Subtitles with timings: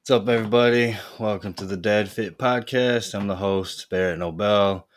[0.00, 0.96] What's up, everybody?
[1.18, 3.14] Welcome to the Dad Fit Podcast.
[3.14, 4.88] I'm the host, Barret Nobel.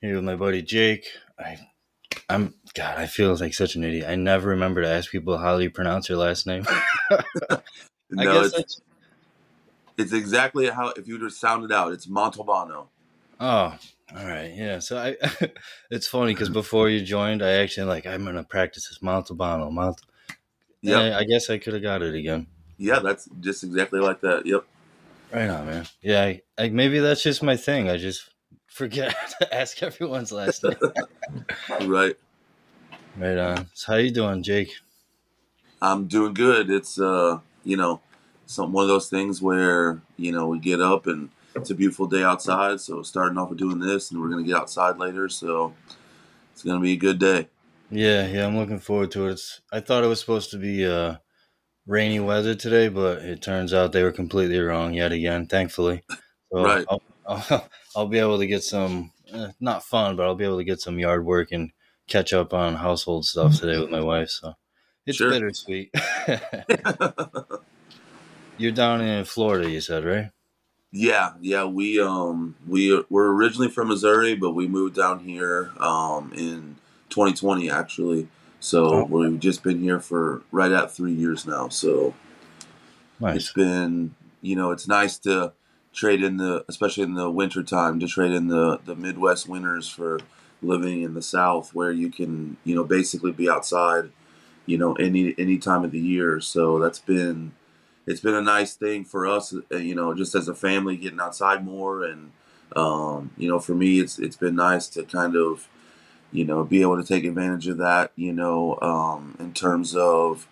[0.00, 1.04] Here with my buddy Jake.
[1.36, 1.58] I,
[2.30, 2.96] I'm God.
[2.96, 4.06] I feel like such an idiot.
[4.08, 6.64] I never remember to ask people how do you pronounce your last name.
[7.10, 8.80] no, guess it's,
[9.98, 11.92] it's exactly how if you just sound it out.
[11.92, 12.86] It's Montalbano.
[13.40, 13.76] Oh,
[14.16, 14.78] all right, yeah.
[14.78, 15.16] So I,
[15.90, 19.72] it's funny because before you joined, I actually like I'm gonna practice this Montalbano.
[19.72, 20.00] Mont.
[20.82, 22.46] Yeah, I guess I could have got it again.
[22.82, 24.44] Yeah, that's just exactly like that.
[24.44, 24.64] Yep.
[25.32, 25.86] Right on, man.
[26.00, 27.88] Yeah, I, I, maybe that's just my thing.
[27.88, 28.28] I just
[28.66, 30.74] forget to ask everyone's last name.
[31.88, 32.16] Right.
[33.16, 33.68] right on.
[33.72, 34.74] So how you doing, Jake?
[35.80, 36.70] I'm doing good.
[36.70, 38.00] It's uh, you know,
[38.46, 42.08] some one of those things where you know we get up and it's a beautiful
[42.08, 42.80] day outside.
[42.80, 45.28] So starting off with doing this, and we're gonna get outside later.
[45.28, 45.72] So
[46.52, 47.46] it's gonna be a good day.
[47.92, 49.32] Yeah, yeah, I'm looking forward to it.
[49.32, 51.16] It's, I thought it was supposed to be uh,
[51.86, 55.46] rainy weather today, but it turns out they were completely wrong yet again.
[55.46, 56.02] Thankfully,
[56.52, 56.86] so Right.
[56.88, 60.58] I'll, I'll, I'll be able to get some eh, not fun, but I'll be able
[60.58, 61.70] to get some yard work and
[62.08, 64.30] catch up on household stuff today with my wife.
[64.30, 64.54] So
[65.06, 65.32] it's Sure.
[65.32, 65.94] bittersweet.
[68.58, 70.30] You're down in Florida, you said, right?
[70.92, 76.32] Yeah, yeah, we um we were originally from Missouri, but we moved down here um
[76.34, 76.76] in
[77.08, 78.28] 2020 actually.
[78.62, 79.04] So Oh.
[79.04, 81.68] we've just been here for right at three years now.
[81.68, 82.14] So
[83.36, 85.52] it's been you know it's nice to
[85.92, 89.88] trade in the especially in the winter time to trade in the the Midwest winters
[89.88, 90.20] for
[90.62, 94.10] living in the South where you can you know basically be outside
[94.66, 96.40] you know any any time of the year.
[96.40, 97.52] So that's been
[98.06, 101.20] it's been a nice thing for us, uh, you know, just as a family getting
[101.20, 102.32] outside more, and
[102.74, 105.68] um, you know, for me, it's it's been nice to kind of,
[106.32, 110.48] you know, be able to take advantage of that, you know, um, in terms of,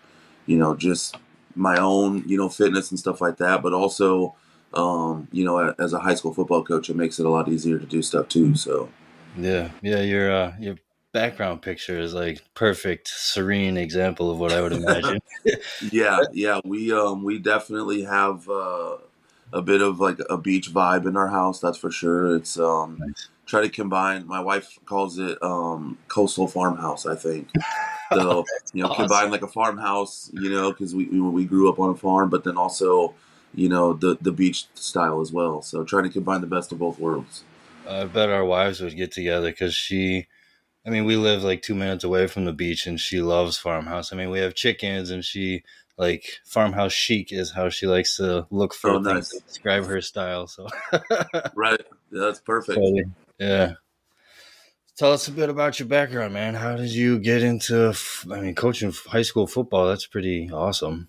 [0.46, 1.16] you know, just
[1.54, 4.34] my own, you know, fitness and stuff like that, but also,
[4.74, 7.78] um, you know, as a high school football coach, it makes it a lot easier
[7.78, 8.54] to do stuff too.
[8.54, 8.88] So
[9.36, 10.00] Yeah, yeah.
[10.00, 10.76] Your uh, your
[11.12, 15.20] background picture is like perfect, serene example of what I would imagine.
[15.92, 18.96] yeah, yeah, we um we definitely have uh,
[19.52, 21.60] a bit of like a beach vibe in our house.
[21.60, 22.36] That's for sure.
[22.36, 23.28] It's um Nice.
[23.50, 24.26] Try to combine.
[24.26, 27.04] My wife calls it um coastal farmhouse.
[27.06, 27.48] I think
[28.14, 28.44] so.
[28.72, 29.02] You know, Awesome.
[29.08, 30.30] combine like a farmhouse.
[30.32, 33.14] You know, because we we we grew up on a farm, but then also
[33.54, 35.60] you know the the beach style as well.
[35.60, 37.42] So trying to combine the best of both worlds.
[37.88, 40.28] I bet our wives would get together because she,
[40.86, 44.12] I mean, we live like two minutes away from the beach and she loves farmhouse.
[44.12, 45.64] I mean, we have chickens and she,
[45.98, 49.30] like, farmhouse chic is how she likes to look for Oh, nice.
[49.30, 50.46] to describe her style.
[50.46, 50.68] So,
[51.56, 51.80] Right.
[52.12, 52.76] Yeah, that's perfect.
[52.78, 53.04] Totally.
[53.40, 53.74] Yeah.
[54.96, 56.54] Tell us a bit about your background, man.
[56.54, 57.94] How did you get into,
[58.30, 59.88] I mean, coaching high school football?
[59.88, 61.08] That's pretty awesome.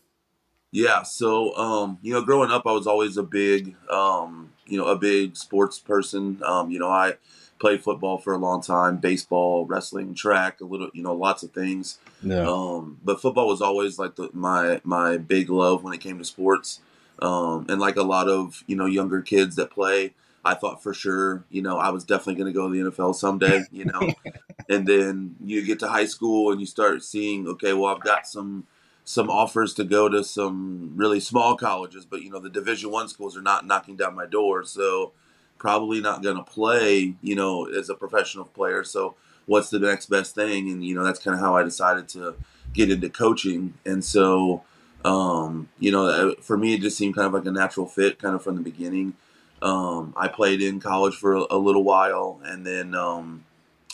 [0.71, 4.85] Yeah, so um, you know, growing up, I was always a big, um, you know,
[4.85, 6.41] a big sports person.
[6.45, 7.15] Um, you know, I
[7.59, 11.51] played football for a long time, baseball, wrestling, track, a little, you know, lots of
[11.51, 11.99] things.
[12.23, 12.47] Yeah.
[12.49, 16.25] Um, but football was always like the, my my big love when it came to
[16.25, 16.79] sports.
[17.21, 20.93] Um, and like a lot of you know younger kids that play, I thought for
[20.93, 23.63] sure, you know, I was definitely going to go to the NFL someday.
[23.71, 24.13] You know,
[24.69, 28.27] and then you get to high school and you start seeing, okay, well, I've got
[28.27, 28.65] some
[29.03, 33.07] some offers to go to some really small colleges, but you know, the Division One
[33.07, 35.11] schools are not knocking down my door, so
[35.57, 38.83] probably not going to play, you know, as a professional player.
[38.83, 39.15] So
[39.45, 40.69] what's the next best thing?
[40.69, 42.35] And you know, that's kind of how I decided to
[42.73, 43.73] get into coaching.
[43.85, 44.63] And so,
[45.03, 48.35] um, you know, for me, it just seemed kind of like a natural fit, kind
[48.35, 49.13] of from the beginning.
[49.61, 53.45] Um, I played in college for a, a little while, and then um,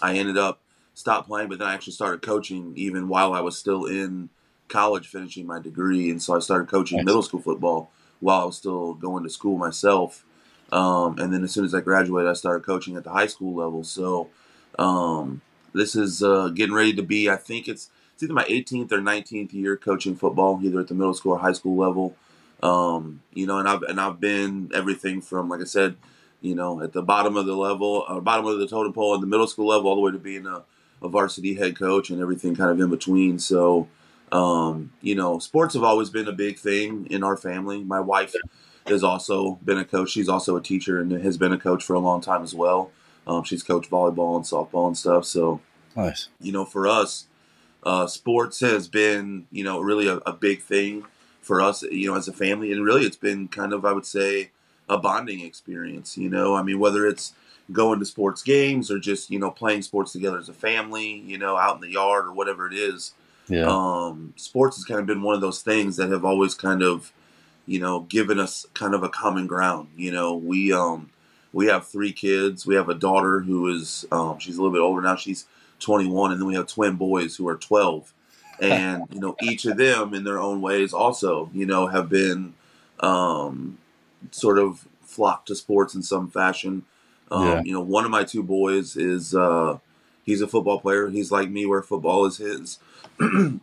[0.02, 0.60] I ended up
[0.94, 4.30] stopped playing, but then I actually started coaching even while I was still in
[4.68, 8.58] college, finishing my degree, and so I started coaching middle school football while I was
[8.58, 10.26] still going to school myself.
[10.72, 13.56] Um, and then as soon as I graduated, I started coaching at the high school
[13.56, 13.84] level.
[13.84, 14.30] So
[14.78, 15.42] um,
[15.74, 17.30] this is uh, getting ready to be.
[17.30, 20.96] I think it's it's either my 18th or 19th year coaching football, either at the
[20.96, 22.16] middle school or high school level.
[22.64, 25.96] Um, you know, and I've and I've been everything from like I said,
[26.42, 29.22] you know, at the bottom of the level, uh, bottom of the totem pole, at
[29.22, 30.64] the middle school level, all the way to being a,
[31.02, 33.40] a varsity head coach and everything kind of in between.
[33.40, 33.88] So,
[34.32, 37.84] um, you know, sports have always been a big thing in our family.
[37.84, 38.34] My wife
[38.88, 40.10] has also been a coach.
[40.10, 42.92] She's also a teacher and has been a coach for a long time as well.
[43.26, 45.26] Um, she's coached volleyball and softball and stuff.
[45.26, 45.60] So,
[45.96, 46.30] Nice.
[46.40, 47.28] you know, for us,
[47.84, 51.06] uh, sports has been, you know, really a, a big thing
[51.48, 52.72] for us, you know, as a family.
[52.72, 54.52] And really, it's been kind of, I would say,
[54.90, 56.18] a bonding experience.
[56.18, 57.34] You know, I mean, whether it's
[57.72, 61.38] going to sports games or just, you know, playing sports together as a family, you
[61.38, 63.14] know, out in the yard or whatever it is.
[63.50, 63.66] Yeah.
[63.66, 67.12] Um, sports has kind of been one of those things that have always kind of,
[67.66, 69.90] you know, given us kind of a common ground.
[69.96, 71.10] You know, we um
[71.54, 72.66] we have three kids.
[72.66, 75.16] We have a daughter who is um, she's a little bit older now.
[75.16, 75.46] She's
[75.80, 78.14] 21, and then we have twin boys who are 12.
[78.60, 82.54] And you know, each of them in their own ways also, you know, have been
[83.00, 83.78] um,
[84.32, 86.84] sort of flocked to sports in some fashion.
[87.30, 87.62] Um, yeah.
[87.64, 89.80] You know, one of my two boys is uh,
[90.24, 91.10] he's a football player.
[91.10, 92.80] He's like me, where football is his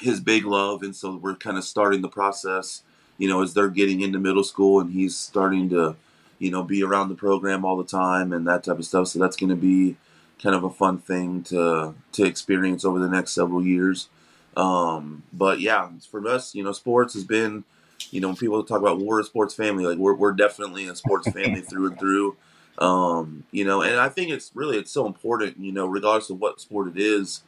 [0.00, 2.82] his big love, and so we're kind of starting the process.
[3.18, 5.96] You know, as they're getting into middle school, and he's starting to,
[6.38, 9.08] you know, be around the program all the time and that type of stuff.
[9.08, 9.96] So that's going to be
[10.42, 14.08] kind of a fun thing to to experience over the next several years.
[14.56, 17.64] Um, but yeah, for us, you know, sports has been,
[18.10, 20.96] you know, when people talk about we're a sports family, like we're we're definitely a
[20.96, 22.36] sports family through and through.
[22.78, 26.40] Um, you know, and I think it's really it's so important, you know, regardless of
[26.40, 27.42] what sport it is,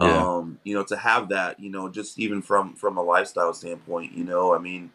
[0.00, 0.24] yeah.
[0.24, 4.12] um, you know, to have that, you know, just even from from a lifestyle standpoint,
[4.12, 4.90] you know, I mean,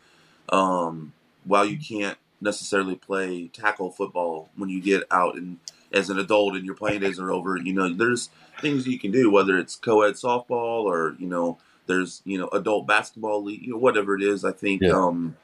[0.49, 1.13] um,
[1.43, 5.59] while you can't necessarily play tackle football when you get out and
[5.93, 8.29] as an adult and your playing days are over, you know, there's
[8.61, 11.57] things you can do, whether it's co-ed softball or, you know,
[11.88, 14.45] there's, you know, adult basketball league, you know, whatever it is.
[14.45, 14.91] I think, yeah.
[14.91, 15.35] um,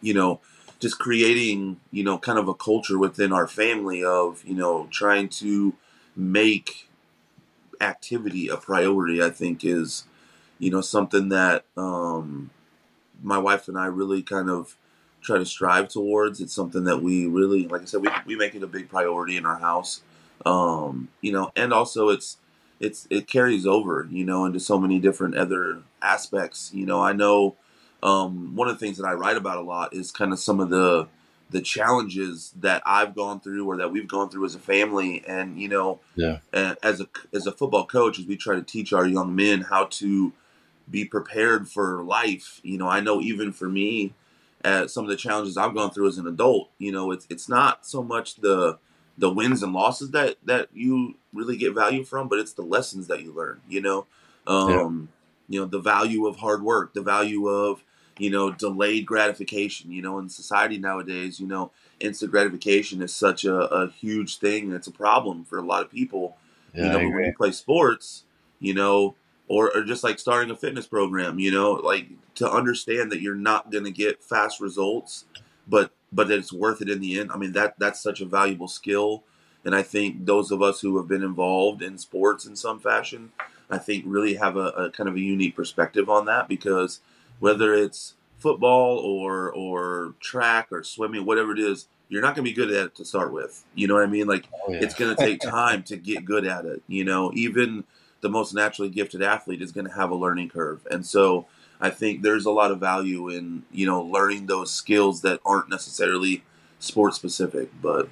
[0.00, 0.40] you know,
[0.78, 5.28] just creating, you know, kind of a culture within our family of, you know, trying
[5.28, 5.74] to
[6.14, 6.88] make
[7.80, 10.04] activity a priority, I think is,
[10.58, 12.50] you know, something that, um,
[13.22, 14.76] my wife and I really kind of,
[15.26, 16.40] try to strive towards.
[16.40, 19.36] It's something that we really, like I said, we, we make it a big priority
[19.36, 20.02] in our house.
[20.44, 22.38] Um, you know, and also it's
[22.78, 26.70] it's it carries over, you know, into so many different other aspects.
[26.72, 27.56] You know, I know
[28.02, 30.60] um, one of the things that I write about a lot is kind of some
[30.60, 31.08] of the
[31.48, 35.60] the challenges that I've gone through or that we've gone through as a family, and
[35.60, 39.06] you know, yeah, as a as a football coach, as we try to teach our
[39.06, 40.32] young men how to
[40.90, 42.60] be prepared for life.
[42.62, 44.14] You know, I know even for me,
[44.66, 47.48] at some of the challenges I've gone through as an adult, you know, it's it's
[47.48, 48.78] not so much the
[49.16, 53.06] the wins and losses that that you really get value from, but it's the lessons
[53.06, 53.60] that you learn.
[53.68, 54.06] You know,
[54.48, 55.08] um,
[55.48, 55.54] yeah.
[55.54, 57.84] you know the value of hard work, the value of
[58.18, 59.92] you know delayed gratification.
[59.92, 61.70] You know, in society nowadays, you know,
[62.00, 65.84] instant gratification is such a, a huge thing, and it's a problem for a lot
[65.84, 66.36] of people.
[66.74, 68.24] Yeah, you know, when you play sports,
[68.58, 69.14] you know,
[69.48, 73.34] or, or just like starting a fitness program, you know, like to understand that you're
[73.34, 75.24] not going to get fast results,
[75.66, 77.30] but but that it's worth it in the end.
[77.32, 79.24] I mean that that's such a valuable skill,
[79.64, 83.32] and I think those of us who have been involved in sports in some fashion,
[83.70, 87.00] I think really have a, a kind of a unique perspective on that because
[87.38, 92.50] whether it's football or or track or swimming, whatever it is, you're not going to
[92.50, 93.64] be good at it to start with.
[93.74, 94.26] You know what I mean?
[94.26, 94.80] Like oh, yeah.
[94.82, 96.82] it's going to take time to get good at it.
[96.88, 97.84] You know, even
[98.20, 100.86] the most naturally gifted athlete is going to have a learning curve.
[100.90, 101.46] And so
[101.80, 105.68] I think there's a lot of value in, you know, learning those skills that aren't
[105.68, 106.42] necessarily
[106.78, 108.08] sport specific, but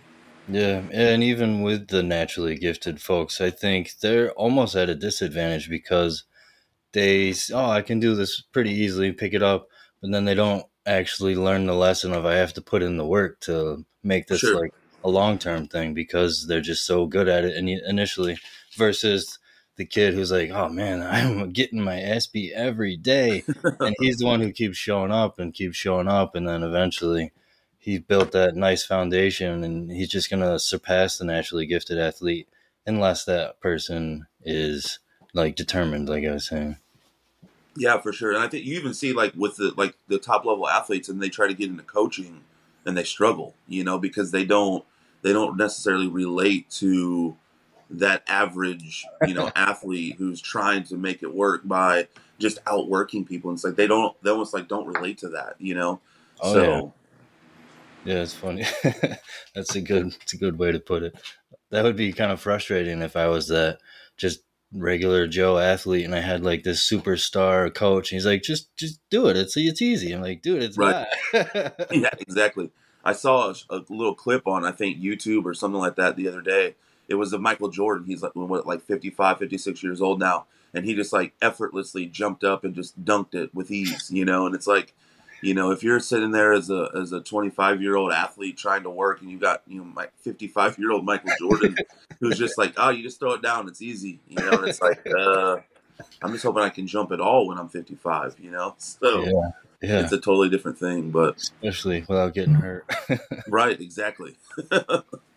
[0.47, 5.71] yeah, and even with the naturally gifted folks, I think they're almost at a disadvantage
[5.71, 6.25] because
[6.93, 9.69] they oh, I can do this pretty easily, pick it up,
[10.03, 13.07] but then they don't actually learn the lesson of I have to put in the
[13.07, 14.61] work to make this sure.
[14.61, 18.39] like a long-term thing because they're just so good at it initially
[18.77, 19.39] versus
[19.77, 23.45] the kid who's like, "Oh man, I'm getting my ass beat every day,"
[23.81, 27.33] and he's the one who keeps showing up and keeps showing up, and then eventually
[27.79, 32.49] he built that nice foundation, and he's just gonna surpass the naturally gifted athlete
[32.87, 34.99] unless that person is
[35.33, 36.79] like determined, like I was saying.
[37.77, 40.45] Yeah, for sure, and I think you even see like with the like the top
[40.45, 42.43] level athletes, and they try to get into coaching,
[42.87, 44.85] and they struggle, you know, because they don't
[45.23, 47.37] they don't necessarily relate to
[47.99, 52.09] that average, you know, athlete who's trying to make it work by
[52.39, 53.51] just outworking people.
[53.51, 56.01] And it's like they don't, they almost like don't relate to that, you know.
[56.41, 56.93] Oh, so,
[58.05, 58.15] yeah.
[58.15, 58.65] yeah, it's funny.
[59.55, 61.15] That's a good, it's a good way to put it.
[61.71, 63.79] That would be kind of frustrating if I was that
[64.17, 64.41] just
[64.73, 68.11] regular Joe athlete and I had like this superstar coach.
[68.11, 69.37] And he's like, just, just do it.
[69.37, 70.13] It's, it's easy.
[70.13, 71.07] I'm like, dude, it's right.
[71.33, 72.71] yeah, exactly.
[73.05, 76.27] I saw a, a little clip on, I think YouTube or something like that the
[76.29, 76.75] other day
[77.09, 78.07] it was of Michael Jordan.
[78.07, 82.45] He's like what, like 55, 56 years old now, and he just like effortlessly jumped
[82.45, 84.47] up and just dunked it with ease, you know.
[84.47, 84.95] And it's like,
[85.43, 88.83] you know, if you're sitting there as a as a 25 year old athlete trying
[88.85, 91.77] to work, and you got you know like 55 year old Michael Jordan
[92.21, 94.51] who's just like, oh, you just throw it down, it's easy, you know.
[94.51, 95.59] And it's like, uh,
[96.23, 98.75] I'm just hoping I can jump at all when I'm 55, you know.
[98.79, 99.25] So.
[99.25, 99.51] Yeah.
[99.83, 100.01] Yeah.
[100.01, 102.91] It's a totally different thing, but especially without getting hurt.
[103.49, 104.37] right, exactly.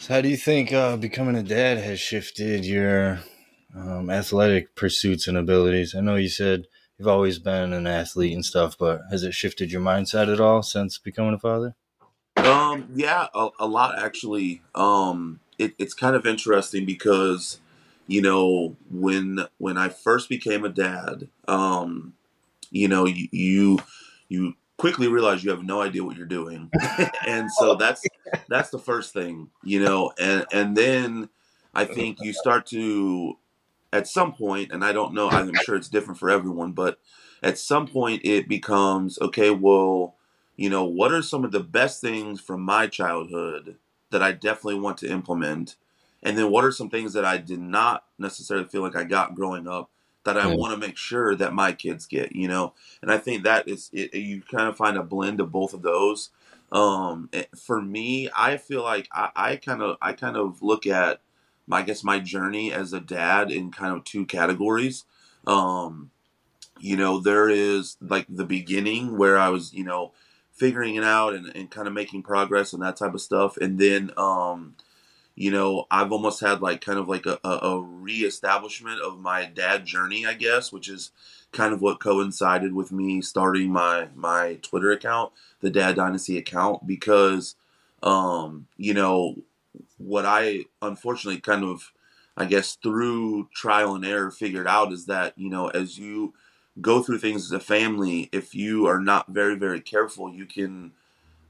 [0.00, 3.20] So, how do you think uh, becoming a dad has shifted your
[3.76, 5.94] um, athletic pursuits and abilities?
[5.94, 9.70] I know you said you've always been an athlete and stuff, but has it shifted
[9.70, 11.74] your mindset at all since becoming a father?
[12.36, 14.62] Um, yeah, a, a lot actually.
[14.74, 17.60] Um, it, it's kind of interesting because,
[18.06, 22.14] you know, when when I first became a dad, um,
[22.70, 23.78] you know, you you,
[24.30, 26.70] you quickly realize you have no idea what you're doing,
[27.26, 28.00] and so that's
[28.48, 31.28] that's the first thing, you know, and and then
[31.74, 33.38] I think you start to,
[33.92, 36.98] at some point, and I don't know, I'm sure it's different for everyone, but
[37.42, 39.50] at some point it becomes okay.
[39.50, 40.16] Well
[40.60, 43.76] you know, what are some of the best things from my childhood
[44.10, 45.76] that I definitely want to implement?
[46.22, 49.34] And then what are some things that I did not necessarily feel like I got
[49.34, 49.88] growing up
[50.24, 52.74] that I want to make sure that my kids get, you know?
[53.00, 55.80] And I think that is, it, you kind of find a blend of both of
[55.80, 56.28] those.
[56.72, 61.20] Um, eh, for me, I feel like I, kind of, I kind of look at,
[61.66, 65.04] my, I guess my journey as a dad in kind of two categories.
[65.46, 66.10] Um,
[66.78, 70.12] you know, there is like the beginning where I was, you know,
[70.52, 73.56] figuring it out and, and kind of making progress and that type of stuff.
[73.56, 74.74] And then, um,
[75.34, 79.46] you know, I've almost had like kind of like a, a, a reestablishment of my
[79.46, 81.12] dad journey, I guess, which is
[81.52, 86.86] kind of what coincided with me starting my my Twitter account, the Dad Dynasty account,
[86.86, 87.56] because
[88.02, 89.36] um, you know,
[89.98, 91.92] what I unfortunately kind of
[92.36, 96.32] I guess through trial and error figured out is that, you know, as you
[96.80, 100.92] go through things as a family, if you are not very, very careful, you can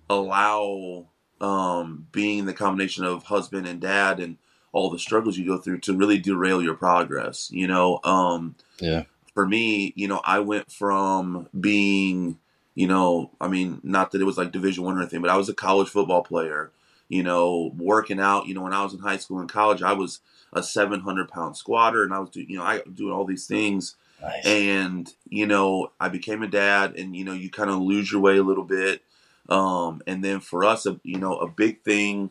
[0.09, 1.07] allow
[1.40, 4.37] um, being the combination of husband and dad and
[4.73, 7.50] all the struggles you go through to really derail your progress.
[7.52, 9.04] You know, um, yeah.
[9.34, 12.38] For me, you know, I went from being,
[12.75, 15.37] you know, I mean, not that it was like Division One or anything, but I
[15.37, 16.72] was a college football player.
[17.08, 18.46] You know, working out.
[18.46, 20.20] You know, when I was in high school and college, I was
[20.52, 23.96] a 700 pound squatter, and I was doing, you know, I doing all these things
[24.22, 24.44] Nice.
[24.44, 28.20] And, you know, I became a dad and, you know, you kind of lose your
[28.20, 29.02] way a little bit.
[29.49, 32.30] Um, and then for us, a, you know, a big thing,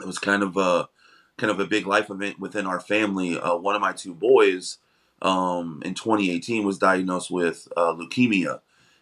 [0.00, 0.88] it was kind of a,
[1.36, 3.38] kind of a big life event within our family.
[3.38, 4.78] Uh, one of my two boys,
[5.22, 8.60] um, in 2018 was diagnosed with, uh, leukemia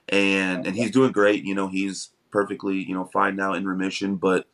[0.08, 1.44] and, and he's doing great.
[1.44, 4.46] You know, he's perfectly, you know, fine now in remission, but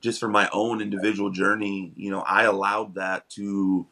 [0.00, 3.86] just for my own individual journey, you know, I allowed that to,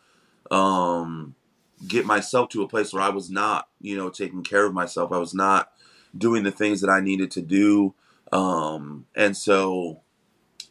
[0.50, 1.34] um,
[1.86, 5.12] get myself to a place where I was not, you know, taking care of myself.
[5.12, 5.70] I was not
[6.16, 7.94] doing the things that I needed to do.
[8.32, 10.00] Um, and so,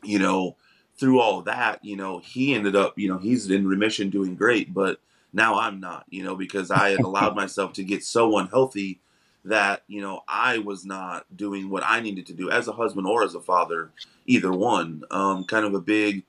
[0.04, 0.56] you know,
[0.98, 4.74] through all that, you know, he ended up, you know, he's in remission doing great,
[4.74, 5.00] but
[5.34, 9.00] now I'm not, you know, because I had allowed myself to get so unhealthy
[9.46, 13.08] that, you know, I was not doing what I needed to do as a husband
[13.08, 13.92] or as a father,
[14.26, 15.04] either one.
[15.12, 16.24] Um, kind of a big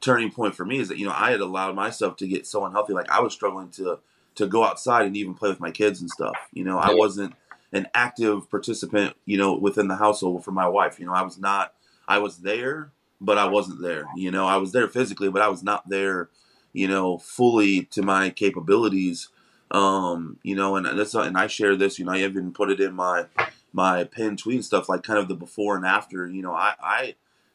[0.00, 2.64] turning point for me is that, you know, I had allowed myself to get so
[2.64, 2.92] unhealthy.
[2.92, 3.98] Like I was struggling to
[4.36, 6.36] to go outside and even play with my kids and stuff.
[6.52, 7.34] You know, I wasn't
[7.72, 10.98] an active participant, you know, within the household for my wife.
[10.98, 11.72] You know, I was not,
[12.08, 14.06] I was there, but I wasn't there.
[14.16, 16.30] You know, I was there physically, but I was not there,
[16.74, 19.28] you know, fully to my capabilities.
[19.70, 22.80] Um, you know, and that's and I share this, you know, I even put it
[22.80, 23.26] in my
[23.72, 26.28] my pin tweet and stuff, like kind of the before and after.
[26.28, 27.14] You know, I I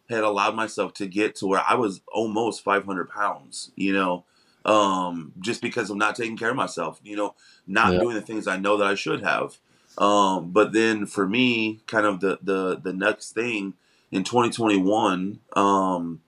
[0.10, 3.72] had allowed myself to get to where I was almost 500 pounds.
[3.76, 4.26] You know,
[4.66, 7.36] um, just because I'm not taking care of myself, you know,
[7.68, 8.00] not yeah.
[8.00, 9.58] doing the things I know that I should have.
[9.98, 13.74] Um, but then for me, kind of the the the next thing
[14.12, 16.22] in 2021, um,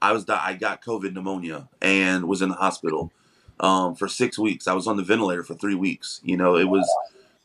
[0.00, 3.12] I was I got COVID pneumonia and was in the hospital
[3.60, 4.68] um, for six weeks.
[4.68, 6.20] I was on the ventilator for three weeks.
[6.22, 6.88] You know, it was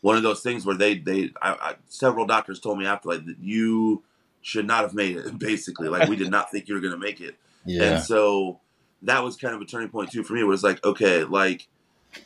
[0.01, 3.25] one of those things where they they I, I, several doctors told me after like
[3.25, 4.03] that you
[4.41, 5.39] should not have made it.
[5.39, 7.35] Basically, like we did not think you were going to make it.
[7.65, 7.83] Yeah.
[7.83, 8.59] And so
[9.03, 10.41] that was kind of a turning point too for me.
[10.41, 11.67] It was like, okay, like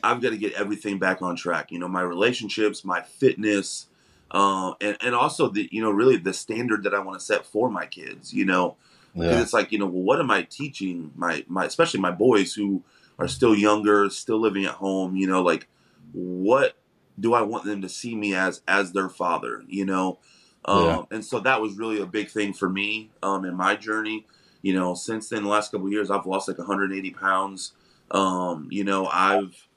[0.02, 1.72] I've got to get everything back on track.
[1.72, 3.86] You know, my relationships, my fitness,
[4.30, 7.46] uh, and and also the you know really the standard that I want to set
[7.46, 8.34] for my kids.
[8.34, 8.76] You know,
[9.14, 9.40] yeah.
[9.40, 12.82] it's like you know, well, what am I teaching my my especially my boys who
[13.18, 15.16] are still younger, still living at home.
[15.16, 15.68] You know, like
[16.12, 16.76] what
[17.18, 19.62] do I want them to see me as as their father?
[19.68, 20.18] You know.
[20.64, 21.02] Um, yeah.
[21.12, 24.26] And so that was really a big thing for me um, in my journey
[24.62, 27.72] you know, since then, the last couple years, I've lost like 180 pounds.
[28.10, 29.68] Um, you know, I've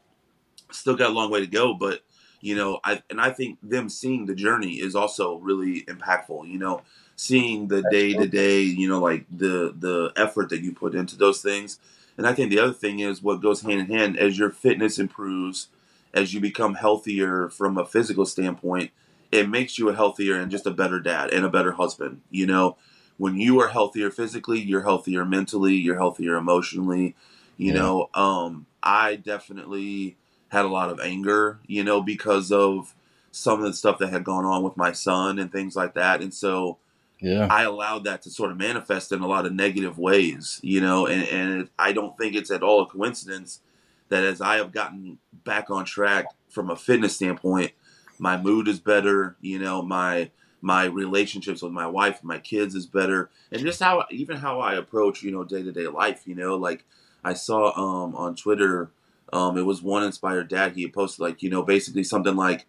[0.71, 2.01] still got a long way to go, but
[2.39, 6.47] you know, I and I think them seeing the journey is also really impactful.
[6.47, 6.81] You know,
[7.21, 11.15] seeing the day to day, you know, like the the effort that you put into
[11.15, 11.77] those things.
[12.17, 14.97] And I think the other thing is what goes hand in hand as your fitness
[14.97, 15.67] improves,
[16.15, 18.89] as you become healthier from a physical standpoint,
[19.31, 22.21] it makes you a healthier and just a better dad and a better husband.
[22.31, 22.75] You know,
[23.17, 27.15] when you are healthier physically, you're healthier mentally, you're healthier emotionally.
[27.55, 27.79] You yeah.
[27.79, 32.95] know, um, I definitely had a lot of anger, you know, because of
[33.31, 36.21] some of the stuff that had gone on with my son and things like that.
[36.21, 36.79] And so
[37.21, 37.47] Yeah.
[37.49, 41.05] I allowed that to sort of manifest in a lot of negative ways, you know,
[41.05, 43.61] and, and I don't think it's at all a coincidence
[44.09, 47.71] that as I have gotten back on track from a fitness standpoint,
[48.17, 50.31] my mood is better, you know, my
[50.63, 54.59] my relationships with my wife and my kids is better, and just how even how
[54.59, 56.83] I approach, you know, day to day life, you know, like
[57.23, 58.91] I saw um on Twitter,
[59.31, 62.65] um it was one inspired dad he posted like you know basically something like,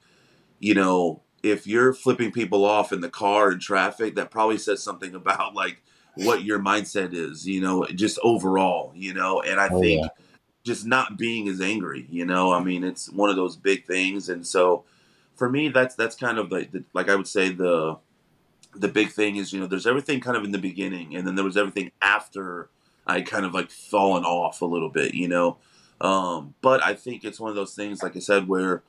[0.60, 4.82] you know, if you're flipping people off in the car in traffic, that probably says
[4.82, 5.82] something about like
[6.14, 10.08] what your mindset is, you know, just overall, you know, and I Oh, think yeah.
[10.64, 14.28] just not being as angry, you know, I mean, it's one of those big things.
[14.28, 14.84] And so
[15.34, 17.96] for me, that's, that's kind of like, the, like I would say the,
[18.74, 21.34] the big thing is, you know, there's everything kind of in the beginning and then
[21.34, 22.68] there was everything after
[23.06, 25.58] I kind of like fallen off a little bit, you know?
[26.00, 28.82] Um, but I think it's one of those things, like I said, where,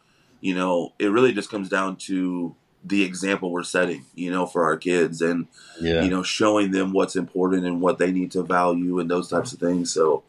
[0.44, 4.66] you know, it really just comes down to the example we're setting, you know, for
[4.66, 5.48] our kids and,
[5.80, 6.04] Yeah.
[6.04, 9.54] you know, showing them what's important and what they need to value and those types
[9.54, 9.92] of things.
[9.92, 10.24] So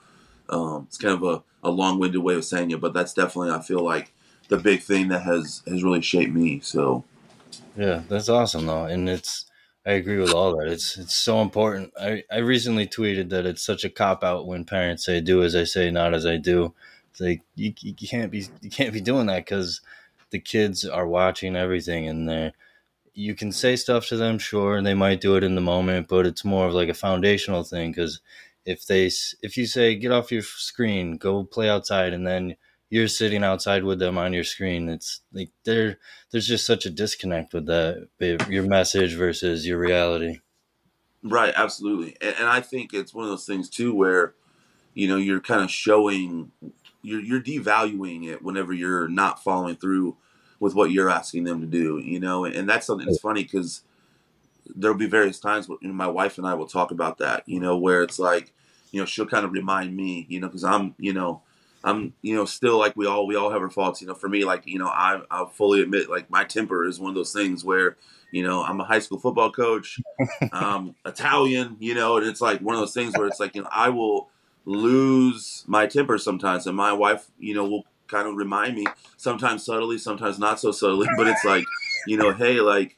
[0.48, 3.50] um, it's kind of a, a long winded way of saying it, but that's definitely
[3.50, 4.12] I feel like
[4.48, 6.60] the big thing that has has really shaped me.
[6.60, 7.04] So
[7.76, 9.46] Yeah, that's awesome though, and it's
[9.86, 10.68] I agree with all that.
[10.68, 11.92] It's it's so important.
[12.00, 15.56] I I recently tweeted that it's such a cop out when parents say "do as
[15.56, 16.74] I say, not as I do."
[17.10, 19.80] It's like you, you can't be you can't be doing that because
[20.34, 22.52] the kids are watching everything, and they
[23.12, 26.08] you can say stuff to them, sure, and they might do it in the moment,
[26.08, 28.20] but it's more of like a foundational thing because
[28.66, 29.08] if they
[29.42, 32.56] if you say get off your screen, go play outside, and then
[32.90, 36.00] you're sitting outside with them on your screen, it's like they're
[36.32, 38.08] there's just such a disconnect with that
[38.50, 40.40] your message versus your reality.
[41.22, 44.34] Right, absolutely, and, and I think it's one of those things too where
[44.94, 46.50] you know you're kind of showing
[47.04, 50.16] you're you're devaluing it whenever you're not following through
[50.60, 51.98] with what you're asking them to do.
[51.98, 53.82] You know, and, that's something that's funny because
[54.74, 57.42] there'll be various times where you know, my wife and I will talk about that,
[57.46, 58.52] you know, where it's like,
[58.92, 61.42] you know, she'll kind of remind me, you know, because I'm, you know,
[61.82, 64.14] I'm, you know, still like we all we all have our faults, you know.
[64.14, 67.14] For me, like, you know, I I'll fully admit, like, my temper is one of
[67.14, 67.96] those things where,
[68.30, 70.00] you know, I'm a high school football coach,
[70.52, 73.62] um, Italian, you know, and it's like one of those things where it's like, you
[73.62, 74.30] know, I will
[74.64, 79.64] lose my temper sometimes, and my wife, you know, will kind of remind me sometimes
[79.64, 81.64] subtly, sometimes not so subtly, but it's like,
[82.06, 82.96] you know, hey, like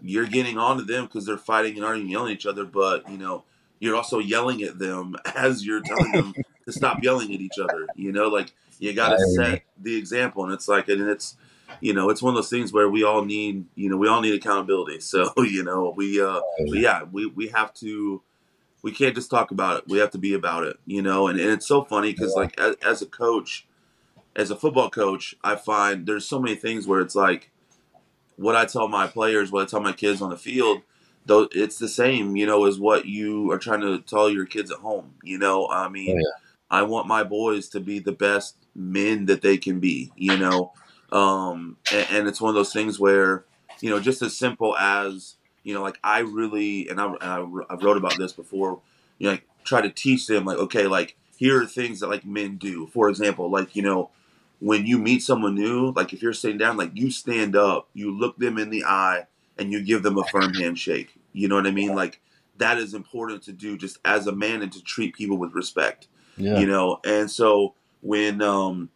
[0.00, 3.08] you're getting on to them because they're fighting and arguing, yelling at each other, but
[3.10, 3.44] you know,
[3.80, 7.86] you're also yelling at them as you're telling them to stop yelling at each other.
[7.96, 11.36] You know, like you got to set the example, and it's like, and it's,
[11.80, 14.20] you know, it's one of those things where we all need, you know, we all
[14.20, 15.00] need accountability.
[15.08, 18.22] So, you know, we, uh, yeah, we we have to.
[18.80, 19.84] We can't just talk about it.
[19.88, 21.26] We have to be about it, you know.
[21.26, 23.66] And, and it's so funny because, like, as, as a coach,
[24.38, 27.50] as a football coach, I find there's so many things where it's like,
[28.36, 30.82] what I tell my players, what I tell my kids on the field,
[31.26, 34.70] though it's the same, you know, as what you are trying to tell your kids
[34.70, 35.14] at home.
[35.24, 36.44] You know, I mean, Oh, yeah.
[36.70, 40.12] I want my boys to be the best men that they can be.
[40.14, 40.72] You know,
[41.10, 43.44] um, and, and it's one of those things where,
[43.80, 47.44] you know, just as simple as you know, like I really, and I, and I,
[47.70, 48.80] I wrote about this before,
[49.18, 52.24] you know, like try to teach them, like, okay, like here are things that like
[52.24, 52.86] men do.
[52.86, 54.10] For example, like you know,
[54.60, 58.16] when you meet someone new, like if you're sitting down, like you stand up, you
[58.16, 59.26] look them in the eye,
[59.58, 61.14] and you give them a firm handshake.
[61.32, 61.94] You know what I mean?
[61.94, 62.20] Like
[62.58, 66.08] that is important to do just as a man and to treat people with respect
[66.38, 66.58] yeah.
[66.58, 67.00] you know?
[67.04, 68.90] And so when um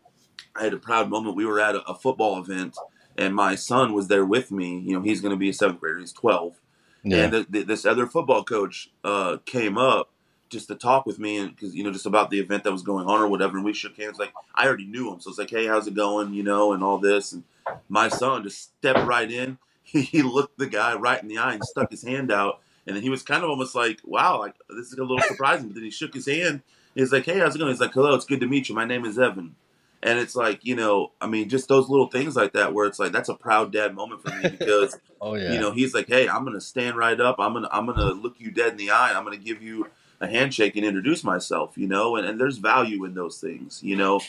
[0.55, 2.77] i had a proud moment we were at a, a football event
[3.18, 4.79] and my son was there with me.
[4.79, 6.61] You know he's going to be a seventh grader he's 12
[7.05, 7.25] yeah.
[7.25, 10.11] And th th this other football coach uh came up
[10.53, 12.83] just to talk with me and because you know just about the event that was
[12.83, 15.38] going on or whatever and we shook hands like i already knew him so it's
[15.38, 17.43] like hey how's it going you know and all this and
[17.88, 21.65] my son just stepped right in he looked the guy right in the eye and
[21.65, 24.93] stuck his hand out and then he was kind of almost like wow like this
[24.93, 26.62] is a little surprising but then he shook his hand
[26.95, 27.71] He's like, hey, how's it going?
[27.71, 28.75] He's like, hello, it's good to meet you.
[28.75, 29.55] My name is Evan.
[30.03, 32.99] And it's like, you know, I mean, just those little things like that where it's
[32.99, 36.09] like, that's a proud dad moment for me because, oh yeah you know, he's like,
[36.09, 37.37] hey, I'm going to stand right up.
[37.38, 39.12] I'm to, I'm going to look you dead in the eye.
[39.17, 39.87] I'm going to give you
[40.22, 43.96] a handshake and introduce myself, you know, and, and there's value in those things, you
[43.96, 44.20] know.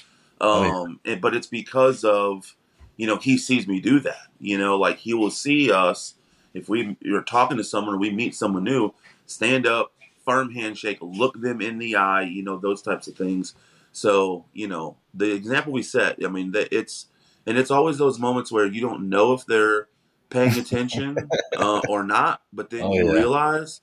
[0.42, 0.64] Oh.
[0.64, 2.56] Um, and, but it's because of,
[2.98, 6.16] you know, he sees me do that, you know, like he will see us
[6.54, 8.92] if we are talking to someone or we meet someone new,
[9.28, 9.94] stand up,
[10.26, 13.54] firm handshake, look them in the eye, you know, those types of things.
[13.92, 17.08] So, you know, the example we set, I mean, that it's,
[17.46, 19.88] and it's always those moments where you don't know if they're
[20.30, 23.14] paying attention uh, or not, but then Oh, you yeah.
[23.14, 23.82] realize,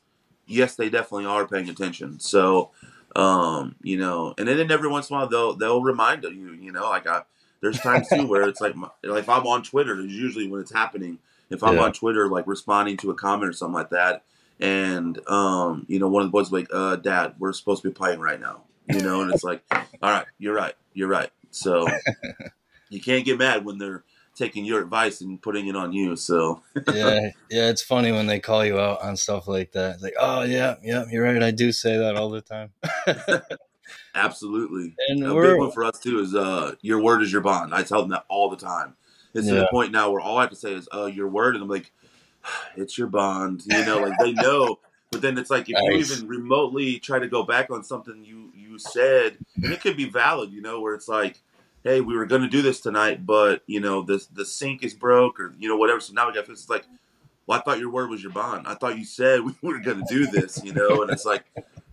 [0.50, 2.20] yes, they definitely are paying attention.
[2.20, 2.70] So,
[3.16, 6.72] um, you know, and then every once in a while they'll they'll remind you, you
[6.72, 7.22] know, like I
[7.60, 10.60] There's times too where it's like, my, like if I'm on Twitter, it's usually when
[10.60, 11.18] it's happening.
[11.50, 11.82] If I'm Yeah.
[11.82, 14.24] on Twitter, like responding to a comment or something like that,
[14.60, 17.94] and um, you know, one of the boys like, "Uh, Dad, we're supposed to be
[17.94, 19.62] playing right now," you know, and it's like,
[20.02, 21.88] "All right, you're right, you're right." So
[22.88, 24.04] you can't get mad when they're
[24.40, 26.16] taking your advice and putting it on you.
[26.16, 29.94] So yeah, yeah, it's funny when they call you out on stuff like that.
[29.94, 31.42] It's like, oh yeah, yeah, you're right.
[31.42, 32.70] I do say that all the time.
[34.14, 37.74] absolutely, And a big one for us too is uh, your word is your bond.
[37.74, 38.96] I tell them that all the time.
[39.33, 41.55] It's to the point now where all I have to say is, "Uh, your word,"
[41.55, 41.92] and I'm like,
[42.76, 44.81] "It's your bond." You know, like they know.
[45.12, 45.85] But then it's like if Nice.
[45.85, 49.96] you even remotely try to go back on something you you said, and it could
[49.96, 50.53] be valid.
[50.53, 51.40] You know, where it's like,
[51.84, 54.94] "Hey, we were going to do this tonight, but you know, the the sink is
[54.94, 56.60] broke, or you know, whatever." So now we got this.
[56.60, 56.84] It's like,
[57.46, 58.66] well, I thought your word was your bond.
[58.66, 60.62] I thought you said we were going to do this.
[60.64, 61.44] You know, and it's like,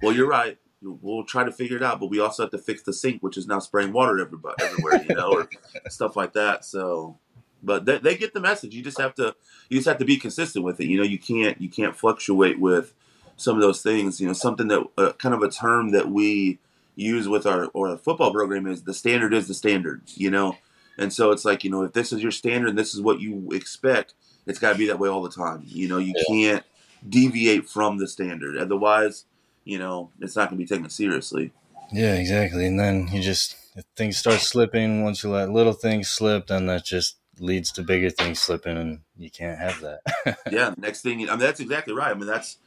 [0.02, 0.58] well, you're right.
[0.82, 3.36] We'll try to figure it out, but we also have to fix the sink, which
[3.36, 5.50] is now spraying water everybody, everywhere, you know, or
[5.89, 6.63] stuff like that.
[6.65, 7.17] So,
[7.63, 8.76] but they, they get the message.
[8.76, 9.36] You just have to,
[9.69, 10.86] you just have to be consistent with it.
[10.86, 12.93] You know, you can't, you can't fluctuate with
[13.38, 14.21] some of those things.
[14.21, 16.60] You know, something that uh, kind of a term that we
[16.98, 20.02] use with our or our football program is the standard is the standard.
[20.16, 20.58] You know,
[20.98, 23.22] and so it's like you know if this is your standard and this is what
[23.22, 24.14] you expect,
[24.46, 25.64] it's got to be that way all the time.
[25.66, 26.24] You know, you Yeah.
[26.28, 26.66] can't
[27.08, 28.58] deviate from the standard.
[28.58, 29.26] Otherwise,
[29.64, 31.52] you know, it's not going to be taken seriously.
[31.92, 32.66] yeah, exactly.
[32.66, 35.04] And then you just if things start slipping.
[35.04, 39.02] Once you let little things slip, then that just leads to bigger things slipping, and
[39.16, 40.38] you can't have that.
[40.52, 42.10] yeah, next thing, I mean, that's exactly right.
[42.10, 42.58] I mean, that's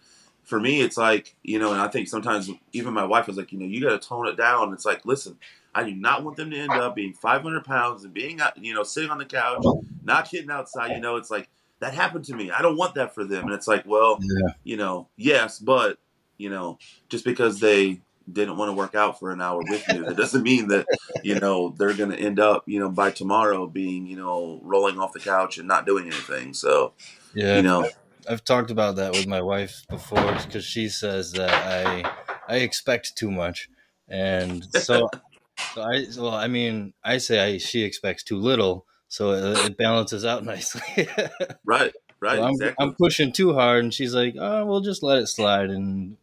[0.50, 0.82] for me.
[0.82, 3.64] It's like you know, and I think sometimes even my wife is like, you know,
[3.64, 4.74] you got to tone it down.
[4.74, 5.38] It's like, listen,
[5.74, 8.82] I do not want them to end up being 500 pounds and being, you know,
[8.82, 9.64] sitting on the couch,
[10.02, 10.90] not getting outside.
[10.90, 12.50] You know, it's like that happened to me.
[12.50, 13.44] I don't want that for them.
[13.44, 15.98] And it's like, well, yeah, you know, yes, but
[16.36, 20.04] you know, just because they didn't want to work out for an hour with you,
[20.04, 20.86] that doesn't mean that
[21.22, 24.98] you know they're going to end up, you know, by tomorrow being, you know, rolling
[24.98, 26.54] off the couch and not doing anything.
[26.54, 26.92] So,
[27.34, 27.56] yeah.
[27.56, 27.88] you know,
[28.28, 32.10] I've talked about that with my wife before because she says that I
[32.48, 33.68] I expect too much,
[34.08, 35.08] and so,
[35.74, 39.76] so I well I mean I say I she expects too little, so it, it
[39.78, 41.08] balances out nicely.
[41.64, 42.86] right, right, So I'm, exactly.
[42.88, 46.16] I'm pushing too hard, and she's like, "Oh, we'll just let it slide." And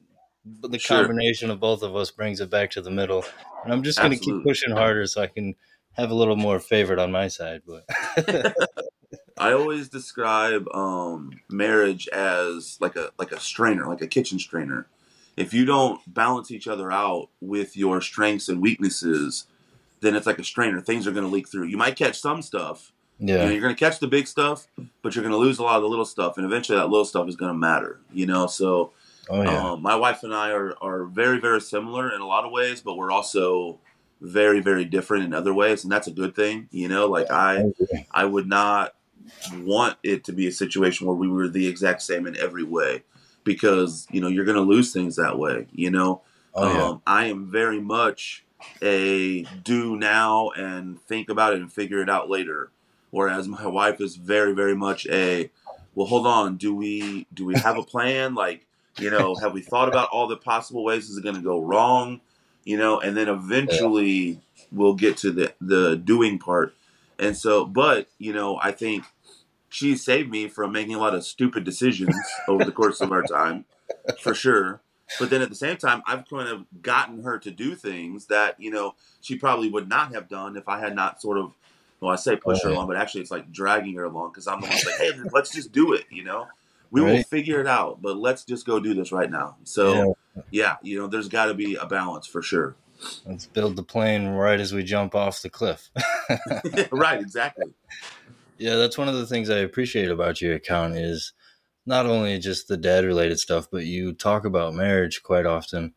[0.46, 1.08] the Sure.
[1.08, 3.26] combination of both of us brings it back to the middle,
[3.64, 5.56] and I'm just going to keep pushing harder so I can
[5.94, 7.64] have a little more favorite on my side.
[7.68, 7.86] But
[9.40, 14.88] I always describe um, marriage as like a like a strainer, like a kitchen strainer.
[15.36, 19.46] If you don't balance each other out with your strengths and weaknesses,
[20.02, 20.82] then it's like a strainer.
[20.82, 21.66] Things are going to leak through.
[21.66, 22.92] You might catch some stuff.
[23.20, 24.68] You know, yeah, you're going to catch the big stuff,
[25.02, 27.06] but you're going to lose a lot of the little stuff, and eventually that little
[27.06, 28.00] stuff is going to matter.
[28.14, 28.94] You know, so
[29.30, 32.46] oh yeah, um, my wife and I are, are very, very similar in a lot
[32.46, 33.80] of ways, but we're also
[34.22, 36.68] very, very different in other ways, and that's a good thing.
[36.72, 37.64] You know, like I,
[38.12, 38.94] I would not
[39.58, 43.04] want it to be a situation where we were the exact same in every way,
[43.44, 45.68] because you know you're going to lose things that way.
[45.72, 46.22] You know,
[46.54, 46.84] oh yeah.
[46.84, 48.46] um, I am very much
[48.82, 52.72] a do now and think about it and figure it out later.
[53.12, 55.50] Whereas my wife is very, very much a
[55.96, 58.36] well, hold on, do we do we have a plan?
[58.36, 58.66] Like,
[59.00, 62.22] you know, have we thought about all the possible ways is it gonna go wrong?
[62.64, 66.76] You know, and then eventually we'll get to the the doing part.
[67.20, 69.06] And so but, you know, I think
[69.78, 72.16] she saved me from making a lot of stupid decisions
[72.48, 73.64] over the course of our time,
[74.20, 74.82] for sure.
[75.20, 78.60] But then at the same time, I've kind of gotten her to do things that
[78.60, 81.54] you know she probably would not have done if I had not sort of,
[82.00, 82.74] well, I say push her Right.
[82.74, 85.52] along, but actually it's like dragging her along because I'm the one like, hey, let's
[85.52, 86.06] just do it.
[86.10, 86.48] You know,
[86.90, 89.58] we will figure it out, but let's just go do this right now.
[89.64, 90.18] So
[90.50, 92.76] yeah, you know, there's got to be a balance for sure.
[93.28, 95.92] Let's build the plane right as we jump off the cliff.
[96.92, 97.74] right, exactly.
[98.58, 101.34] Yeah, that's one of the things I appreciate about your account is
[101.86, 105.94] not only just the dad related stuff, but you talk about marriage quite often.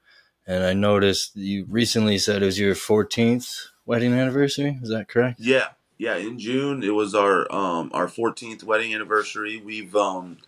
[0.47, 4.79] And I noticed you recently said it was your 14th wedding anniversary.
[4.83, 5.41] Is that correct?
[5.41, 5.69] Yeah,
[5.99, 6.17] yeah.
[6.17, 9.61] In June, it was our um our 14th wedding anniversary.
[9.65, 10.39] We've um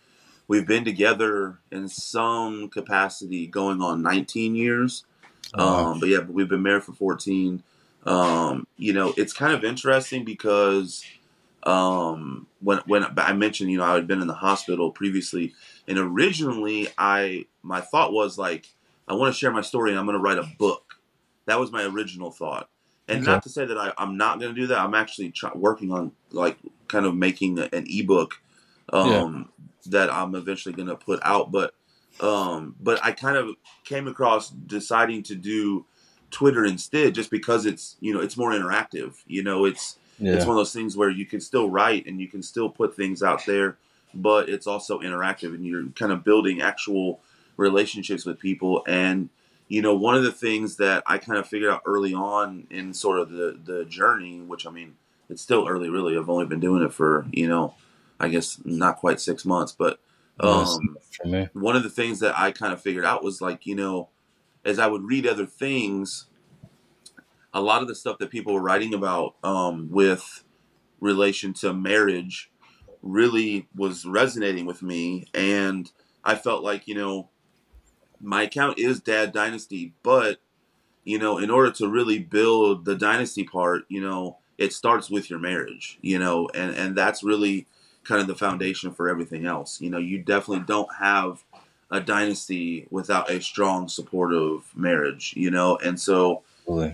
[0.48, 5.05] we've been together in some capacity, going on 19 years.
[5.55, 5.92] Wow.
[5.92, 7.62] Um, but yeah, but we've been married for 14.
[8.05, 11.05] Um, you know, it's kind of interesting because
[11.64, 15.55] um, when when I mentioned, you know, I had been in the hospital previously,
[15.87, 18.68] and originally I my thought was like,
[19.09, 20.96] I want to share my story and I'm going to write a book.
[21.46, 22.68] That was my original thought,
[23.09, 23.25] and Okay.
[23.25, 24.79] not to say that I, I'm not going to do that.
[24.79, 28.40] I'm actually try, working on like kind of making a- an ebook
[28.92, 29.51] um,
[29.87, 31.75] that I'm eventually going to put out, but
[32.20, 33.51] um, but I kind of
[33.85, 35.87] came across deciding to do
[36.31, 39.16] Twitter instead, just because it's you know it's more interactive.
[39.27, 40.35] You know, it's yeah.
[40.35, 42.96] it's one of those things where you can still write and you can still put
[42.96, 43.76] things out there,
[44.14, 47.20] but it's also interactive and you're kind of building actual
[47.56, 48.85] relationships with people.
[48.87, 49.28] And,
[49.68, 52.94] you know, one of the things that I kind of figured out early on in
[52.94, 54.94] sort of the, the journey, which I mean,
[55.28, 56.16] it's still early, really.
[56.16, 57.74] I've only been doing it for, you know,
[58.20, 59.98] I guess not quite six months, but
[60.40, 60.96] um,
[61.52, 64.08] one of the things that I kind of figured out was like, you know,
[64.64, 66.26] as I would read other things,
[67.54, 70.44] a lot of the stuff that people were writing about um, with
[71.00, 72.50] relation to marriage
[73.02, 75.26] really was resonating with me.
[75.34, 75.90] And
[76.24, 77.28] I felt like, you know,
[78.20, 80.38] my account is Dad Dynasty, but,
[81.04, 85.28] you know, in order to really build the dynasty part, you know, it starts with
[85.28, 87.66] your marriage, you know, and, and that's really
[88.04, 89.80] kind of the foundation for everything else.
[89.80, 91.44] You know, you definitely don't have
[91.90, 96.42] a dynasty without a strong supportive marriage, you know, and so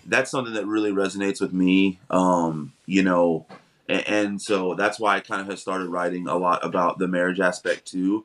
[0.07, 1.99] that's something that really resonates with me.
[2.11, 3.47] Um, you know,
[3.89, 7.09] and, and so that's why I kind of have started writing a lot about the
[7.09, 8.25] marriage aspect too.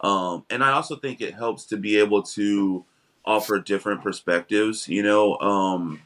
[0.00, 2.84] Um, and I also think it helps to be able to
[3.24, 4.88] offer different perspectives.
[4.88, 6.02] You know, um,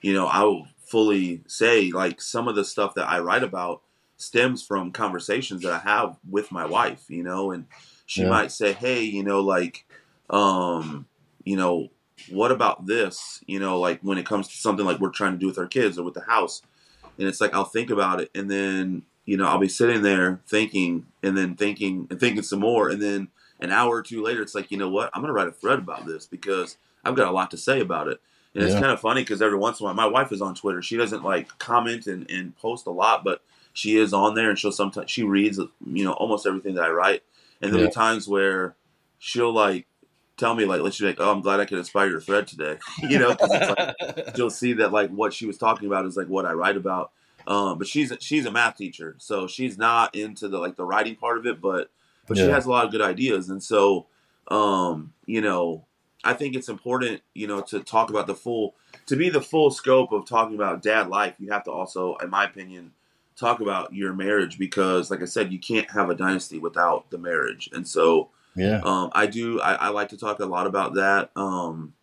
[0.00, 3.82] you know, I will fully say like some of the stuff that I write about
[4.16, 7.04] stems from conversations that I have with my wife.
[7.08, 7.66] You know, and
[8.06, 8.30] she yeah.
[8.30, 9.86] might say, "Hey, you know, like,
[10.30, 11.06] um,
[11.44, 11.90] you know,
[12.30, 13.42] what about this?
[13.46, 15.66] You know, like when it comes to something like we're trying to do with our
[15.66, 16.62] kids or with the house."
[17.18, 20.40] And it's like I'll think about it, and then you know, I'll be sitting there
[20.48, 22.88] thinking and then thinking and thinking some more.
[22.88, 23.28] And then
[23.60, 25.08] an hour or two later, it's like, you know what?
[25.14, 27.80] I'm going to write a thread about this because I've got a lot to say
[27.80, 28.20] about it.
[28.54, 28.70] And yeah.
[28.70, 30.82] it's kind of funny because every once in a while, my wife is on Twitter.
[30.82, 34.58] She doesn't like comment and, and post a lot, but she is on there and
[34.58, 37.22] she'll sometimes, she reads, you know, almost everything that I write.
[37.60, 37.90] And there'll yeah.
[37.90, 38.74] be times where
[39.18, 39.86] she'll like
[40.40, 42.78] tell me like, let's be like, oh, I'm glad I could inspire your thread today.
[43.02, 46.16] you know, cause it's like, she'll see that like what she was talking about is
[46.16, 47.12] like what I write about.
[47.46, 51.16] Um, but she's she's a math teacher, so she's not into the like the writing
[51.16, 51.90] part of it, but
[52.26, 52.44] but yeah.
[52.44, 54.06] she has a lot of good ideas, and so
[54.48, 55.86] um, you know,
[56.22, 58.74] I think it's important, you know, to talk about the full
[59.06, 61.36] to be the full scope of talking about dad life.
[61.38, 62.92] You have to also, in my opinion,
[63.36, 67.18] talk about your marriage because, like I said, you can't have a dynasty without the
[67.18, 69.60] marriage, and so yeah, um, I do.
[69.60, 71.30] I, I like to talk a lot about that.
[71.36, 71.94] Um,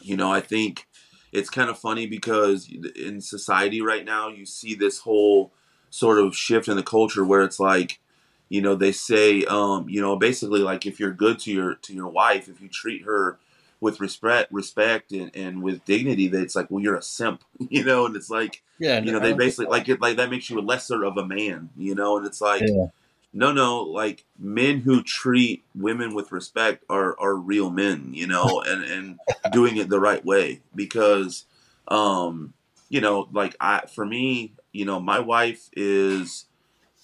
[0.00, 0.86] you know, I think
[1.32, 5.52] it's kind of funny because in society right now you see this whole
[5.90, 8.00] sort of shift in the culture where it's like
[8.48, 11.94] you know they say um, you know basically like if you're good to your to
[11.94, 13.38] your wife if you treat her
[13.80, 17.84] with respect respect and, and with dignity that it's like well you're a simp you
[17.84, 20.58] know and it's like yeah you know they basically like it like that makes you
[20.58, 22.86] a lesser of a man you know and it's like yeah
[23.32, 28.60] no, no, like men who treat women with respect are are real men, you know,
[28.66, 29.18] and and
[29.52, 31.44] doing it the right way because,
[31.88, 32.52] um,
[32.88, 36.46] you know, like I for me, you know, my wife is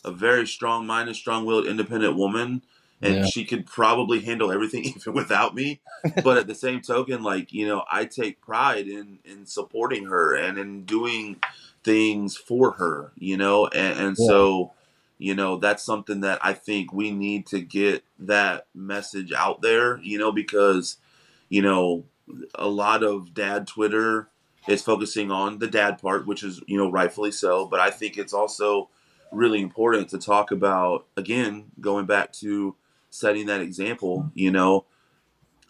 [0.04, 2.62] a very strong-minded, strong-willed, independent woman,
[3.02, 3.26] and yeah.
[3.26, 5.80] she could probably handle everything even without me.
[6.22, 10.34] but at the same token, like you know, I take pride in in supporting her
[10.34, 11.36] and in doing
[11.84, 14.26] things for her, you know, and, and yeah.
[14.26, 14.72] so
[15.18, 19.98] you know that's something that i think we need to get that message out there
[19.98, 20.96] you know because
[21.48, 22.04] you know
[22.54, 24.28] a lot of dad twitter
[24.68, 27.66] is focusing on the dad part which is you know rightfully so.
[27.66, 28.88] But i think it's also
[29.32, 32.74] really important to talk about again going back to
[33.10, 34.84] setting that example you know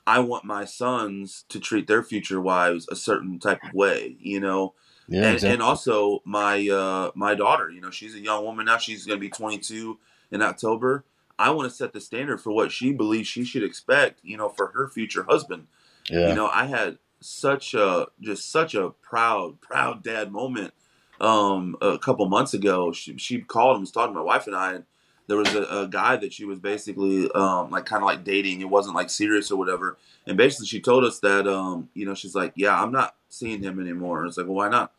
[0.07, 4.41] i want my sons to treat their future wives a certain type of way you
[4.41, 4.75] know
[5.09, 5.55] yeah, and, exactly.
[5.55, 8.79] and also my uh, my daughter, you know, she's a young woman now.
[8.79, 9.99] She's going to be 22
[10.31, 11.05] in October.
[11.39, 14.49] I want to set the standard for what she believes she should expect, you know,
[14.49, 15.67] for her future husband.
[16.09, 16.29] Yeah.
[16.29, 20.73] You know, I had such a just such a proud proud dad moment
[21.21, 22.93] um, a couple months ago.
[22.93, 24.85] She, she called and was talking to my wife and I, and
[25.27, 28.61] there was a, a guy that she was basically um, like kind of like dating.
[28.61, 29.99] It wasn't like serious or whatever.
[30.27, 33.63] And basically, she told us that um, you know she's like, yeah, I'm not seeing
[33.63, 34.21] him anymore.
[34.21, 34.93] And it's like, well, why not?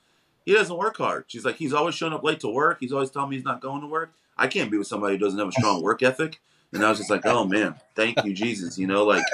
[0.48, 1.26] He doesn't work hard.
[1.28, 2.78] She's like, he's always showing up late to work.
[2.80, 4.14] He's always telling me he's not going to work.
[4.38, 6.40] I can't be with somebody who doesn't have a strong work ethic.
[6.72, 8.80] And I was just like, oh man, thank you, Jesus.
[8.80, 9.26] You know, like,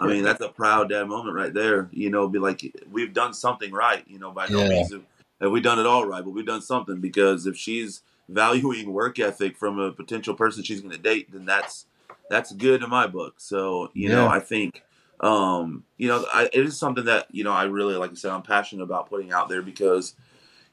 [0.00, 1.88] I mean, that's a proud dad moment right there.
[1.92, 4.02] You know, be like, we've done something right.
[4.08, 4.68] You know, by no yeah.
[4.70, 8.92] means have, we done it all right, but we've done something because if she's valuing
[8.92, 11.86] work ethic from a potential person she's going to date, then that's
[12.28, 13.34] that's good in my book.
[13.36, 14.16] So you yeah.
[14.16, 14.82] know, I think
[15.20, 18.32] um, you know, I, it is something that you know I really, like I said,
[18.32, 20.16] I'm passionate about putting out there because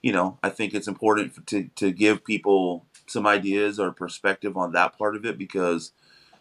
[0.03, 4.73] you know, I think it's important to to give people some ideas or perspective on
[4.73, 5.93] that part of it because,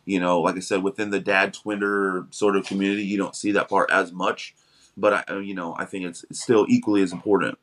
[0.04, 3.52] you know, like I said, within the dad twitter sort of community, you don't see
[3.52, 4.54] that part as much,
[4.96, 7.58] but I, uh, you know, I think it's, it's still equally as important.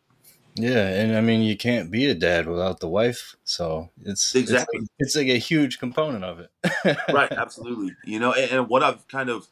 [0.56, 4.80] Yeah, and I mean you can't be a dad without the wife, so it's exactly
[4.80, 6.98] it's like, it's like a huge component of it.
[7.14, 7.96] right, absolutely.
[8.06, 9.48] You know, and, and what I've kind of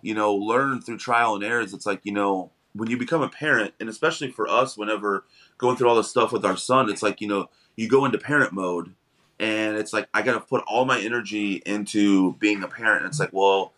[0.00, 3.22] you know learned through trial and error is it's like you know when you become
[3.22, 5.24] a parent, and especially for us, whenever
[5.58, 8.18] going through all this stuff with our son, it's like you know you go into
[8.18, 8.94] parent mode,
[9.38, 13.04] and it's like I got to put all my energy into being a parent.
[13.04, 13.72] And it's like, well,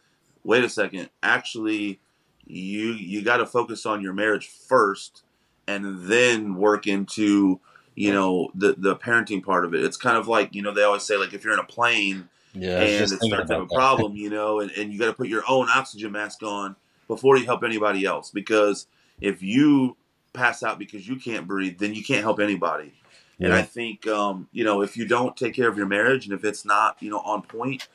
[0.45, 2.01] wait a second, actually,
[2.47, 5.23] you you got to focus on your marriage first
[5.67, 7.61] and then work into
[7.95, 9.85] you know the the parenting part of it.
[9.85, 12.29] It's kind of like you know they always say like if you're in a plane
[12.55, 15.13] yeah, and it starts to have a problem, you know, and, and you got to
[15.13, 16.75] put your own oxygen mask on
[17.07, 18.87] before you help anybody else because
[19.21, 19.97] if you
[20.33, 22.95] pass out because you can't breathe, then you can't help anybody.
[23.39, 23.47] Yeah.
[23.47, 26.35] And I think um, you know if you don't take care of your marriage and
[26.35, 27.89] if it's not you know on point,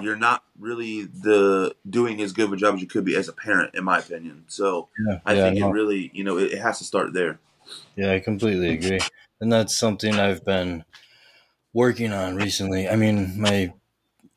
[0.00, 3.28] you're not really the doing as good of a job as you could be as
[3.28, 4.44] a parent, in my opinion.
[4.48, 5.68] So yeah, I yeah, think no.
[5.68, 7.38] it really, you know, it, it, has to start there.
[7.96, 9.00] Yeah, I completely agree,
[9.40, 10.84] and that's something I've been
[11.72, 12.88] working on recently.
[12.88, 13.72] I mean, my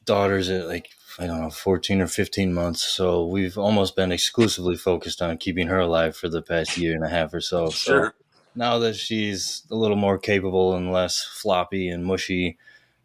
[0.05, 4.75] daughter's at like I don't know, fourteen or fifteen months, so we've almost been exclusively
[4.75, 7.69] focused on keeping her alive for the past year and a half or so.
[7.69, 8.13] Sure.
[8.17, 8.23] So
[8.55, 12.57] now that she's a little more capable and less floppy and mushy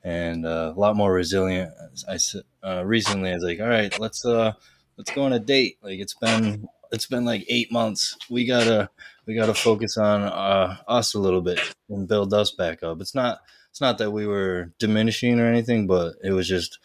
[0.03, 1.73] and uh, a lot more resilient.
[2.09, 2.19] I
[2.63, 4.53] uh, recently I was like, all right, let's uh
[4.97, 5.79] let's go on a date.
[5.83, 8.17] Like it's been it's been like eight months.
[8.31, 8.89] We gotta
[9.27, 13.01] we gotta focus on uh, us a little bit and build us back up.
[13.01, 13.41] It's not
[13.71, 16.79] it's not that we were diminishing or anything, but it was just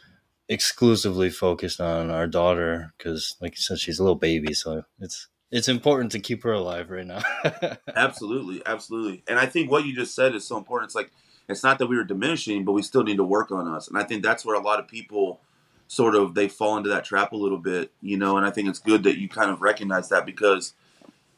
[0.52, 5.30] exclusively focused on our daughter because, like you said, she's a little baby, so it's
[5.50, 7.22] it's important to keep her alive right now.
[7.96, 9.24] absolutely, absolutely.
[9.28, 10.90] And I think what you just said is so important.
[10.90, 11.12] It's like
[11.48, 13.88] it's not that we were diminishing, but we still need to work on us.
[13.88, 15.40] And I think that's where a lot of people
[15.88, 18.36] sort of they fall into that trap a little bit, you know.
[18.36, 20.74] And I think it's good that you kind of recognize that because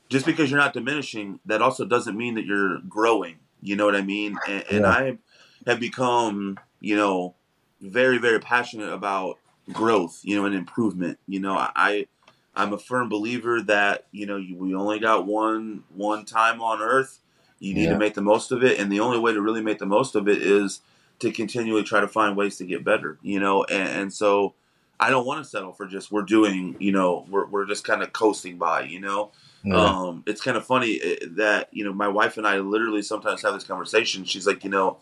[0.10, 3.38] just because you're not diminishing, that also doesn't mean that you're growing.
[3.62, 4.38] You know what I mean?
[4.48, 5.18] And, and I
[5.66, 7.36] have become, you know,
[7.84, 9.38] very very passionate about
[9.72, 11.20] growth, you know, and improvement.
[11.28, 12.08] You know, I
[12.56, 17.20] I'm a firm believer that you know we only got one one time on Earth
[17.64, 17.94] you need yeah.
[17.94, 20.16] to make the most of it, and the only way to really make the most
[20.16, 20.82] of it is
[21.20, 23.18] to continually try to find ways to get better.
[23.22, 24.54] You know, and, and so
[25.00, 26.76] I don't want to settle for just we're doing.
[26.80, 28.84] You know, we're we're just kind of coasting by.
[28.84, 29.32] You know.
[29.64, 29.78] Yeah.
[29.78, 33.42] Um, it's kind of funny eh, that you know my wife and I literally sometimes
[33.44, 34.26] have this conversation.
[34.26, 34.98] She's like, you know,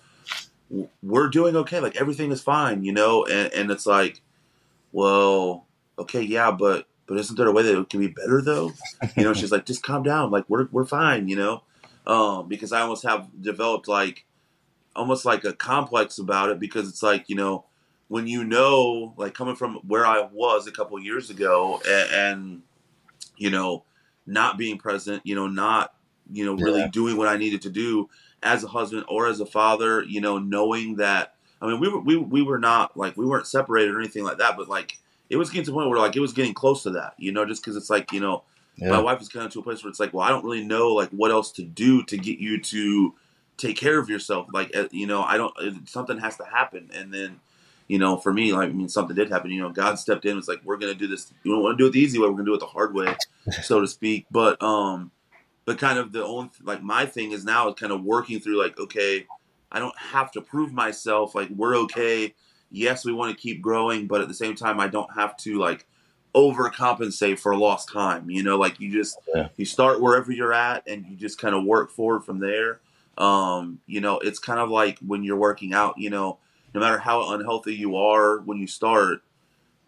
[1.02, 4.22] we're doing okay, like everything is fine, you know, and, and it's like,
[4.92, 5.66] well,
[6.00, 8.72] okay, yeah, but but isn't there a way that it can be better though?
[9.16, 11.64] You know, she's like, just calm down, like we're we're fine, you know
[12.06, 14.26] um, because I almost have developed like
[14.96, 17.66] almost like a complex about it because it's like you know
[18.08, 22.62] when you know like coming from where I was a couple years ago and, and,
[23.38, 23.84] you know
[24.26, 25.94] not being present, you know not
[26.32, 26.90] you know really yeah.
[26.92, 28.10] doing what I needed to do
[28.44, 32.00] as a husband or as a father, you know knowing that I mean we were
[32.00, 34.98] we, we were not like we weren't separated or anything like that, but like
[35.30, 37.32] it was getting to a point where like it was getting close to that, you
[37.32, 38.44] know, just because it's like you know
[38.78, 38.90] yeah.
[38.90, 40.64] My wife is kind of to a place where it's like, well, I don't really
[40.64, 43.14] know like what else to do to get you to
[43.58, 44.48] take care of yourself.
[44.52, 45.88] Like, uh, you know, I don't.
[45.88, 47.40] Something has to happen, and then,
[47.88, 49.52] you know, for me, like, I mean, something did happen.
[49.52, 50.36] You know, God stepped in.
[50.36, 51.32] Was like, we're gonna do this.
[51.44, 52.28] You don't want to do it the easy way.
[52.28, 53.16] We're gonna do it the hard way,
[53.62, 54.26] so to speak.
[54.32, 55.12] But, um,
[55.72, 58.62] but kind of the own like my thing is now is kind of working through
[58.62, 59.26] like, okay,
[59.72, 61.34] I don't have to prove myself.
[61.34, 62.34] Like, we're okay.
[62.72, 65.58] Yes, we want to keep growing, but at the same time, I don't have to
[65.58, 65.88] like
[66.36, 68.30] overcompensate for lost time.
[68.30, 69.48] You know, like you just yeah.
[69.56, 72.82] you start wherever you're at and you just kind of work forward from there.
[73.18, 76.38] Um, you know, it's kind of like when you're working out, you know,
[76.74, 79.22] no matter how unhealthy you are when you start,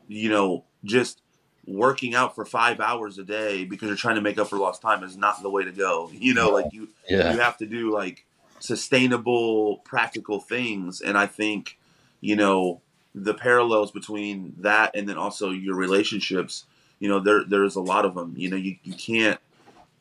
[0.07, 1.22] you know, just
[1.65, 4.81] working out for five hours a day because you're trying to make up for lost
[4.81, 6.09] time is not the way to go.
[6.23, 7.33] You know, like you yeah.
[7.33, 8.25] you have to do like
[8.59, 11.01] sustainable, practical things.
[11.01, 11.77] And I think,
[12.21, 12.81] you know,
[13.13, 16.65] the parallels between that and then also your relationships,
[16.99, 18.33] you know, there there's a lot of them.
[18.37, 19.39] You know, you, you can't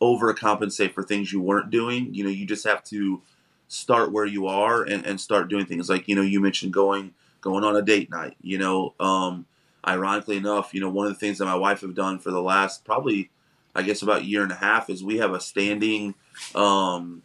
[0.00, 2.14] overcompensate for things you weren't doing.
[2.14, 3.20] You know, you just have to
[3.68, 7.14] start where you are and, and start doing things like, you know, you mentioned going
[7.40, 8.94] going on a date night, you know.
[9.00, 9.46] Um,
[9.86, 12.42] ironically enough, you know, one of the things that my wife have done for the
[12.42, 13.30] last probably
[13.74, 16.14] I guess about a year and a half is we have a standing
[16.54, 17.22] um,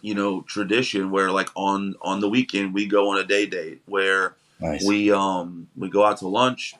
[0.00, 3.82] you know, tradition where like on on the weekend we go on a day date
[3.86, 4.84] where Nice.
[4.84, 6.74] We um we go out to lunch,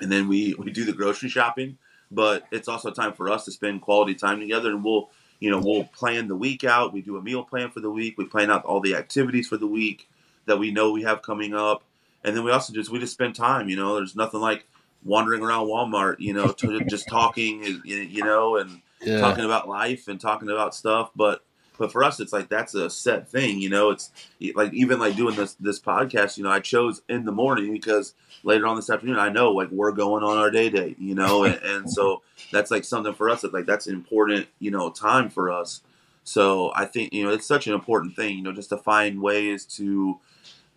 [0.00, 1.78] and then we we do the grocery shopping.
[2.10, 5.10] But it's also time for us to spend quality time together, and we'll
[5.40, 6.92] you know we'll plan the week out.
[6.92, 8.16] We do a meal plan for the week.
[8.16, 10.08] We plan out all the activities for the week
[10.46, 11.82] that we know we have coming up,
[12.24, 13.68] and then we also just we just spend time.
[13.68, 14.66] You know, there's nothing like
[15.04, 16.16] wandering around Walmart.
[16.18, 16.54] You know,
[16.88, 17.82] just talking.
[17.84, 19.20] You know, and yeah.
[19.20, 21.44] talking about life and talking about stuff, but
[21.76, 23.90] But for us, it's like that's a set thing, you know.
[23.90, 24.10] It's
[24.54, 26.50] like even like doing this this podcast, you know.
[26.50, 28.14] I chose in the morning because
[28.44, 31.44] later on this afternoon, I know like we're going on our day date, you know,
[31.44, 32.22] and, and so
[32.52, 35.80] that's like something for us that like that's important, you know, time for us.
[36.22, 39.20] So I think you know it's such an important thing, you know, just to find
[39.20, 40.18] ways to,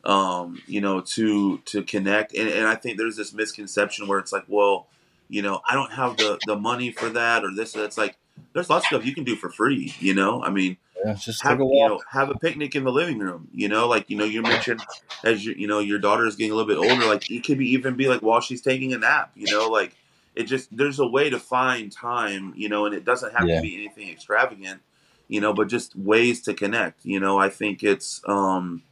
[0.07, 2.33] um, you know, to to connect.
[2.33, 4.87] And, and I think there's this misconception where it's like, well,
[5.29, 7.73] you know, I don't have the the money for that or this.
[7.73, 8.15] That's like
[8.53, 9.93] there's lots of stuff you can do for free.
[9.99, 11.91] You know, I mean, Yeah, just have take a you walk.
[11.91, 13.49] know have a picnic in the living room.
[13.53, 14.79] You know, like you know you mentioned
[15.25, 17.05] as you you know your daughter is getting a little bit older.
[17.05, 19.31] Like it could be even be like while she's taking a nap.
[19.35, 19.93] You know, like
[20.35, 22.53] it just there's a way to find time.
[22.55, 23.57] You know, and it doesn't have Yeah.
[23.57, 24.81] to be anything extravagant.
[25.27, 27.03] You know, but just ways to connect.
[27.03, 28.83] You know, I think it's um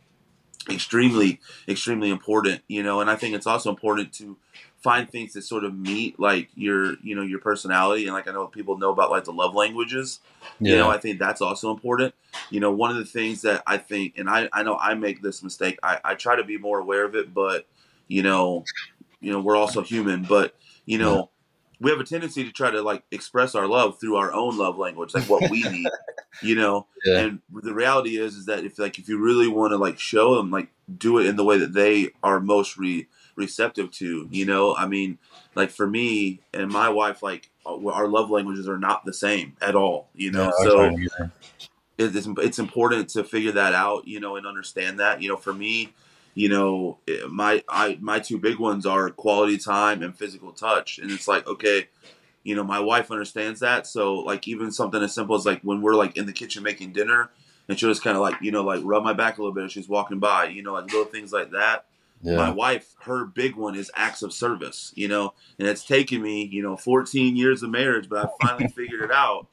[0.69, 2.61] extremely extremely important.
[2.67, 4.37] You know, and I think it's also important to
[4.85, 8.31] find things that sort of meet like your you know your personality and like I
[8.31, 10.19] know people know about like the love languages
[10.59, 12.13] you know i think that's also important
[12.51, 15.23] you know one of the things that i think and i, I know i make
[15.23, 17.65] this mistake I, I try to be more aware of it but
[18.07, 18.63] you know
[19.19, 20.55] you know we're also human but
[20.85, 21.31] you know
[21.79, 24.77] we have a tendency to try to like express our love through our own love
[24.77, 25.87] language like what we need
[26.41, 29.71] you know yeah, and the reality is is that if like if you really want
[29.71, 33.07] to like show them like do it in the way that they are most re-
[33.35, 35.17] receptive to you know i mean
[35.55, 39.13] like for me and my wife like uh, our our love languages are not the
[39.13, 41.31] same at all you know Yeah, so aren't either.
[41.97, 45.21] it- it's, it's important to figure that out, you know, and understand that.
[45.21, 45.93] You know, for me,
[46.35, 50.99] you know, eh, my I my two big ones are quality time and physical touch,
[50.99, 51.87] and it's like okay,
[52.43, 55.81] you know, my wife understands that, so like even something as simple as like when
[55.81, 57.31] we're like in the kitchen making dinner,
[57.67, 59.63] and she'll just kind of like you know like rub my back a little bit
[59.63, 61.85] as she's walking by, you know, like little things like that.
[62.37, 66.43] My wife, her big one is acts of service, you know, and it's taken me,
[66.43, 69.47] you know, 14 years of marriage, but I finally figured it out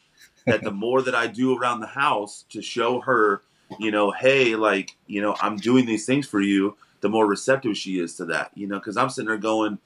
[0.47, 3.43] that the more that I do around the house to show her,
[3.79, 7.77] you know, hey, like, you know, I'm doing these things for you, the more receptive
[7.77, 9.79] she is to that, you know, because I'm sitting there going,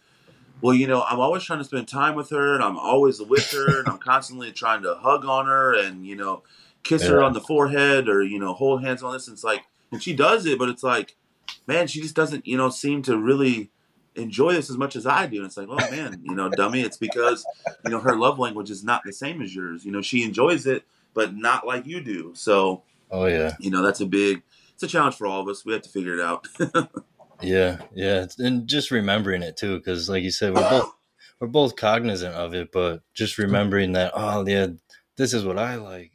[0.60, 3.50] well, you know, I'm always trying to spend time with her and I'm always with
[3.52, 6.42] her and I'm constantly trying to hug on her and, you know,
[6.82, 9.28] kiss her on the forehead or, you know, hold hands on this.
[9.28, 9.62] And it's like,
[9.92, 11.16] and she does it, but it's like,
[11.66, 13.70] man, she just doesn't, you know, seem to really
[14.14, 15.38] enjoy this as much as I do.
[15.38, 17.44] And it's like, oh man, you know, dummy, it's because,
[17.84, 19.84] you know, her love language is not the same as yours.
[19.84, 22.32] You know, she enjoys it, but not like you do.
[22.34, 24.42] So, oh yeah, you know, that's a big,
[24.74, 25.64] it's a challenge for all of us.
[25.64, 26.46] We have to figure it out.
[27.42, 30.92] yeah, yeah, and just remembering it too, because like you said, we're both
[31.40, 34.68] we're both cognizant of it, but just remembering that, oh yeah,
[35.16, 36.12] this is what I like.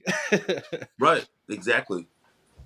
[0.99, 1.27] right.
[1.49, 2.07] Exactly.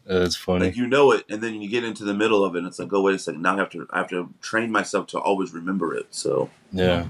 [0.06, 0.68] That's funny.
[0.68, 2.78] Like you know it, and then you get into the middle of it, and it's
[2.78, 5.20] like, oh wait a second, now I have to I have to train myself to
[5.20, 6.08] always remember it.
[6.12, 7.06] So Yeah.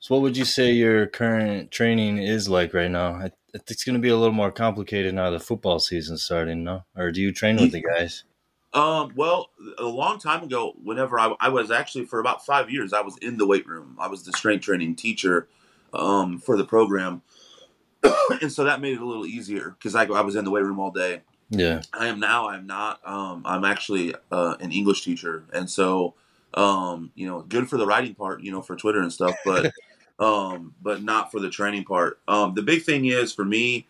[0.00, 3.12] So, what would you say your current training is like right now?
[3.12, 5.30] I, I think it's going to be a little more complicated now.
[5.30, 6.84] The football season's starting, no?
[6.96, 8.24] Or do you train with the guys?
[8.72, 12.92] Um, well, a long time ago, whenever I, I was actually for about five years,
[12.92, 13.96] I was in the weight room.
[14.00, 15.48] I was the strength training teacher
[15.92, 17.20] um, for the program,
[18.40, 20.64] and so that made it a little easier because I, I was in the weight
[20.64, 21.20] room all day.
[21.50, 21.82] Yeah.
[21.92, 22.48] I am now.
[22.48, 23.00] I'm not.
[23.04, 26.14] Um, I'm actually uh, an English teacher, and so
[26.54, 29.72] um, you know, good for the writing part, you know, for Twitter and stuff, but
[30.22, 32.20] um, but not for the training part.
[32.28, 33.88] Um, the big thing is for me,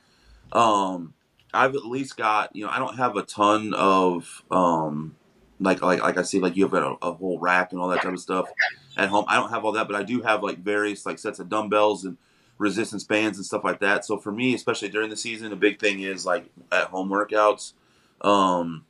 [0.53, 1.13] um,
[1.53, 5.15] I've at least got you know, I don't have a ton of um,
[5.61, 8.01] like like like I see like you have a, a whole rack and all that
[8.01, 8.49] type of stuff
[8.97, 9.27] at home.
[9.29, 12.07] I don't have all that, but I do have like various like sets of dumbbells
[12.07, 12.17] and
[12.57, 14.07] resistance bands and stuff like that.
[14.07, 17.75] So for me, especially during the season, a big thing is like at home workouts.
[18.23, 18.87] Um,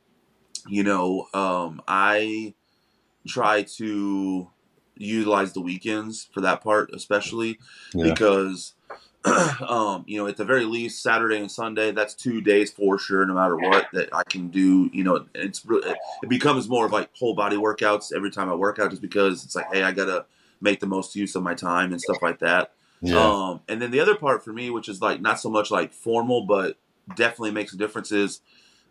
[0.65, 2.53] you know, um, I
[3.27, 4.47] try to
[5.05, 7.59] utilize the weekends for that part, especially
[7.93, 8.05] Yeah.
[8.09, 8.73] because,
[9.67, 13.25] um, you know, at the very least, Saturday and Sunday, that's two days for sure,
[13.25, 14.89] no matter what, that I can do.
[14.93, 18.79] You know, it's it becomes more of like whole body workouts every time I work
[18.79, 20.25] out, just because it's like, hey, I gotta
[20.59, 22.73] make the most use of my time and stuff like that.
[23.01, 23.19] Yeah.
[23.19, 25.93] Um, and then the other part for me, which is like not so much like
[25.93, 26.77] formal, but
[27.15, 28.41] definitely makes a difference, is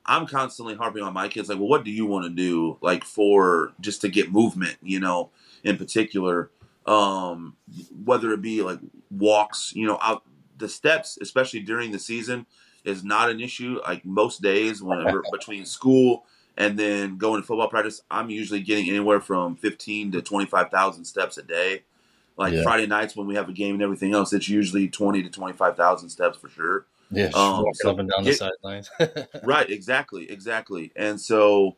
[0.04, 3.04] I'm constantly harping on my kids, like, well, what do you want to do, like,
[3.04, 5.30] for just to get movement, you know,
[5.64, 6.50] in particular,
[6.86, 7.56] um,
[8.04, 8.78] whether it be like
[9.10, 10.22] walks, you know, out
[10.58, 12.46] the steps, especially during the season,
[12.84, 13.78] is not an issue.
[13.86, 16.24] Like most days, whenever between school
[16.56, 21.38] and then going to football practice, I'm usually getting anywhere from 15 to 25,000 steps
[21.38, 21.84] a day.
[22.36, 22.62] Like Yeah.
[22.62, 26.08] Friday nights when we have a game and everything else, it's usually 20 to 25,000
[26.08, 26.86] steps for sure.
[27.10, 27.30] yeah.
[27.34, 28.90] Um, so up and down get- the sidelines.
[29.44, 31.76] right exactly exactly and so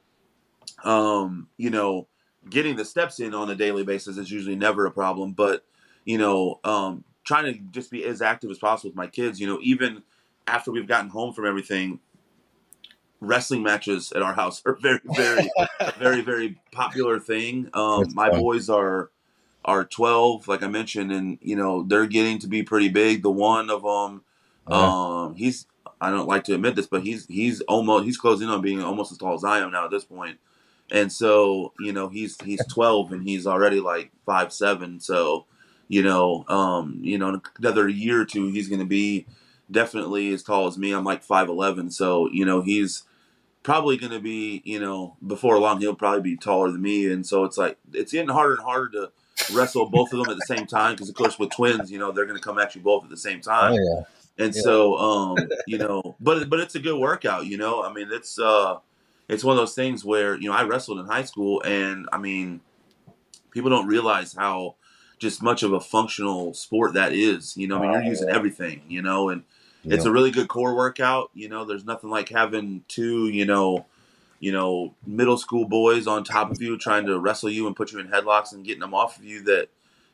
[0.85, 2.07] um you know
[2.51, 5.65] getting the steps in on a daily basis is usually never a problem but
[6.05, 9.47] you know um trying to just be as active as possible with my kids you
[9.47, 10.03] know even
[10.47, 11.99] after we've gotten home from everything
[13.21, 15.51] wrestling matches at our house are very, very,
[15.99, 17.69] very, very popular thing.
[17.75, 18.41] Um, my fun.
[18.41, 19.11] boys are
[19.65, 23.23] are 12, like I mentioned, and you know they're getting to be pretty big.
[23.23, 24.23] The one of them,
[24.67, 25.25] uh-huh.
[25.25, 25.67] um, he's
[26.01, 29.13] I don't like to admit this, but he's he's almost he's closing on being almost
[29.13, 30.39] as tall as I am now at this point.
[30.91, 35.01] And so, you know, he's he's 12 and he's already like five seven.
[35.01, 35.47] So,
[35.89, 39.27] you know, um, you know, in another year or two, he's going to be
[39.71, 40.93] definitely as tall as me.
[40.93, 41.91] I'm like five eleven.
[41.91, 43.05] So, you know, he's
[43.63, 47.11] probably going to be, you know, before long, he'll probably be taller than me.
[47.11, 49.13] And so it's like it's getting harder and harder to
[49.53, 52.13] wrestle both of them at the same time because, of course, with twins, you know,
[52.13, 53.73] they're going to come at you both at the same time.
[53.73, 54.45] Oh, yeah.
[54.45, 54.63] And yeah.
[54.63, 57.47] so, um, you know, but but it's a good workout.
[57.47, 58.79] You know, I mean, it's uh,
[59.29, 62.19] it's one of those things where you know I wrestled in high school, and I
[62.19, 62.61] mean,
[63.51, 64.77] people don't realize how
[65.19, 67.57] just much of a functional sport that is.
[67.57, 68.83] You know, I mean, you're using everything.
[68.89, 69.45] You know, and
[69.83, 69.95] yeah.
[69.95, 71.31] it's a really good core workout.
[71.35, 73.87] You know, there's nothing like having two, you know,
[74.41, 77.93] you know, middle school boys on top of you trying to wrestle you and put
[77.93, 79.69] you in headlocks and getting them off of you that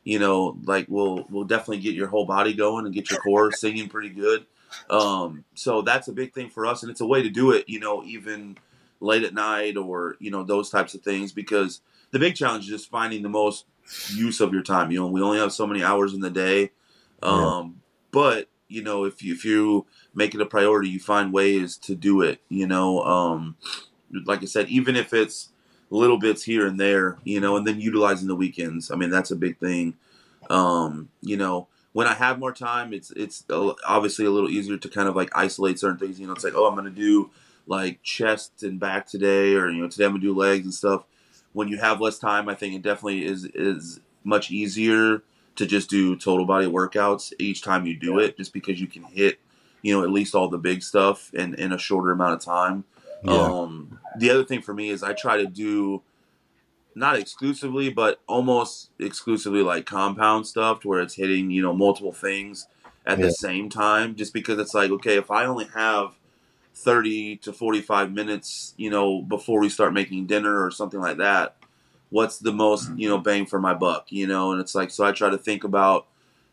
[0.05, 3.53] you know, like will will definitely get your whole body going and get your core
[3.53, 4.47] singing pretty good.
[4.89, 7.69] Um, so that's a big thing for us, and it's a way to do it.
[7.69, 8.57] You know, even
[9.01, 11.81] late at night or you know those types of things because
[12.11, 13.65] the big challenge is just finding the most
[14.13, 14.91] use of your time.
[14.91, 16.71] You know, we only have so many hours in the day,
[17.23, 17.65] um, yeah.
[18.11, 21.95] but you know if you if you make it a priority, you find ways to
[21.95, 22.41] do it.
[22.49, 23.57] You know, um,
[24.25, 25.51] like I said, even if it's
[25.91, 28.91] little bits here and there, you know, and then utilizing the weekends.
[28.91, 29.95] I mean, that's a big thing.
[30.49, 34.89] Um, you know, when I have more time, it's it's obviously a little easier to
[34.89, 36.21] kind of like isolate certain things.
[36.21, 37.31] You know, it's like, oh, I'm gonna do
[37.71, 41.05] like chest and back today, or you know, today I'm gonna do legs and stuff.
[41.53, 45.23] When you have less time, I think it definitely is is much easier
[45.55, 49.05] to just do total body workouts each time you do it, just because you can
[49.05, 49.39] hit,
[49.83, 52.85] you know, at least all the big stuff in in a shorter amount of time.
[53.23, 53.35] Yeah.
[53.35, 56.03] Um, the other thing for me is I try to do
[56.97, 62.13] not exclusively, but almost exclusively like compound stuff to where it's hitting, you know, multiple
[62.13, 62.67] things
[63.07, 63.27] at yeah.
[63.27, 64.17] the same time.
[64.17, 66.15] Just because it's like, okay, if I only have
[66.75, 71.57] 30 to 45 minutes, you know, before we start making dinner or something like that,
[72.11, 74.53] what's the most, you know, bang for my buck, you know?
[74.53, 76.07] And it's like, so I try to think about,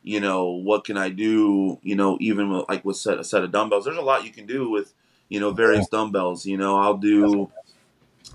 [0.04, 3.44] you know, what can I do, you know, even with, like with set, a set
[3.44, 3.86] of dumbbells.
[3.86, 4.94] There's a lot you can do with
[5.30, 6.46] you know, various dumbbells.
[6.46, 7.52] You know, I'll do,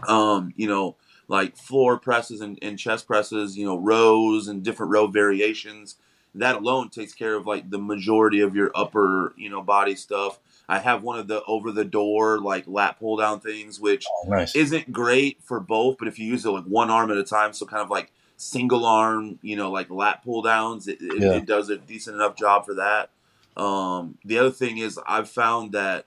[0.07, 0.97] um, you know,
[1.29, 5.97] like floor presses and, and chest presses, you know, rows and different row variations.
[6.35, 10.39] That alone takes care of like the majority of your upper, you know, body stuff.
[10.69, 14.29] I have one of the over the door like lat pull down things, which oh,
[14.29, 14.55] nice.
[14.55, 17.53] isn't great for both, but if you use it like one arm at a time,
[17.53, 21.33] so kind of like single arm, you know, like lat pull downs, it, it, yeah.
[21.33, 23.11] it does a decent enough job for that.
[23.57, 26.07] Um, the other thing is I've found that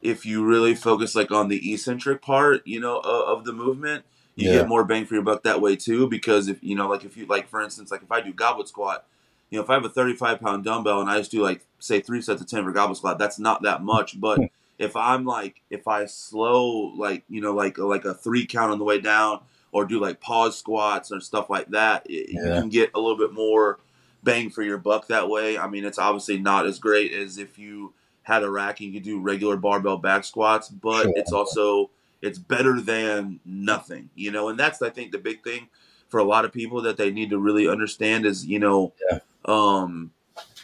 [0.00, 4.04] if you really focus like on the eccentric part, you know, of, of the movement,
[4.36, 4.58] you yeah.
[4.58, 6.08] get more bang for your buck that way too.
[6.08, 8.68] Because if you know, like if you like, for instance, like if I do goblet
[8.68, 9.04] squat,
[9.50, 12.00] you know, if I have a 35 pound dumbbell and I just do like say
[12.00, 14.20] three sets of 10 for goblet squat, that's not that much.
[14.20, 14.44] But hmm.
[14.78, 18.78] if I'm like, if I slow like you know like like a three count on
[18.78, 19.40] the way down,
[19.72, 22.54] or do like pause squats or stuff like that, it, yeah.
[22.54, 23.78] you can get a little bit more
[24.22, 25.58] bang for your buck that way.
[25.58, 27.92] I mean, it's obviously not as great as if you
[28.22, 31.12] had a rack and you could do regular barbell back squats, but sure.
[31.16, 31.90] it's also
[32.20, 34.48] it's better than nothing, you know.
[34.48, 35.68] And that's I think the big thing
[36.08, 39.20] for a lot of people that they need to really understand is you know, yeah.
[39.44, 40.12] Um,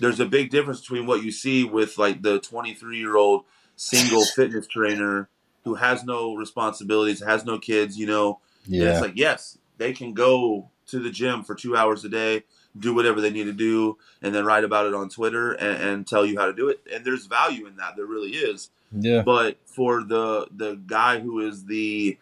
[0.00, 3.44] there's a big difference between what you see with like the 23 year old
[3.76, 5.28] single fitness trainer
[5.64, 8.40] who has no responsibilities, has no kids, you know.
[8.66, 8.80] Yeah.
[8.80, 12.44] And it's like yes, they can go to the gym for two hours a day
[12.78, 16.06] do whatever they need to do and then write about it on Twitter and, and,
[16.06, 16.80] tell you how to do it.
[16.92, 17.96] And there's value in that.
[17.96, 18.70] There really is.
[18.92, 19.22] Yeah.
[19.22, 22.18] But for the the guy who is the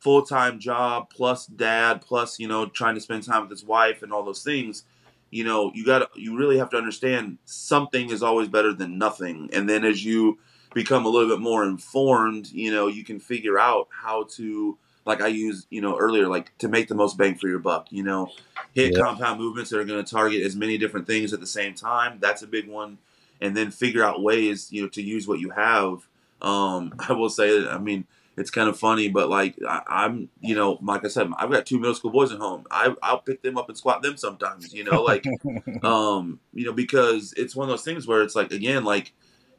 [0.00, 4.02] full time job plus dad plus you know trying to spend time with his wife
[4.02, 4.84] and all those things,
[5.30, 9.50] you know you got you really have to understand something is always better than nothing.
[9.52, 10.38] And then as you
[10.74, 15.22] become a little bit more informed, you know you can figure out how to like
[15.22, 17.86] I used, you know, earlier, like to make the most bang for your buck.
[17.90, 18.30] You know,
[18.74, 19.02] hit yeah.
[19.02, 22.18] compound movements that are going to target as many different things at the same time.
[22.20, 22.98] That's a big one,
[23.40, 26.06] and then figure out ways, you know, to use what you have.
[26.42, 28.06] Um, I will say, I mean,
[28.38, 31.66] it's kind of funny, but like I, am you know, like I said, I've got
[31.66, 32.64] two middle school boys at home.
[32.70, 34.72] I, I'll pick them up and squat them sometimes.
[34.72, 35.24] You know, like,
[35.82, 39.12] um, you know, because it's one of those things where it's like again, like,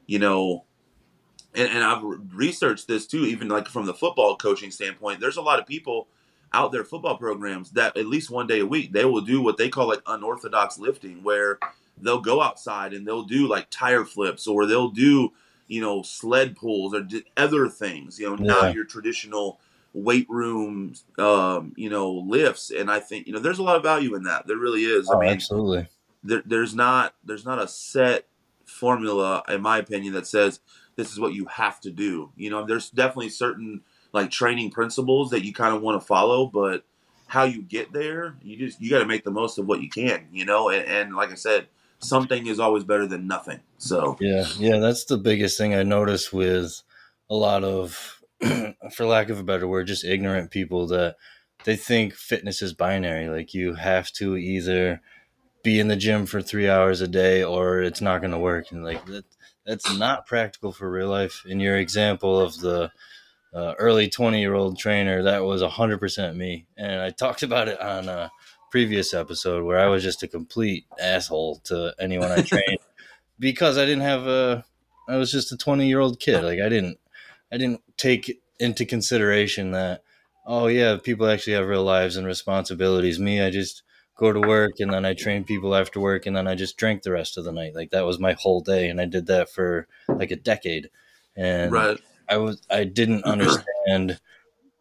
[0.05, 0.65] you know
[1.53, 2.03] and, and I've
[2.33, 5.19] researched this too, even like from the football coaching standpoint.
[5.19, 6.07] There's a lot of people
[6.53, 9.57] out there football programs that at least one day a week they will do what
[9.57, 11.59] they call like unorthodox lifting, where
[11.97, 15.31] they'll go outside and they'll do like tire flips or they'll do
[15.69, 17.07] you know, sled pulls or
[17.37, 18.45] other things, you know, yeah.
[18.45, 19.59] not your traditional
[19.93, 22.71] weight room, um, you know, lifts.
[22.71, 24.47] And I think, you know, there's a lot of value in that.
[24.47, 25.09] There really is.
[25.09, 25.87] Oh, I mean, absolutely.
[26.23, 28.27] There, there's not, there's not a set
[28.65, 30.59] formula, in my opinion, that says
[30.95, 32.31] this is what you have to do.
[32.35, 36.47] You know, there's definitely certain like training principles that you kind of want to follow,
[36.47, 36.83] but
[37.27, 39.89] how you get there, you just you got to make the most of what you
[39.89, 40.69] can, you know.
[40.69, 41.67] And, and, like I said,
[41.99, 43.59] something is always better than nothing.
[43.77, 46.81] So yeah, yeah, that's the biggest thing I notice with
[47.29, 48.21] a lot of,
[48.93, 51.15] for lack of a better word, just ignorant people that
[51.65, 53.29] they think fitness is binary.
[53.29, 55.01] Like you have to either
[55.63, 58.71] be in the gym for three hours a day or it's not going to work.
[58.71, 59.25] And like that,
[59.65, 61.43] that's not practical for real life.
[61.45, 62.91] In your example of the
[63.53, 66.65] uh, early 20 year old trainer, that was 100% me.
[66.77, 68.31] And I talked about it on a
[68.71, 72.79] previous episode where I was just a complete asshole to anyone I trained
[73.39, 74.65] because I didn't have a,
[75.07, 76.43] I was just a 20 year old kid.
[76.43, 76.99] Like I didn't,
[77.51, 80.03] I didn't take into consideration that,
[80.45, 83.19] oh yeah, people actually have real lives and responsibilities.
[83.19, 83.83] Me, I just
[84.15, 87.03] go to work and then I train people after work and then I just drank
[87.03, 87.75] the rest of the night.
[87.75, 88.89] Like that was my whole day.
[88.89, 90.89] And I did that for like a decade.
[91.35, 91.99] And right
[92.29, 94.19] I was I didn't understand.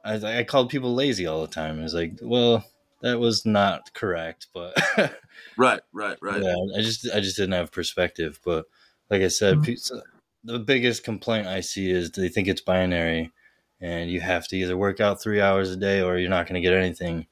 [0.05, 1.81] I, I called people lazy all the time.
[1.81, 2.65] I was like, well,
[3.01, 4.77] that was not correct, but
[5.57, 6.43] right, right, right.
[6.43, 8.41] Yeah, I just I just didn't have perspective.
[8.45, 8.67] But
[9.11, 9.99] like I said, mm-hmm.
[10.45, 13.33] the biggest complaint I see is they think it's binary,
[13.81, 16.61] and you have to either work out three hours a day or you're not going
[16.61, 17.27] to get anything.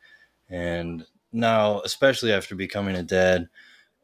[0.49, 3.49] And now, especially after becoming a dad,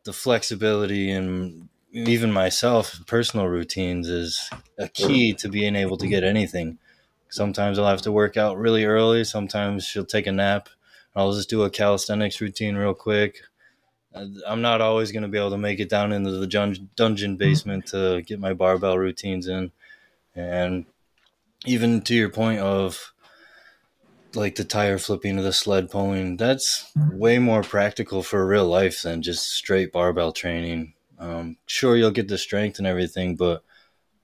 [0.05, 6.25] the flexibility and even myself, personal routines is a key to being able to get
[6.25, 6.79] anything.
[7.29, 9.25] Sometimes I'll have to work out really early.
[9.25, 10.69] Sometimes she'll take a nap.
[11.15, 13.39] I'll just do a calisthenics routine real quick.
[14.47, 17.87] I'm not always going to be able to make it down into the dungeon basement
[17.89, 19.73] to get my barbell routines in.
[20.35, 20.87] And
[21.65, 23.13] even to your point of
[24.35, 29.03] like the tire flipping or the sled pulling, that's way more practical for real life
[29.03, 30.95] than just straight barbell training.
[31.19, 33.63] Um, sure, you'll get the strength and everything, but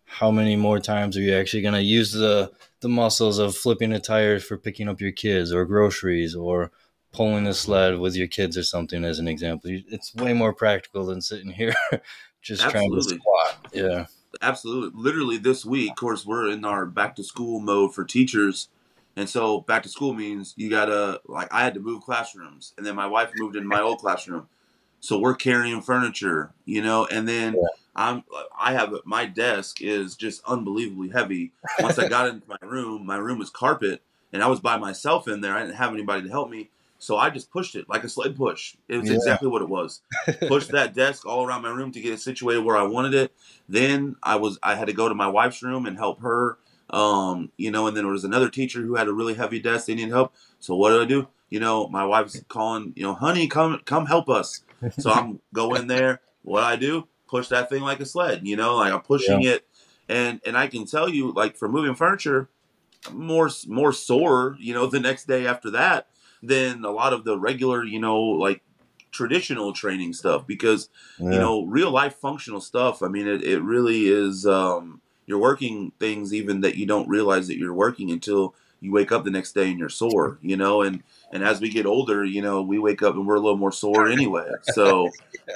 [0.04, 3.92] how many more times are you actually going to use the the muscles of flipping
[3.92, 6.70] a tire for picking up your kids or groceries or
[7.12, 9.70] pulling a sled with your kids or something as an example?
[9.72, 11.74] It's way more practical than sitting here
[12.42, 12.88] just Absolutely.
[12.88, 13.68] trying to squat.
[13.72, 14.06] Yeah.
[14.42, 15.00] Absolutely.
[15.00, 18.68] Literally this week, of course, we're in our back to school mode for teachers.
[19.16, 22.86] And so back to school means you gotta like I had to move classrooms and
[22.86, 24.48] then my wife moved in my old classroom.
[25.00, 27.68] So we're carrying furniture, you know, and then yeah.
[27.96, 28.24] I'm
[28.58, 31.52] I have my desk is just unbelievably heavy.
[31.80, 34.02] Once I got into my room, my room was carpet,
[34.32, 35.54] and I was by myself in there.
[35.54, 38.36] I didn't have anybody to help me, so I just pushed it like a sled
[38.36, 38.76] push.
[38.88, 39.16] It was yeah.
[39.16, 40.02] exactly what it was.
[40.48, 43.32] Pushed that desk all around my room to get it situated where I wanted it.
[43.68, 46.58] Then I was I had to go to my wife's room and help her.
[46.90, 49.86] Um, you know, and then there was another teacher who had a really heavy desk.
[49.86, 50.34] They needed help.
[50.58, 51.28] So what did I do?
[51.50, 52.92] You know, my wife's calling.
[52.96, 54.62] You know, honey, come come help us.
[54.98, 56.20] So I'm going there.
[56.42, 57.06] What I do?
[57.28, 58.40] Push that thing like a sled.
[58.42, 59.52] You know, like I'm pushing yeah.
[59.52, 59.68] it,
[60.08, 62.48] and and I can tell you, like for moving furniture,
[63.12, 64.56] more more sore.
[64.58, 66.08] You know, the next day after that
[66.42, 67.84] than a lot of the regular.
[67.84, 68.62] You know, like
[69.10, 71.32] traditional training stuff because yeah.
[71.32, 73.02] you know real life functional stuff.
[73.02, 74.46] I mean, it it really is.
[74.46, 79.12] Um, you're working things even that you don't realize that you're working until you wake
[79.12, 80.38] up the next day and you're sore.
[80.40, 83.36] You know, and and as we get older, you know, we wake up and we're
[83.36, 84.48] a little more sore anyway.
[84.62, 85.10] So,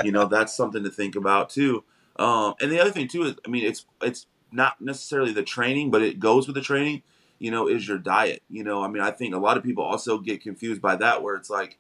[0.05, 1.85] you know, that's something to think about too.
[2.17, 5.91] Um, and the other thing too is, I mean, it's it's not necessarily the training,
[5.91, 7.03] but it goes with the training.
[7.43, 8.43] You know, is your diet.
[8.49, 11.23] You know, I mean, I think a lot of people also get confused by that,
[11.25, 11.77] where it's like,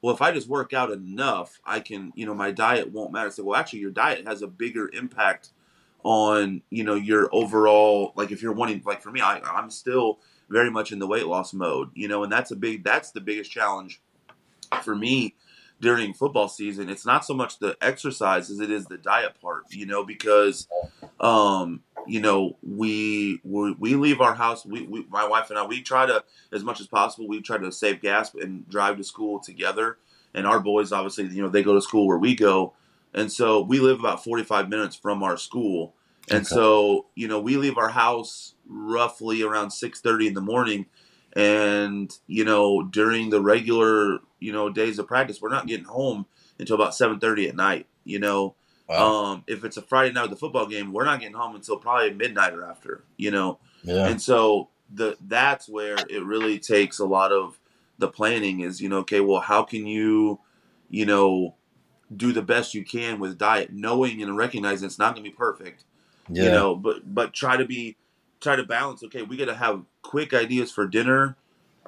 [0.00, 3.30] well, if I just work out enough, I can, you know, my diet won't matter.
[3.30, 5.50] So, well, actually, your diet has a bigger impact
[6.04, 8.12] on, you know, your overall.
[8.14, 11.26] Like, if you're wanting, like for me, I, I'm still very much in the weight
[11.26, 14.00] loss mode, you know, and that's a big that's the biggest challenge
[14.82, 15.34] for me
[15.80, 16.88] during football season.
[16.88, 20.68] It's not so much the exercise as it is the diet part, you know, because
[21.20, 25.66] um, you know, we we, we leave our house, we, we my wife and I
[25.66, 29.04] we try to as much as possible, we try to save gas and drive to
[29.04, 29.98] school together.
[30.34, 32.74] And our boys obviously, you know, they go to school where we go.
[33.12, 35.94] And so we live about 45 minutes from our school.
[36.28, 36.54] And okay.
[36.54, 40.86] so, you know, we leave our house roughly around 6:30 in the morning
[41.34, 46.26] and you know during the regular you know days of practice we're not getting home
[46.58, 48.54] until about 7:30 at night you know
[48.88, 49.06] wow.
[49.06, 51.76] um, if it's a Friday night with the football game we're not getting home until
[51.76, 54.06] probably midnight or after you know yeah.
[54.08, 57.58] and so the that's where it really takes a lot of
[57.98, 60.40] the planning is you know okay well how can you
[60.88, 61.54] you know
[62.16, 65.36] do the best you can with diet knowing and recognizing it's not going to be
[65.36, 65.84] perfect
[66.30, 66.44] Yeah.
[66.44, 67.96] You know, but but try to be
[68.40, 69.02] try to balance.
[69.02, 71.36] Okay, we got to have quick ideas for dinner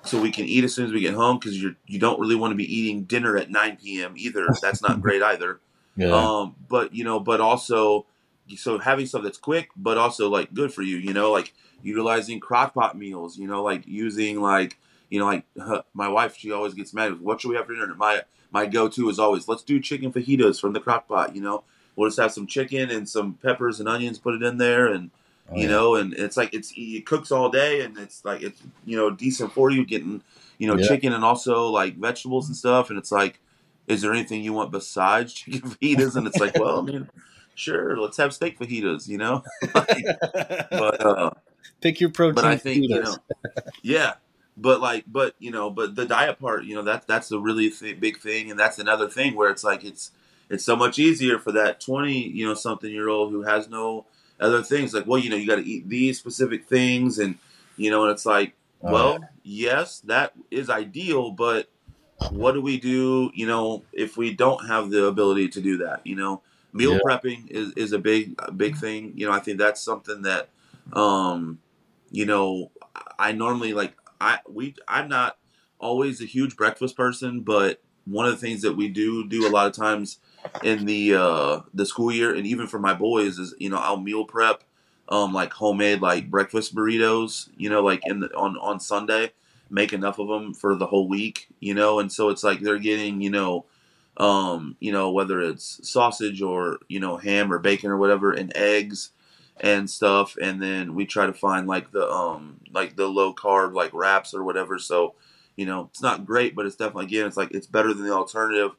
[0.05, 2.35] so we can eat as soon as we get home because you you don't really
[2.35, 4.15] want to be eating dinner at 9 p.m.
[4.17, 4.47] either.
[4.61, 5.61] That's not great either.
[5.97, 6.13] Yeah.
[6.13, 8.07] Um, but you know, but also,
[8.57, 10.97] so having stuff that's quick, but also like good for you.
[10.97, 13.39] You know, like utilizing crock pot meals.
[13.39, 14.79] You know, like using like
[15.11, 17.21] you know, like uh, my wife, she always gets mad.
[17.21, 17.95] What should we have for dinner?
[17.95, 21.37] My my go to is always let's do chicken fajitas from the crock pot.
[21.37, 24.59] You know, we'll just have some chicken and some peppers and onions, put it in
[24.59, 25.11] there, and
[25.53, 25.69] oh, you yeah.
[25.69, 29.11] know, and it's like it's it cooks all day, and it's like it's you know
[29.11, 30.23] decent for you getting
[30.59, 30.89] you know yeah.
[30.89, 33.41] chicken and also like vegetables and stuff, and it's like
[33.87, 36.17] is there anything you want besides chicken fajitas?
[36.17, 37.09] And it's like, well, I mean,
[37.55, 39.43] sure, let's have steak fajitas, you know.
[39.73, 41.31] but uh,
[41.81, 42.35] pick your protein.
[42.35, 42.89] But I think fajitas.
[42.89, 43.17] you know,
[43.83, 44.15] yeah.
[44.57, 47.71] But like, but you know, but the diet part, you know, that that's a really
[47.71, 50.11] th- big thing, and that's another thing where it's like it's
[50.51, 54.05] it's so much easier for that twenty, you know, something year old who has no
[54.43, 54.93] other things.
[54.93, 57.39] Like, well, you know, you got to eat these specific things, and
[57.77, 59.77] you know, and it's like, oh, well, yeah.
[59.77, 61.69] yes, that is ideal, but
[62.31, 66.01] what do we do, you know, if we don't have the ability to do that?
[66.05, 67.01] You know, meal yeah.
[67.05, 69.13] prepping is, is a big a big thing.
[69.17, 70.51] You know, I think that's something that,
[70.93, 71.59] um,
[72.11, 72.71] you know,
[73.19, 73.95] I normally like.
[74.21, 75.37] I we I'm not
[75.81, 79.51] always a huge breakfast person, but one of the things that we do do a
[79.51, 80.19] lot of times
[80.63, 83.97] in the uh the school year, and even for my boys, is you know I'll
[83.99, 84.63] meal prep,
[85.09, 87.49] um, like homemade like breakfast burritos.
[87.57, 89.33] You know, like in the on on Sunday
[89.71, 92.79] make enough of them for the whole week, you know, and so it's like they're
[92.79, 93.65] getting, you know,
[94.19, 98.55] um, you know, whether it's sausage or, you know, ham or bacon or whatever and
[98.55, 99.11] eggs
[99.61, 103.75] and stuff and then we try to find like the um like the low carb
[103.75, 104.79] like wraps or whatever.
[104.79, 105.15] So,
[105.57, 108.13] you know, it's not great, but it's definitely again it's like it's better than the
[108.15, 108.73] alternative.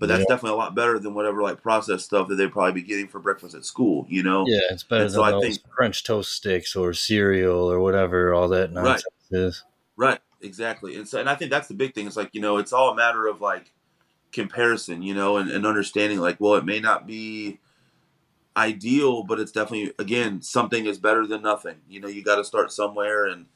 [0.00, 0.34] But that's yeah.
[0.34, 3.20] definitely a lot better than whatever like processed stuff that they'd probably be getting for
[3.20, 4.44] breakfast at school, you know?
[4.46, 7.80] Yeah, it's better and than so those I think, French toast sticks or cereal or
[7.80, 9.40] whatever all that nonsense right.
[9.40, 9.64] is.
[9.96, 10.96] Right exactly.
[10.96, 12.06] And so, and I think that's the big thing.
[12.06, 13.72] It's like you know, it's all a matter of like
[14.32, 16.18] comparison, you know, and, and understanding.
[16.18, 17.58] Like, well, it may not be
[18.56, 21.76] ideal, but it's definitely again something is better than nothing.
[21.88, 23.46] You know, you got to start somewhere, and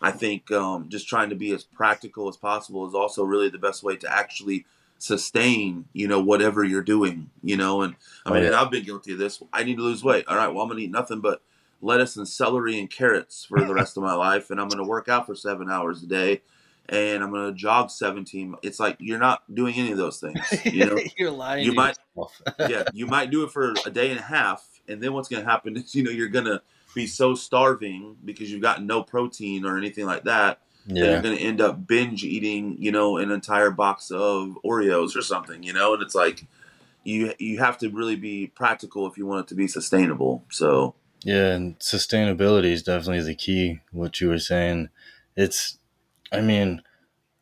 [0.00, 3.58] I think um, just trying to be as practical as possible is also really the
[3.58, 4.66] best way to actually
[4.98, 7.94] sustain you know whatever you're doing you know and
[8.26, 8.46] i oh, mean oh, yeah.
[8.48, 10.68] and i've been guilty of this i need to lose weight all right well i'm
[10.68, 11.40] gonna eat nothing but
[11.80, 14.88] lettuce and celery and carrots for the rest of my life, and I'm going to
[14.88, 16.42] work out for seven hours a day,
[16.88, 18.56] and I'm going to jog 17.
[18.62, 20.40] It's like you're not doing any of those things.
[20.64, 21.64] You know, you're lying.
[21.64, 21.96] You might,
[22.58, 25.44] yeah, you might do it for a day and a half, and then what's going
[25.44, 26.62] to happen is you know you're going to
[26.94, 30.60] be so starving because you've got no protein or anything like that.
[30.88, 31.04] Yeah.
[31.04, 35.22] you're going to end up binge eating, you know, an entire box of Oreos or
[35.22, 36.46] something, you know, and it's like
[37.04, 40.44] you you have to really be practical if you want it to be sustainable.
[40.50, 43.80] So yeah, and sustainability is definitely the key.
[43.92, 44.88] What you were saying,
[45.36, 45.78] it's,
[46.32, 46.82] I mean,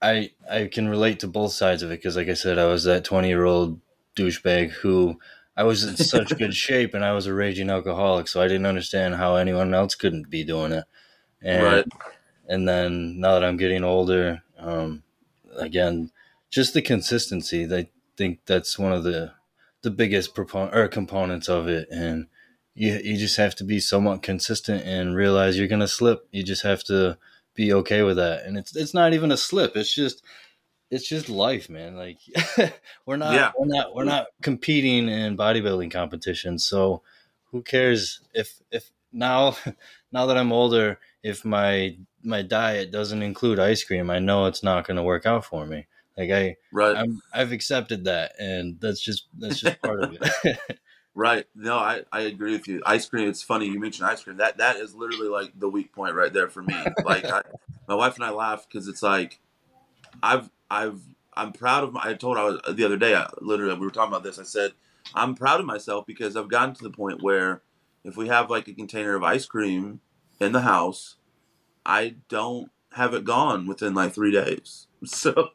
[0.01, 2.85] I I can relate to both sides of it because, like I said, I was
[2.85, 3.81] that twenty year old
[4.17, 5.19] douchebag who
[5.57, 8.67] I was in such good shape and I was a raging alcoholic, so I didn't
[8.67, 10.85] understand how anyone else couldn't be doing it.
[11.43, 11.85] And right.
[12.49, 15.03] And then now that I'm getting older, um,
[15.57, 16.11] again,
[16.51, 17.73] just the consistency.
[17.73, 19.33] I think that's one of the
[19.83, 22.27] the biggest proponent or components of it, and
[22.75, 26.27] you you just have to be somewhat consistent and realize you're gonna slip.
[26.31, 27.19] You just have to
[27.57, 28.45] be okay with that.
[28.45, 29.77] And it's it's not even a slip.
[29.77, 30.23] It's just
[30.91, 31.97] it's just life, man.
[31.97, 32.19] Like
[33.07, 33.51] we're not yeah.
[33.59, 36.65] we're not we're not competing in bodybuilding competitions.
[36.65, 37.03] So
[37.51, 39.57] who cares if if now
[40.13, 41.97] now that I'm older, if my
[42.27, 45.67] my diet doesn't include ice cream, I know it's not going to work out for
[45.67, 45.87] me.
[46.17, 46.97] Like I, right.
[46.97, 50.59] I'm, I've accepted that, and that's just that's just part of it.
[51.17, 51.47] Right.
[51.55, 52.83] No, I, I agree with you.
[52.85, 53.27] Ice cream.
[53.27, 54.37] It's funny you mentioned ice cream.
[54.37, 56.75] That that is literally like the weak point right there for me.
[57.07, 57.41] Like I,
[57.89, 59.41] my wife and I laugh because it's like,
[60.23, 61.01] I've I've
[61.35, 62.03] I'm proud of my.
[62.05, 63.15] I told I was the other day.
[63.15, 64.39] I, literally, we were talking about this.
[64.39, 64.73] I said
[65.15, 67.63] I'm proud of myself because I've gotten to the point where
[68.05, 70.01] if we have like a container of ice cream
[70.39, 71.17] in the house,
[71.87, 74.83] I don't have it gone within like three days.
[75.05, 75.51] So,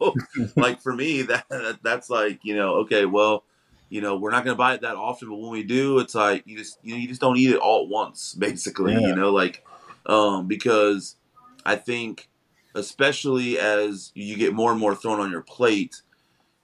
[0.55, 3.43] like for me, that that's like you know okay, well
[3.91, 6.15] you know, we're not going to buy it that often, but when we do, it's
[6.15, 8.93] like you just you know you just don't eat it all at once, basically.
[8.93, 9.07] Yeah.
[9.07, 9.63] You know, like
[10.05, 11.17] um, because
[11.65, 12.29] I think
[12.73, 16.01] especially as you get more and more thrown on your plate,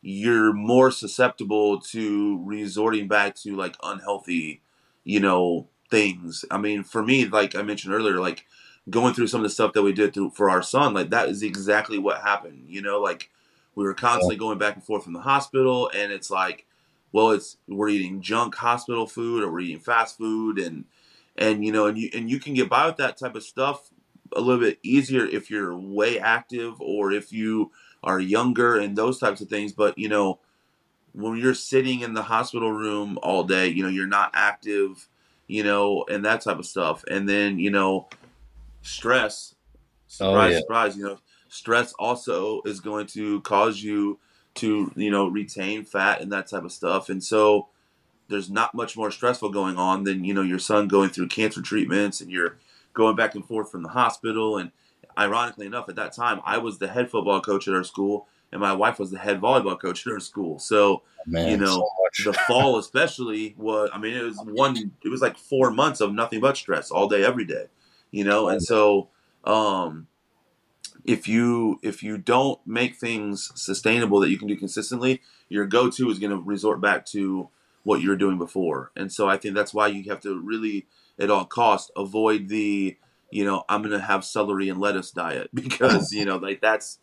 [0.01, 4.61] you're more susceptible to resorting back to like unhealthy,
[5.03, 6.45] you know, things.
[6.49, 8.45] I mean, for me, like I mentioned earlier, like
[8.89, 11.29] going through some of the stuff that we did to, for our son, like that
[11.29, 12.65] is exactly what happened.
[12.67, 13.29] You know, like
[13.75, 16.65] we were constantly going back and forth from the hospital, and it's like
[17.11, 20.85] well, it's we're eating junk hospital food or we're eating fast food and
[21.37, 23.89] and you know, and you and you can get by with that type of stuff
[24.35, 27.71] a little bit easier if you're way active or if you
[28.03, 29.71] are younger and those types of things.
[29.73, 30.39] But you know,
[31.13, 35.07] when you're sitting in the hospital room all day, you know, you're not active,
[35.47, 37.03] you know, and that type of stuff.
[37.09, 38.07] And then, you know,
[38.87, 40.59] stress, oh, surprise, oh, yeah.
[40.59, 41.19] surprise, you know,
[41.49, 44.19] stress also is going to cause you
[44.55, 47.09] to, you know, retain fat and that type of stuff.
[47.09, 47.67] And so
[48.27, 51.61] there's not much more stressful going on than, you know, your son going through cancer
[51.61, 52.57] treatments and you're
[52.93, 54.57] going back and forth from the hospital.
[54.57, 54.71] And
[55.17, 58.61] ironically enough, at that time, I was the head football coach at our school and
[58.61, 60.59] my wife was the head volleyball coach at her school.
[60.59, 63.89] So Man, you know, so the fall especially was.
[63.93, 64.91] I mean, it was one.
[65.03, 67.65] It was like four months of nothing but stress all day, every day.
[68.17, 69.09] You know, and so
[69.43, 70.07] um,
[71.05, 75.87] if you if you don't make things sustainable that you can do consistently, your go
[75.91, 77.49] to is going to resort back to
[77.83, 78.91] what you were doing before.
[78.95, 80.87] And so I think that's why you have to really,
[81.19, 82.97] at all costs, avoid the
[83.29, 86.97] you know I'm going to have celery and lettuce diet because you know like that's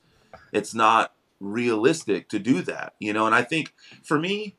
[0.53, 3.25] it's not realistic to do that, you know.
[3.27, 4.57] And I think for me,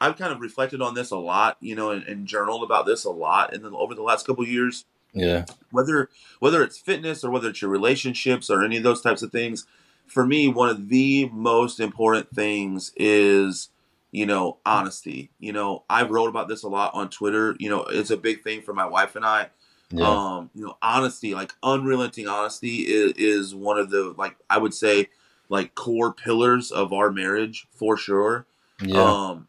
[0.00, 3.04] I've kind of reflected on this a lot, you know, and, and journaled about this
[3.04, 6.10] a lot, and then over the last couple years, yeah, whether
[6.40, 9.66] whether it's fitness or whether it's your relationships or any of those types of things,
[10.06, 13.70] for me, one of the most important things is
[14.10, 15.30] you know honesty.
[15.38, 17.56] You know, I've wrote about this a lot on Twitter.
[17.58, 19.48] You know, it's a big thing for my wife and I.
[19.90, 20.08] Yeah.
[20.08, 24.74] Um, you know, honesty, like unrelenting honesty, is, is one of the like I would
[24.74, 25.08] say
[25.48, 28.46] like core pillars of our marriage for sure.
[28.82, 29.02] Yeah.
[29.02, 29.46] Um,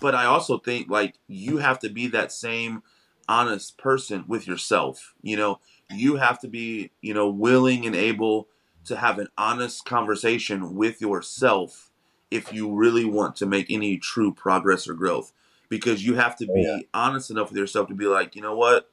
[0.00, 2.82] but I also think like you have to be that same
[3.28, 5.14] honest person with yourself.
[5.22, 5.60] You know,
[5.90, 8.48] you have to be, you know, willing and able
[8.86, 11.90] to have an honest conversation with yourself
[12.30, 15.32] if you really want to make any true progress or growth.
[15.68, 16.78] Because you have to oh, be yeah.
[16.92, 18.90] honest enough with yourself to be like, you know what?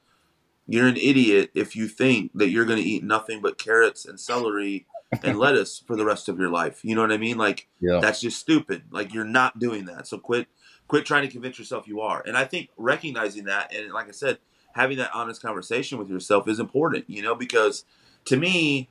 [0.67, 4.19] You're an idiot if you think that you're going to eat nothing but carrots and
[4.19, 4.87] celery
[5.23, 6.79] and lettuce for the rest of your life.
[6.83, 7.37] You know what I mean?
[7.37, 7.99] Like yeah.
[7.99, 8.83] that's just stupid.
[8.89, 10.07] Like you're not doing that.
[10.07, 10.47] So quit
[10.91, 12.21] quit trying to convince yourself you are.
[12.27, 14.39] And I think recognizing that and like I said,
[14.73, 17.85] having that honest conversation with yourself is important, you know, because
[18.25, 18.89] to me,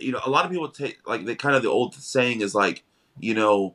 [0.00, 2.54] you know, a lot of people take like the kind of the old saying is
[2.54, 2.82] like,
[3.20, 3.74] you know,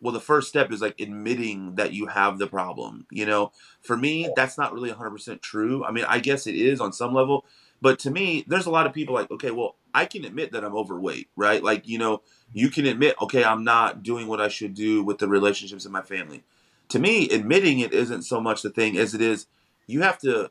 [0.00, 3.50] well the first step is like admitting that you have the problem, you know.
[3.82, 5.84] For me, that's not really 100% true.
[5.84, 7.44] I mean, I guess it is on some level,
[7.80, 10.64] but to me, there's a lot of people like, okay, well, I can admit that
[10.64, 11.64] I'm overweight, right?
[11.64, 15.18] Like, you know, you can admit, okay, I'm not doing what I should do with
[15.18, 16.44] the relationships in my family.
[16.90, 19.46] To me, admitting it isn't so much the thing as it is
[19.86, 20.50] you have to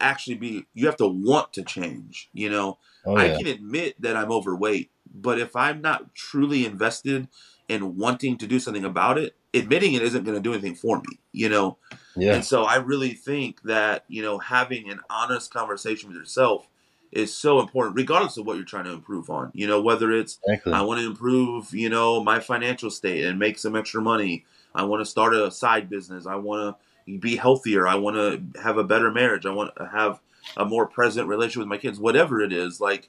[0.00, 2.78] actually be, you have to want to change, you know?
[3.06, 3.34] Oh, yeah.
[3.34, 7.28] I can admit that I'm overweight, but if I'm not truly invested
[7.68, 10.98] in wanting to do something about it, admitting it isn't going to do anything for
[10.98, 11.78] me, you know?
[12.16, 12.34] Yeah.
[12.34, 16.68] And so I really think that, you know, having an honest conversation with yourself
[17.12, 19.50] is so important, regardless of what you're trying to improve on.
[19.54, 20.72] You know, whether it's exactly.
[20.72, 24.44] I want to improve, you know, my financial state and make some extra money.
[24.74, 26.26] I want to start a side business.
[26.26, 27.86] I want to be healthier.
[27.86, 29.46] I want to have a better marriage.
[29.46, 30.20] I want to have
[30.56, 31.98] a more present relationship with my kids.
[31.98, 33.08] Whatever it is, like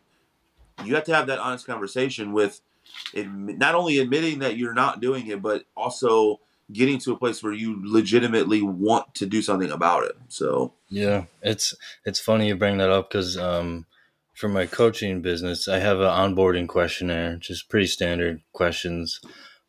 [0.84, 2.61] you have to have that honest conversation with
[3.13, 6.39] it, not only admitting that you're not doing it, but also
[6.72, 10.16] getting to a place where you legitimately want to do something about it.
[10.28, 11.74] So yeah, it's
[12.05, 13.86] it's funny you bring that up because um,
[14.34, 19.22] for my coaching business, I have an onboarding questionnaire, just pretty standard questions.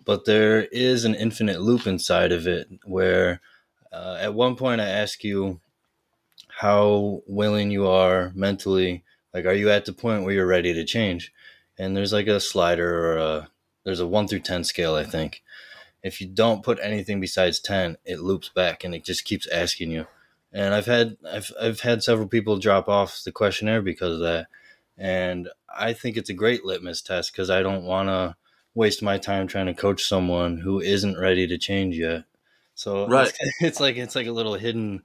[0.07, 3.43] But there is an infinite loop inside of it where
[3.93, 5.61] uh, at one point I ask you
[6.49, 9.05] how willing you are mentally.
[9.35, 11.31] Like, are you at the point where you're ready to change?
[11.77, 13.49] And there's like a slider or a,
[13.85, 15.43] there's a one through 10 scale, I think.
[16.03, 19.91] If you don't put anything besides 10, it loops back and it just keeps asking
[19.91, 20.07] you
[20.57, 24.47] and I've had I've I've had several people drop off the questionnaire because of that,
[24.97, 28.37] and I think it's a great litmus test because I don't want to
[28.77, 32.25] waste my time trying to coach someone who isn't ready to change yet.
[32.75, 33.27] So right.
[33.29, 35.03] it's, it's like it's like a little hidden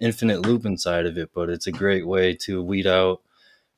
[0.00, 3.20] infinite loop inside of it, but it's a great way to weed out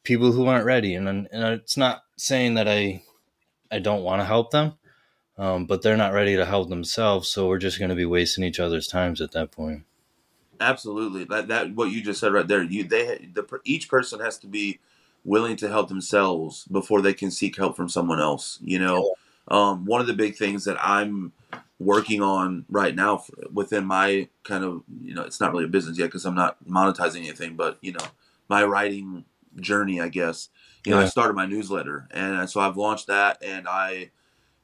[0.05, 0.95] people who aren't ready.
[0.95, 3.03] And and it's not saying that I
[3.71, 4.75] I don't want to help them,
[5.37, 7.29] um, but they're not ready to help themselves.
[7.29, 9.83] So we're just going to be wasting each other's times at that point.
[10.61, 12.63] Absolutely, that that what you just said right there.
[12.63, 14.79] You they the each person has to be
[15.25, 18.61] willing to help themselves before they can seek help from someone else.
[18.63, 19.15] You know,
[19.49, 21.33] um, one of the big things that I'm
[21.79, 25.99] working on right now within my kind of you know it's not really a business
[25.99, 28.05] yet because I'm not monetizing anything, but you know
[28.49, 29.25] my writing
[29.57, 30.49] journey, I guess.
[30.85, 31.01] You know.
[31.01, 34.11] I started my newsletter, and so I've launched that, and I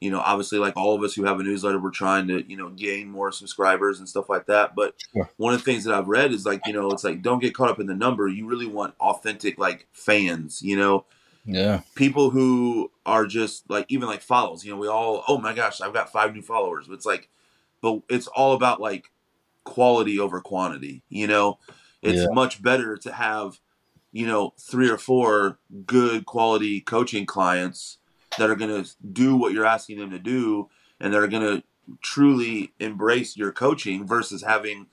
[0.01, 2.57] you know, obviously, like all of us who have a newsletter, we're trying to, you
[2.57, 4.77] know, gain more subscribers and stuff like that.
[4.77, 5.29] But sure.
[5.37, 7.55] one of the things that I've read is like, you know, it's like don't get
[7.55, 8.29] caught up in the number.
[8.29, 11.05] You really want authentic, like fans, you know,
[11.51, 14.67] yeah, people who are just like even like follows.
[14.67, 16.89] You know, we all, oh my gosh, I've got five new followers.
[16.91, 17.31] It's like,
[17.81, 19.11] but it's all about like
[19.65, 21.03] quality over quantity.
[21.09, 21.59] You know,
[22.03, 22.27] it's yeah.
[22.33, 23.61] much better to have,
[24.13, 27.97] you know, three or four good quality coaching clients
[28.37, 30.69] that are going to do what you're asking them to do
[31.01, 31.63] and that are going to
[32.03, 34.87] truly embrace your coaching versus having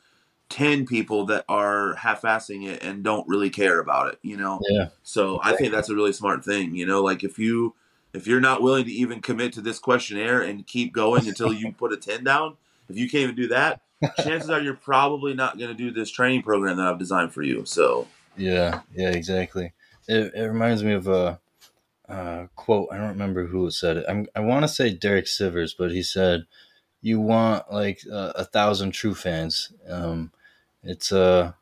[0.49, 4.87] 10 people that are half-assing it and don't really care about it you know yeah
[5.03, 7.73] so i think that's a really smart thing you know like if you
[8.13, 11.71] if you're not willing to even commit to this questionnaire and keep going until you
[11.71, 12.55] put a 10 down
[12.89, 13.81] if you can't even do that
[14.23, 17.41] chances are you're probably not going to do this training program that i've designed for
[17.41, 19.73] you so yeah yeah exactly
[20.07, 21.39] it, it reminds me of a
[22.07, 22.89] uh, quote.
[22.91, 24.05] I don't remember who said it.
[24.07, 26.45] I'm, i want to say Derek Sivers, but he said,
[27.01, 29.71] "You want like uh, a thousand true fans.
[29.89, 30.31] Um,
[30.85, 31.53] it's uh,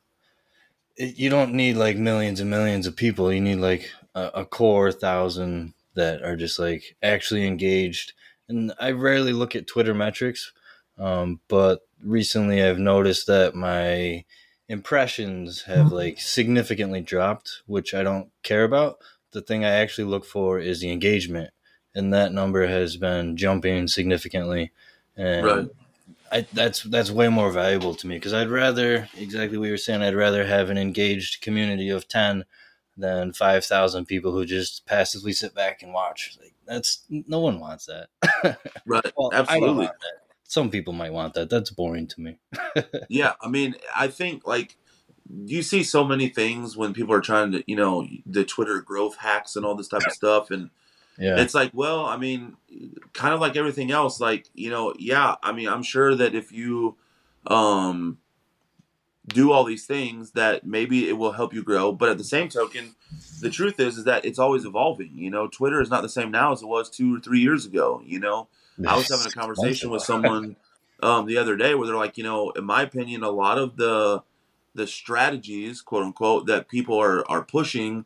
[0.95, 3.32] it, you don't need like millions and millions of people.
[3.32, 8.13] You need like a, a core thousand that are just like actually engaged."
[8.49, 10.51] And I rarely look at Twitter metrics,
[10.97, 14.26] um, but recently I've noticed that my
[14.67, 15.95] impressions have mm-hmm.
[15.95, 18.97] like significantly dropped, which I don't care about
[19.32, 21.51] the thing I actually look for is the engagement,
[21.93, 24.71] and that number has been jumping significantly.
[25.15, 25.67] And right.
[26.34, 30.02] I, that's that's way more valuable to me because I'd rather exactly what you're saying.
[30.02, 32.46] I'd rather have an engaged community of ten
[32.98, 36.36] than five thousand people who just passively sit back and watch.
[36.42, 38.08] Like that's no one wants that.
[38.88, 39.14] right.
[39.16, 39.90] well, Absolutely.
[40.44, 41.52] Some people might want that.
[41.52, 42.40] That's boring to me.
[43.10, 44.76] yeah, I mean, I think like
[45.46, 49.18] you see so many things when people are trying to, you know, the Twitter growth
[49.18, 50.50] hacks and all this type of stuff.
[50.52, 50.72] And
[51.18, 51.39] yeah.
[51.39, 52.55] it's like, well, I mean,
[53.14, 56.51] kind of like everything else, like, you know, yeah, I mean, I'm sure that if
[56.51, 56.97] you
[57.47, 58.18] um,
[59.28, 61.91] do all these things that maybe it will help you grow.
[61.91, 62.95] But at the same token,
[63.41, 65.11] the truth is, is that it's always evolving.
[65.14, 67.66] You know, Twitter is not the same now as it was two or three years
[67.66, 68.01] ago.
[68.05, 68.47] You know,
[68.86, 70.55] I was having a conversation with someone
[71.01, 73.78] um, the other day where they're like, you know, in my opinion, a lot of
[73.78, 74.24] the,
[74.76, 78.05] the strategies, quote unquote, that people are are pushing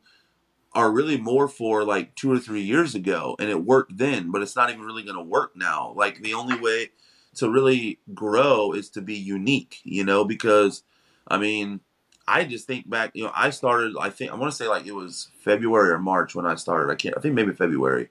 [0.78, 4.44] are really more for like two or three years ago, and it worked then, but
[4.44, 5.92] it's not even really going to work now.
[5.96, 6.92] Like the only way
[7.38, 10.84] to really grow is to be unique, you know, because
[11.28, 11.80] I mean,
[12.28, 14.86] I just think back, you know, I started, I think, I want to say like
[14.86, 16.92] it was February or March when I started.
[16.92, 18.10] I can't, I think maybe February.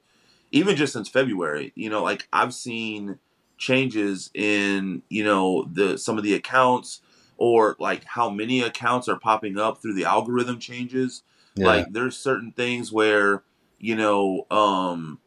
[0.51, 3.21] Even just since February, you know, like I've seen
[3.59, 7.01] changes in, you know, the some of the accounts,
[7.37, 11.23] or like how many accounts are popping up through the algorithm changes.
[11.57, 11.67] Yeah.
[11.67, 13.43] Like there's certain things where,
[13.79, 15.19] you know, um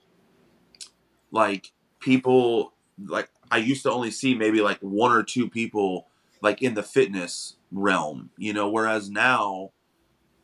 [1.31, 2.73] like people
[3.03, 6.07] like I used to only see maybe like one or two people
[6.41, 9.71] like in the fitness realm, you know, whereas now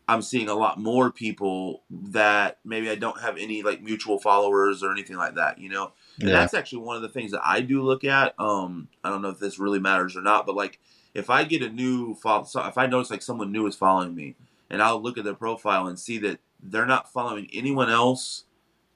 [0.07, 4.83] I'm seeing a lot more people that maybe I don't have any like mutual followers
[4.83, 5.93] or anything like that, you know.
[6.19, 6.35] And yeah.
[6.35, 8.35] that's actually one of the things that I do look at.
[8.39, 10.79] Um, I don't know if this really matters or not, but like
[11.13, 14.13] if I get a new follow, so if I notice like someone new is following
[14.13, 14.35] me,
[14.75, 18.43] and I'll look at their profile and see that they're not following anyone else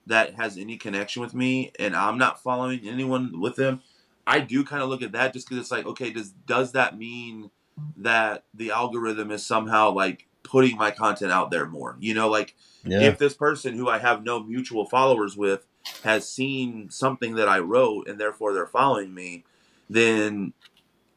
[0.08, 3.82] that has any connection with me, and I'm not following anyone with them,
[4.28, 6.98] I do kind of look at that just because it's like, okay, does does that
[6.98, 7.50] mean
[7.96, 11.96] that the algorithm is somehow like putting my content out there more?
[12.02, 13.04] You know, like yeah.
[13.04, 15.66] if this person who I have no mutual followers with
[16.04, 19.46] has seen something that I wrote and therefore they're following me,
[19.90, 20.52] then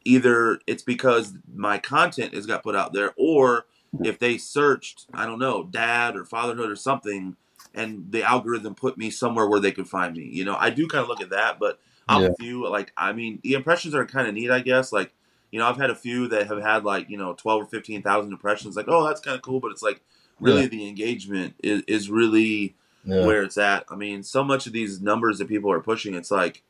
[0.04, 3.66] either it's because my content has got put out there or
[4.04, 7.36] if they searched i don't know dad or fatherhood or something
[7.74, 10.86] and the algorithm put me somewhere where they could find me you know i do
[10.86, 11.78] kind of look at that but
[12.08, 12.28] i'm yeah.
[12.28, 15.12] with you like i mean the impressions are kind of neat i guess like
[15.50, 18.32] you know i've had a few that have had like you know 12 or 15000
[18.32, 20.00] impressions like oh that's kind of cool but it's like
[20.40, 20.68] really yeah.
[20.68, 22.74] the engagement is, is really
[23.04, 23.24] yeah.
[23.26, 26.30] where it's at i mean so much of these numbers that people are pushing it's
[26.30, 26.62] like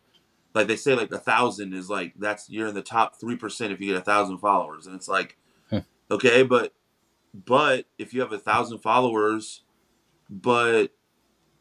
[0.54, 3.72] like they say like a thousand is like that's you're in the top three percent
[3.72, 5.36] if you get a thousand followers, and it's like
[6.10, 6.74] okay, but
[7.34, 9.62] but if you have a thousand followers,
[10.28, 10.88] but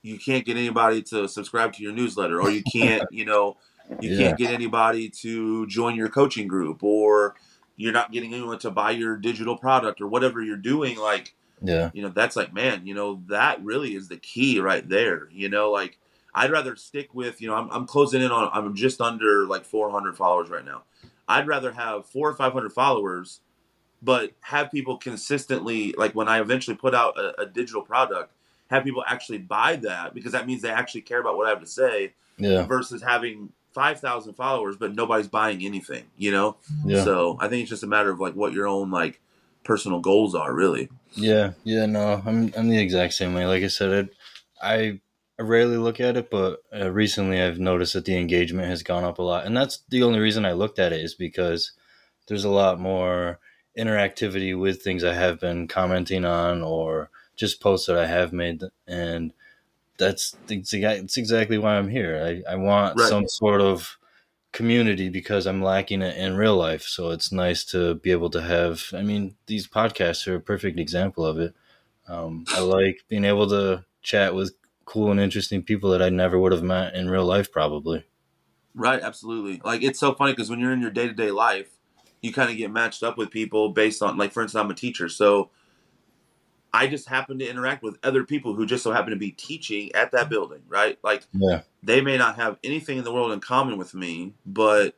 [0.02, 3.58] you can't get anybody to subscribe to your newsletter, or you can't, you know,
[4.00, 4.28] you yeah.
[4.28, 7.36] can't get anybody to join your coaching group, or
[7.76, 11.92] you're not getting anyone to buy your digital product, or whatever you're doing, like, yeah,
[11.94, 15.30] you know, that's like, man, you know, that really is the key right there.
[15.32, 16.00] You know, like
[16.34, 19.66] I'd rather stick with, you know, I'm, I'm closing in on, I'm just under like
[19.66, 20.84] 400 followers right now.
[21.28, 23.42] I'd rather have four or 500 followers,
[24.02, 28.34] but have people consistently, like when I eventually put out a, a digital product,
[28.70, 31.60] have people actually buy that because that means they actually care about what I have
[31.60, 32.66] to say Yeah.
[32.66, 36.58] versus having 5,000 followers but nobody's buying anything, you know?
[36.86, 37.04] Yeah.
[37.04, 39.22] So I think it's just a matter of like what your own like
[39.64, 40.90] personal goals are really.
[41.16, 43.46] Yeah, yeah, no, I'm I'm the exact same way.
[43.46, 44.10] Like I said,
[44.62, 45.00] I
[45.38, 49.04] I rarely look at it, but uh, recently I've noticed that the engagement has gone
[49.04, 51.72] up a lot, and that's the only reason I looked at it is because
[52.28, 53.40] there's a lot more
[53.78, 58.64] interactivity with things I have been commenting on or just posts that I have made,
[58.88, 59.34] and
[59.98, 62.44] that's it's, exactly why I'm here.
[62.48, 63.10] I I want Right.
[63.10, 63.98] some sort of
[64.52, 66.84] community because I'm lacking it in real life.
[66.84, 68.84] So it's nice to be able to have.
[68.94, 71.56] I mean, these podcasts are a perfect example of it.
[72.08, 74.54] Um, I like being able to chat with
[74.86, 78.06] cool and interesting people that I never would have met in real life, probably.
[78.74, 79.62] Right, absolutely.
[79.64, 81.70] Like it's so funny because when you're in your day to day life,
[82.22, 84.76] you kind of get matched up with people based on, like, for instance, I'm a
[84.76, 85.50] teacher, so
[86.74, 89.94] I just happen to interact with other people who just so happen to be teaching
[89.94, 90.98] at that building, right?
[91.04, 94.96] Like Yeah, they may not have anything in the world in common with me, but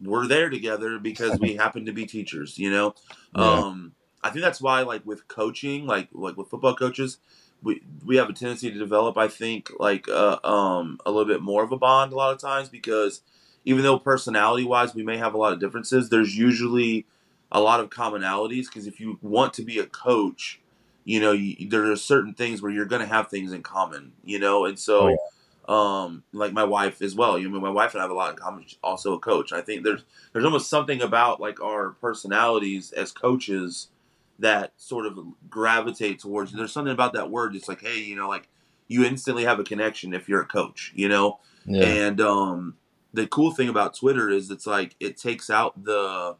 [0.00, 2.94] we're there together because we happen to be teachers, you know?
[3.36, 3.44] Yeah.
[3.44, 3.92] Um,
[4.22, 7.18] I think that's why, like with coaching, like like with football coaches,
[7.62, 11.42] we we have a tendency to develop, I think, like uh, um, a little bit
[11.42, 13.22] more of a bond a lot of times because
[13.64, 17.06] even though personality wise we may have a lot of differences, there's usually
[17.50, 20.60] a lot of commonalities because if you want to be a coach,
[21.04, 24.12] you know, you, there are certain things where you're going to have things in common,
[24.24, 25.16] you know, and so.
[25.68, 27.38] Um, like my wife as well.
[27.38, 28.64] You know, my wife and I have a lot in common.
[28.66, 29.52] She's also a coach.
[29.52, 30.02] I think there's
[30.32, 33.88] there's almost something about like our personalities as coaches
[34.38, 35.18] that sort of
[35.50, 36.52] gravitate towards.
[36.52, 37.54] There's something about that word.
[37.54, 38.48] It's like, hey, you know, like
[38.86, 40.92] you instantly have a connection if you're a coach.
[40.94, 42.76] You know, yeah, and um,
[43.14, 46.36] the cool thing about Twitter is it's like it takes out the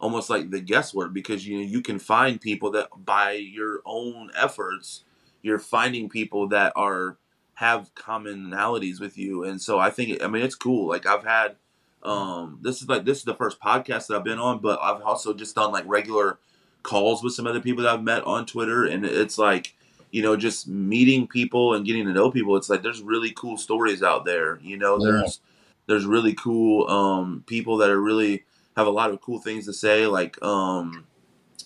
[0.00, 4.30] almost like the guesswork because you know you can find people that by your own
[4.36, 5.04] efforts
[5.42, 7.16] you're finding people that are
[7.54, 9.44] have commonalities with you.
[9.44, 10.88] And so I think I mean it's cool.
[10.88, 11.56] Like I've had
[12.02, 15.00] um this is like this is the first podcast that I've been on but I've
[15.02, 16.38] also just done like regular
[16.82, 18.84] calls with some other people that I've met on Twitter.
[18.84, 19.74] And it's like
[20.10, 22.56] you know just meeting people and getting to know people.
[22.56, 24.58] It's like there's really cool stories out there.
[24.62, 25.12] You know Yeah.
[25.12, 25.40] there's
[25.86, 28.44] there's really cool um people that are really
[28.76, 31.06] have a lot of cool things to say like um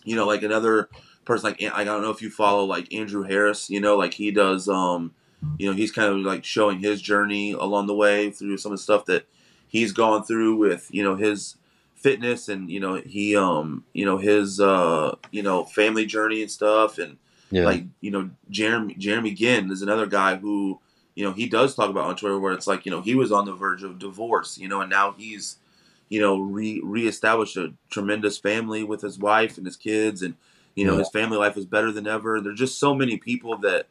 [0.05, 0.89] you know like another
[1.25, 4.31] person like I don't know if you follow like Andrew Harris you know like he
[4.31, 5.15] does um
[5.59, 8.79] you know he's kind of like showing his journey along the way through some of
[8.79, 9.27] the stuff that
[9.69, 11.57] he's gone through with you know his
[11.99, 16.51] fitness and you know he um you know his uh you know family journey and
[16.51, 16.99] stuff.
[16.99, 17.19] And
[17.51, 20.81] yeah, like you know Jeremy Jeremy Ginn is another guy who
[21.19, 23.33] you know he does talk about on Twitter where it's like you know he was
[23.33, 25.57] on the verge of divorce you know and now he's
[26.09, 30.37] you know re reestablished a tremendous family with his wife and his kids and
[30.77, 31.01] you know Yeah.
[31.01, 33.89] his family life is better than ever there's just so many people that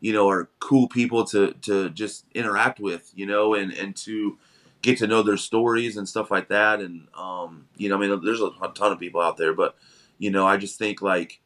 [0.00, 4.36] you know are cool people to to just interact with you know and and to
[4.82, 8.20] get to know their stories and stuff like that and um you know I mean
[8.24, 9.76] there's a ton of people out there but
[10.18, 11.40] you know I just think like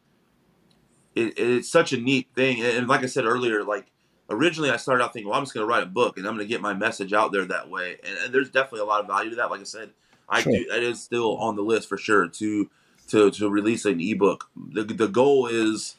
[1.14, 2.62] it, it's such a neat thing.
[2.62, 3.86] And like I said earlier, like
[4.30, 6.34] originally I started out thinking, well, I'm just going to write a book and I'm
[6.34, 7.96] going to get my message out there that way.
[8.06, 9.50] And, and there's definitely a lot of value to that.
[9.50, 9.90] Like I said,
[10.28, 10.52] I Sure.
[10.52, 10.66] do.
[10.70, 12.70] That is still on the list for sure to
[13.08, 14.50] to to release an ebook.
[14.56, 15.96] The the goal is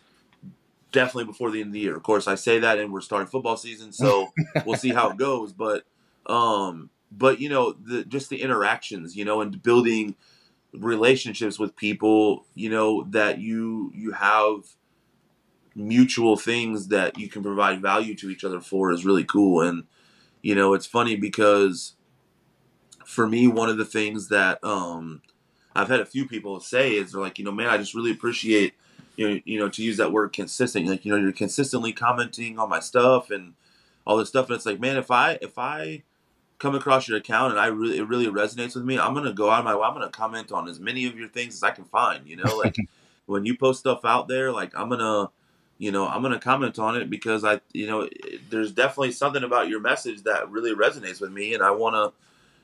[0.92, 1.96] definitely before the end of the year.
[1.96, 4.32] Of course, I say that, and we're starting football season, so
[4.66, 5.52] we'll see how it goes.
[5.52, 5.84] But
[6.28, 10.16] um, but you know, the just the interactions, you know, and building
[10.74, 14.66] relationships with people, you know, that you you have
[15.80, 19.62] mutual things that you can provide value to each other for is really cool.
[19.62, 19.86] And
[20.42, 21.96] you know, it's funny because
[23.06, 25.22] for me, one of the things that um,
[25.76, 28.12] I've had a few people say is they're like, you know, man, I just really
[28.12, 28.74] appreciate
[29.20, 30.88] you know, you know, to use that word consistent.
[30.88, 33.54] Like, you know, you're consistently commenting on my stuff and
[34.08, 34.48] all this stuff.
[34.48, 36.04] And it's like, man, if I if I
[36.58, 39.50] come across your account and I really it really resonates with me, I'm gonna go
[39.50, 39.84] out of my way.
[39.84, 42.26] I'm gonna comment on as many of your things as I can find.
[42.30, 42.78] You know, like
[43.26, 45.32] when you post stuff out there, like I'm gonna,
[45.80, 48.08] you know, I'm gonna comment on it because I, you know,
[48.50, 52.14] there's definitely something about your message that really resonates with me, and I want to,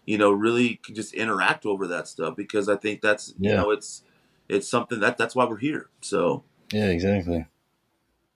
[0.05, 4.03] you know, really just interact over that stuff because I think that's, you know, it's
[4.49, 5.89] it's something that that's why we're here.
[6.01, 7.47] So Yeah, exactly.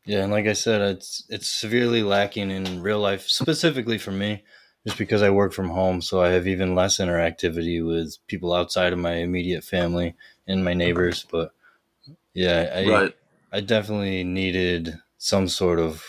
[0.06, 4.44] Yeah, and like I said, it's it's severely lacking in real life, specifically for me,
[4.88, 8.94] just because I work from home, so I have even less interactivity with people outside
[8.94, 10.16] of my immediate family
[10.48, 11.26] and my neighbors.
[11.30, 11.52] But
[12.34, 13.16] yeah, I right,
[13.52, 16.04] I definitely needed some sort of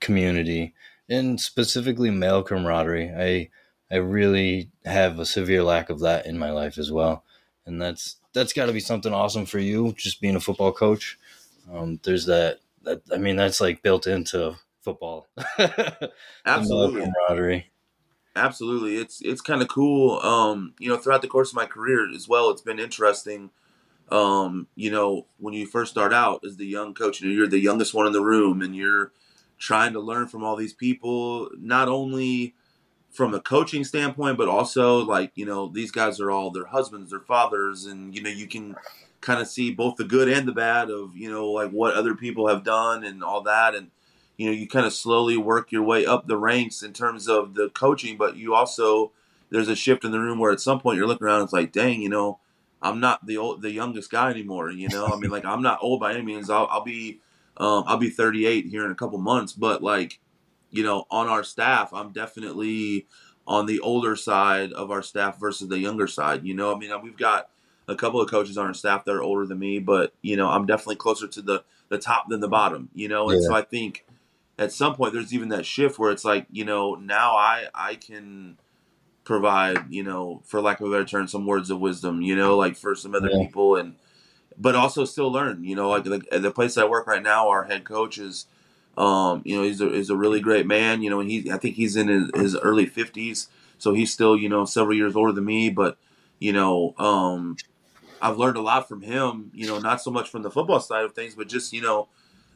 [0.00, 0.74] community
[1.08, 3.10] and specifically male camaraderie.
[3.10, 3.50] I
[3.94, 7.24] I really have a severe lack of that in my life as well,
[7.66, 11.18] and that's that's got to be something awesome for you, just being a football coach.
[11.72, 15.28] Um, there's that that I mean that's like built into football.
[16.46, 17.70] Absolutely, camaraderie.
[18.34, 20.18] Absolutely, it's it's kind of cool.
[20.20, 23.50] Um, you know, throughout the course of my career as well, it's been interesting.
[24.10, 27.58] Um, you know, when you first start out as the young coach, and you're the
[27.58, 29.12] youngest one in the room, and you're
[29.58, 32.54] trying to learn from all these people, not only
[33.10, 37.10] from a coaching standpoint, but also like you know these guys are all their husbands,
[37.10, 38.76] their fathers, and you know you can
[39.20, 42.14] kind of see both the good and the bad of you know like what other
[42.14, 43.74] people have done and all that.
[43.74, 43.90] And
[44.36, 47.54] you know you kind of slowly work your way up the ranks in terms of
[47.54, 49.12] the coaching but you also
[49.50, 51.72] there's a shift in the room where at some point you're looking around it's like
[51.72, 52.38] dang you know
[52.82, 55.78] i'm not the old the youngest guy anymore you know i mean like i'm not
[55.80, 57.20] old by any means i'll, I'll be
[57.56, 60.20] um, i'll be 38 here in a couple months but like
[60.70, 63.06] you know on our staff i'm definitely
[63.46, 66.90] on the older side of our staff versus the younger side you know i mean
[67.02, 67.48] we've got
[67.88, 70.48] a couple of coaches on our staff that are older than me, but you know,
[70.48, 73.28] I'm definitely closer to the the top than the bottom, you know.
[73.30, 73.48] And yeah.
[73.48, 74.06] so I think
[74.58, 77.94] at some point there's even that shift where it's like, you know, now I I
[77.96, 78.58] can
[79.24, 82.56] provide, you know, for lack of a better term, some words of wisdom, you know,
[82.56, 83.42] like for some other yeah.
[83.42, 83.94] people and
[84.58, 87.64] but also still learn, you know, like the, the place I work right now, our
[87.64, 88.46] head coach is
[88.96, 91.56] um, you know, he's a, he's a really great man, you know, and he, I
[91.56, 93.48] think he's in his, his early fifties.
[93.78, 95.96] So he's still, you know, several years older than me, but,
[96.38, 97.56] you know, um,
[98.20, 101.04] I've learned a lot from him, you know, not so much from the football side
[101.04, 102.08] of things, but just, you know,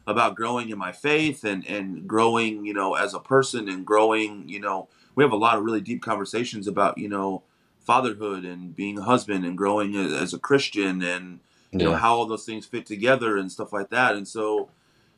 [0.05, 4.47] about growing in my faith and, and growing, you know, as a person and growing,
[4.47, 4.87] you know,
[5.17, 7.41] we have a lot of really deep conversations about, you know,
[7.79, 11.39] fatherhood and being a husband and growing as a Christian and,
[11.71, 11.85] you yeah.
[11.85, 14.15] know, how all those things fit together and stuff like that.
[14.15, 14.69] And so,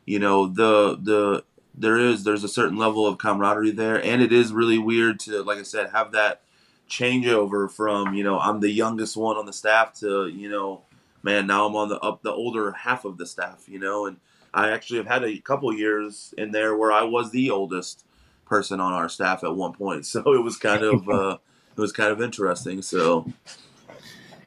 [0.05, 1.43] you know, the, the,
[1.75, 4.01] there is, there's a certain level of camaraderie there.
[4.01, 6.43] And it is really weird to, like I said, have that,
[6.89, 10.81] changeover from you know I'm the youngest one on the staff to you know
[11.21, 14.17] man now I'm on the up the older half of the staff you know and
[14.55, 18.05] I actually have had a couple years in there where I was the oldest
[18.49, 21.37] person on our staff at one point so it was kind of uh,
[21.77, 23.31] it was kind of interesting so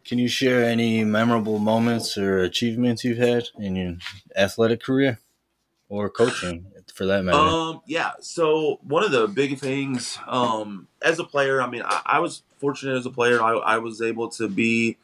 [0.05, 3.97] can you share any memorable moments or achievements you've had in your
[4.37, 5.21] athletic career
[5.89, 7.39] or coaching for that matter?
[7.39, 8.13] Um, yeah.
[8.21, 12.43] So one of the big things, um, as a player, I mean, I, I was
[12.59, 13.43] fortunate as a player.
[13.43, 14.99] I, I, was able to be,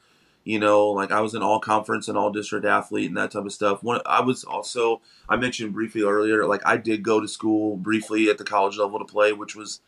[0.49, 3.45] you know, like I was an all conference and all district athlete and that type
[3.45, 3.83] of stuff.
[3.83, 8.31] One, I was also, I mentioned briefly earlier, like I did go to school briefly
[8.31, 9.83] at the college level to play, which was,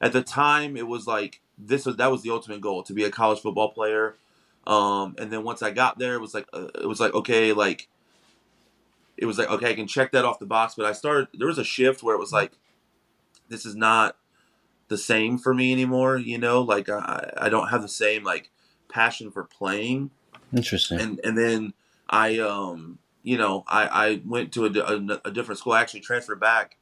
[0.00, 3.04] at the time, it was like this was that was the ultimate goal to be
[3.04, 4.16] a college football player.
[4.66, 7.52] Um, and then once I got there, it was like uh, it was like okay,
[7.52, 7.86] like
[9.18, 10.74] it was like okay, I can check that off the box.
[10.76, 12.52] But I started there was a shift where it was like
[13.50, 14.16] this is not
[14.88, 16.16] the same for me anymore.
[16.16, 18.50] You know, like I I don't have the same like
[18.88, 20.10] passion for playing.
[20.54, 21.00] Interesting.
[21.00, 21.74] And and then
[22.08, 25.72] I um you know I I went to a, a, a different school.
[25.72, 26.76] I actually transferred back.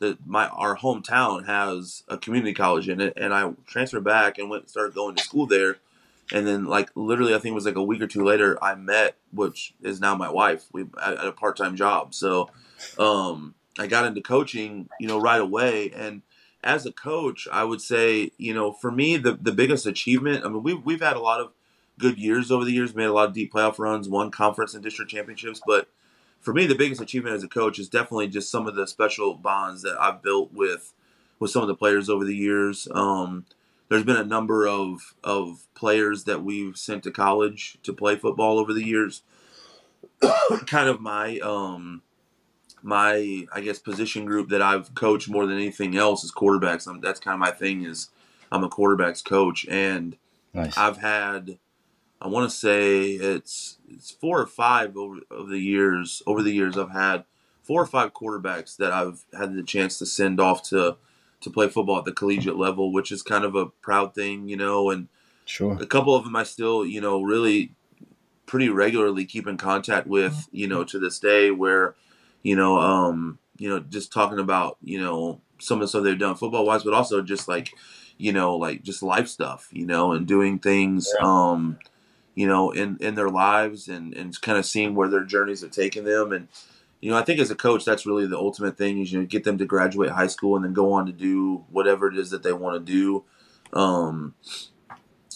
[0.00, 4.50] That my our hometown has a community college in it, and I transferred back and
[4.50, 5.76] went and started going to school there
[6.32, 8.74] and then like literally i think it was like a week or two later i
[8.74, 12.48] met which is now my wife we had a part-time job so
[12.98, 16.22] um i got into coaching you know right away and
[16.64, 20.48] as a coach i would say you know for me the the biggest achievement i
[20.48, 21.52] mean we've, we've had a lot of
[21.98, 24.82] good years over the years made a lot of deep playoff runs won conference and
[24.82, 25.88] district championships but
[26.40, 29.34] for me the biggest achievement as a coach is definitely just some of the special
[29.34, 30.92] bonds that i've built with
[31.38, 33.44] with some of the players over the years um
[33.88, 38.58] there's been a number of of players that we've sent to college to play football
[38.58, 39.22] over the years.
[40.66, 42.02] kind of my um
[42.84, 46.86] my I guess position group that I've coached more than anything else is quarterbacks.
[46.86, 48.10] I'm, that's kind of my thing is
[48.52, 50.16] I'm a quarterbacks coach and
[50.52, 50.76] nice.
[50.76, 51.58] I've had
[52.20, 56.52] I want to say it's it's four or five over, over the years over the
[56.52, 57.24] years I've had
[57.62, 60.98] four or five quarterbacks that I've had the chance to send off to
[61.44, 64.56] to play football at the collegiate level, which is kind of a proud thing, you
[64.56, 64.90] know.
[64.90, 65.08] And
[65.44, 67.72] sure, a couple of them I still, you know, really
[68.46, 71.50] pretty regularly keep in contact with, you know, to this day.
[71.50, 71.94] Where,
[72.44, 76.18] you know, um, you know, just talking about, you know, some of the stuff they've
[76.18, 77.74] done football wise, but also just like,
[78.18, 81.26] you know, like just life stuff, you know, and doing things, yeah.
[81.26, 81.78] um,
[82.36, 85.72] you know, in in their lives and and kind of seeing where their journeys have
[85.72, 86.46] taken them and
[87.00, 89.26] you know, I think as a coach, that's really the ultimate thing is you know
[89.26, 92.30] get them to graduate high school and then go on to do whatever it is
[92.30, 93.24] that they want to do.
[93.78, 94.34] Um,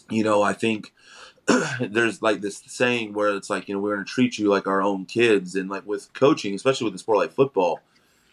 [0.09, 0.95] you know, I think
[1.81, 4.67] there's like this saying where it's like you know we're going to treat you like
[4.67, 7.81] our own kids, and like with coaching, especially with the sport like football,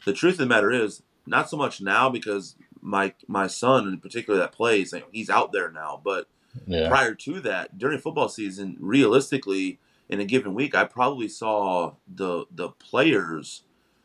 [0.06, 4.00] the truth of the matter is not so much now because my my son in
[4.00, 6.28] particular that plays, he's out there now, but
[6.68, 6.88] yeah.
[6.88, 9.80] prior to that, during football season, realistically
[10.10, 13.64] in a given week, I probably saw the the players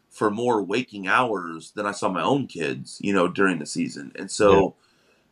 [0.09, 4.12] for more waking hours than I saw my own kids, you know, during the season.
[4.16, 4.74] And so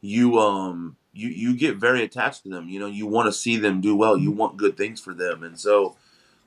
[0.01, 0.11] yeah.
[0.11, 2.69] you um you you get very attached to them.
[2.69, 4.17] You know, you want to see them do well.
[4.17, 5.43] You want good things for them.
[5.43, 5.97] And so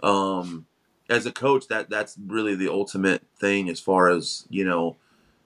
[0.01, 0.65] um
[1.09, 4.95] as a coach that that's really the ultimate thing as far as, you know,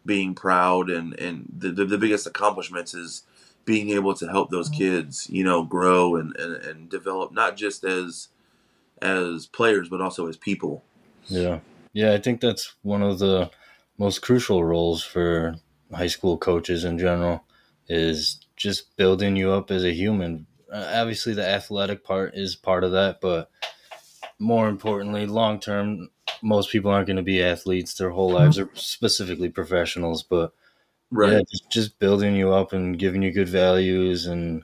[0.06, 3.23] being proud and and the the, the biggest accomplishments is
[3.65, 4.77] being able to help those mm-hmm.
[4.77, 8.27] kids, you know, grow and, and, and develop not just as
[9.02, 10.84] as players but also as people.
[11.27, 11.60] Yeah.
[11.93, 13.49] Yeah, I think that's one of the
[13.97, 15.56] most crucial roles for
[15.93, 17.45] high school coaches in general
[17.88, 20.48] is just building you up as a human.
[20.72, 23.49] Uh, obviously, the athletic part is part of that, but
[24.40, 26.10] more importantly, long term,
[26.41, 30.23] most people aren't going to be athletes their whole lives, or specifically professionals.
[30.23, 30.53] But
[31.11, 31.34] right.
[31.34, 34.64] yeah, just, just building you up and giving you good values and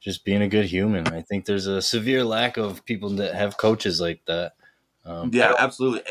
[0.00, 1.08] just being a good human.
[1.08, 4.54] I think there's a severe lack of people that have coaches like that.
[5.04, 6.02] Um, yeah, absolutely.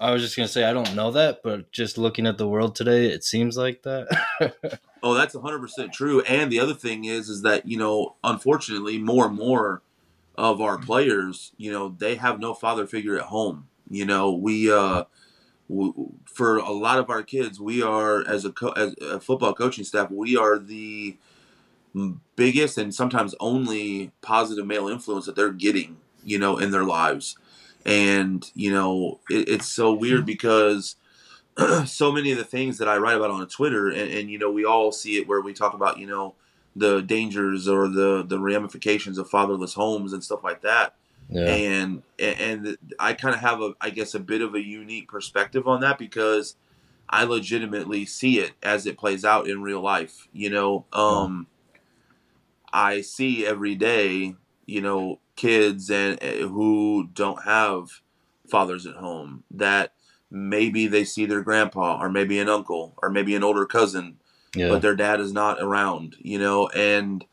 [0.00, 2.74] I was just gonna say I don't know that, but just looking at the world
[2.74, 4.08] today, it seems like that.
[5.02, 6.22] oh, that's hundred percent true.
[6.22, 9.82] And the other thing is, is that you know, unfortunately, more and more
[10.36, 13.68] of our players, you know, they have no father figure at home.
[13.90, 15.04] You know, we uh,
[15.68, 15.92] we,
[16.24, 19.84] for a lot of our kids, we are as a co- as a football coaching
[19.84, 21.18] staff, we are the
[22.36, 27.36] biggest and sometimes only positive male influence that they're getting, you know, in their lives
[27.84, 30.96] and you know it, it's so weird because
[31.86, 34.50] so many of the things that I write about on Twitter, and, and, you know
[34.50, 36.34] we all see it where we talk about you know
[36.76, 40.94] the dangers or the the ramifications of fatherless homes and stuff like that.
[41.28, 41.46] Yeah.
[41.46, 45.66] And and I kind of have a I guess a bit of a unique perspective
[45.68, 46.56] on that because
[47.08, 50.28] I legitimately see it as it plays out in real life.
[50.32, 51.46] You know, um,
[52.72, 54.36] I see every day.
[54.66, 58.02] You know, kids and eh, who don't have
[58.46, 59.94] fathers at home that
[60.30, 64.18] maybe they see their grandpa or maybe an uncle or maybe an older cousin
[64.54, 64.68] yeah.
[64.68, 67.24] but their dad is not around you know and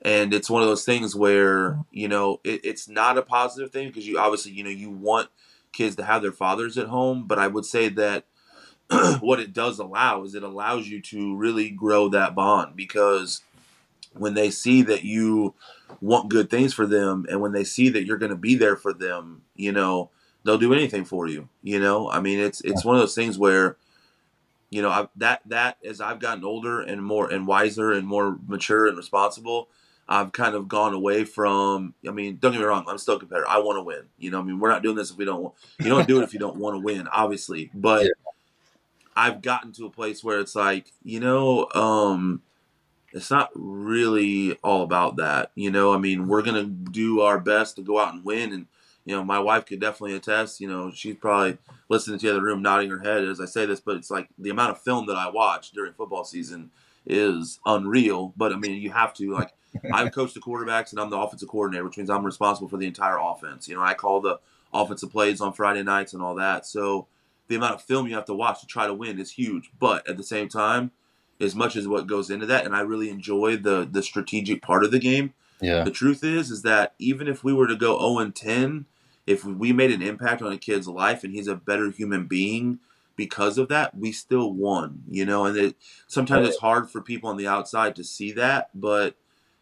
[0.00, 3.86] and it's one of those things where you know it, it's not a positive thing
[3.86, 5.28] because you obviously you know you want
[5.70, 8.24] kids to have their fathers at home but i would say that
[9.20, 13.40] what it does allow is it allows you to really grow that bond because
[14.14, 15.54] when they see that you
[16.00, 18.76] want good things for them and when they see that you're going to be there
[18.76, 20.10] for them you know
[20.44, 22.10] they'll do anything for you you know?
[22.10, 23.76] I mean it's it's one of those things where
[24.72, 28.38] you know I, that that as i've gotten older and more and wiser and more
[28.48, 29.68] mature and responsible
[30.08, 33.18] i've kind of gone away from i mean don't get me wrong i'm still a
[33.18, 33.46] competitor.
[33.48, 34.40] I want to win you know?
[34.40, 36.40] I mean we're not doing this if we don't you don't do it if you
[36.40, 38.10] don't want to win obviously but yeah.
[39.14, 42.40] i've gotten to a place where it's like you know um
[43.14, 45.50] it's not really all about that.
[45.54, 48.66] You know, I mean, we're gonna do our best to go out and win, and
[49.04, 50.60] you know, my wife could definitely attest.
[50.60, 51.58] You know, she's probably
[51.88, 54.28] listening to the other room, nodding her head as I say this, but it's like
[54.38, 56.70] the amount of film that I watch during football season
[57.06, 58.32] is unreal.
[58.36, 59.52] But I mean, you have to like.
[59.92, 62.86] I've coached the quarterbacks, and I'm the offensive coordinator, which means I'm responsible for the
[62.86, 63.66] entire offense.
[63.66, 64.38] You know, I call the
[64.72, 66.66] offensive plays on Friday nights and all that.
[66.66, 67.06] So
[67.48, 69.70] the amount of film you have to watch to try to win is huge.
[69.78, 70.90] But at the same time,
[71.42, 74.84] as much as what goes into that and I really enjoy the the strategic part
[74.84, 75.34] of the game.
[75.60, 75.82] Yeah.
[75.82, 78.86] The truth is is that even if we were to go 0 and 10,
[79.26, 82.78] if we made an impact on a kid's life and he's a better human being
[83.14, 87.28] because of that, we still won, you know, and it sometimes it's hard for people
[87.28, 89.16] on the outside to see that, but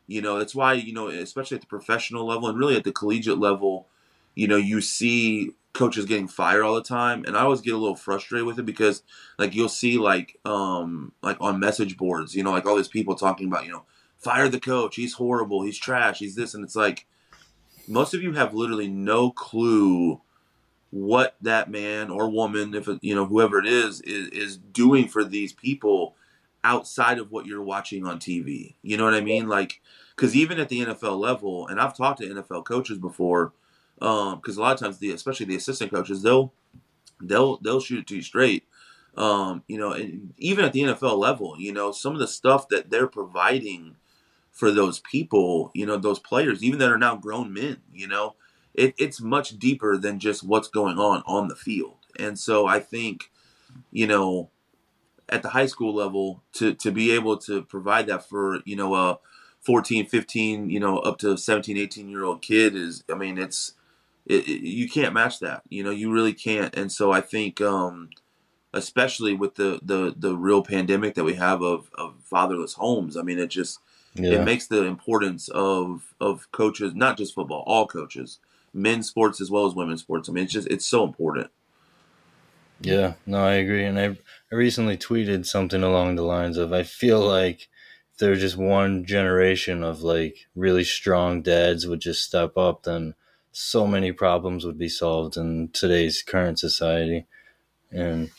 [0.07, 2.93] you know, that's why, you know, especially at the professional level and really at the
[2.93, 3.87] collegiate level,
[4.35, 7.79] you know, you see coaches getting fired all the time and i always get a
[7.79, 9.03] little frustrated with it because
[9.39, 13.15] like you'll see like um like on message boards you know like all these people
[13.15, 13.85] talking about you know
[14.17, 17.07] fire the coach he's horrible he's trash he's this and it's like
[17.87, 20.21] most of you have literally no clue
[20.91, 25.07] what that man or woman if it, you know whoever it is, is is doing
[25.07, 26.17] for these people
[26.65, 29.49] outside of what you're watching on TV you know what i mean?
[29.49, 29.81] Like
[30.17, 33.53] because even at the nfl level and i've talked to nfl coaches before
[34.01, 36.53] because um, a lot of times the especially the assistant coaches they'll
[37.23, 38.65] they'll they'll shoot it to you straight.
[39.17, 42.69] Um, you know, and even at the NFL level, you know, some of the stuff
[42.69, 43.97] that they're providing
[44.53, 48.37] for those people, you know, those players, even that are now grown men, you know,
[48.75, 51.97] it, it's much deeper than just what's going on on the field.
[52.19, 53.31] And so I think,
[53.91, 54.51] you know,
[55.29, 58.95] at the high school level to, to be able to provide that for, you know,
[58.95, 59.19] a
[59.61, 63.75] 14, 15, you know, up to 17, 18 year old kid is, I mean, it's,
[64.27, 65.63] it, it, you can't match that.
[65.69, 66.75] You know, you really can't.
[66.77, 68.11] And so I think, um,
[68.73, 73.23] especially with the, the the real pandemic that we have of, of fatherless homes, I
[73.23, 73.81] mean, it just
[74.15, 74.33] yeah.
[74.33, 78.39] it makes the importance of of coaches, not just football, all coaches,
[78.73, 80.29] men's sports as well as women's sports.
[80.29, 81.51] I mean, it's just it's so important.
[82.81, 83.85] Yeah, no, I agree.
[83.85, 84.17] And I,
[84.51, 87.69] I recently tweeted something along the lines of I feel like
[88.13, 93.15] if there's just one generation of like really strong dads would just step up, then
[93.53, 97.27] so many problems would be solved in today's current society.
[97.91, 98.31] And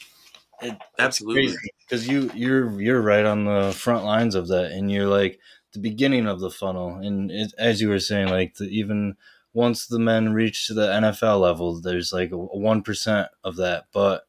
[0.61, 1.55] it, absolutely
[1.91, 5.39] because you you're you're right on the front lines of that, and you're like
[5.73, 6.95] the beginning of the funnel.
[6.95, 9.15] And it, as you were saying, like the, even
[9.53, 14.23] once the men reach the NFL level, there's like a one percent of that, but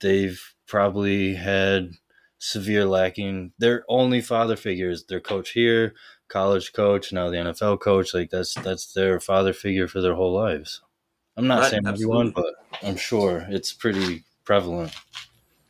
[0.00, 1.92] they've probably had
[2.38, 3.52] severe lacking.
[3.58, 5.94] Their only father figures, their coach here,
[6.32, 8.14] college coach, now the NFL coach.
[8.14, 10.80] Like that's that's their father figure for their whole lives.
[11.36, 12.20] I'm not right, saying absolutely.
[12.20, 14.94] everyone, but I'm sure it's pretty prevalent.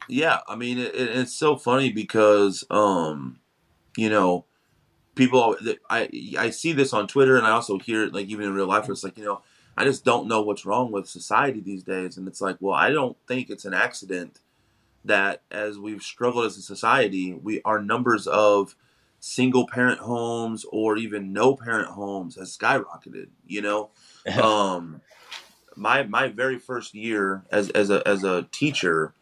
[0.08, 3.40] Yeah, I mean, it, it's so funny because, um,
[3.96, 4.46] you know,
[5.14, 5.56] people.
[5.90, 6.08] I
[6.38, 8.84] I see this on Twitter, and I also hear it like even in real life.
[8.84, 9.42] Where it's like, you know,
[9.76, 12.90] I just don't know what's wrong with society these days, and it's like, well, I
[12.90, 14.40] don't think it's an accident
[15.04, 18.76] that as we've struggled as a society, we our numbers of
[19.22, 23.28] single parent homes or even no parent homes has skyrocketed.
[23.46, 23.90] You know,
[24.42, 25.00] um,
[25.76, 29.14] my my very first year as as a as a teacher,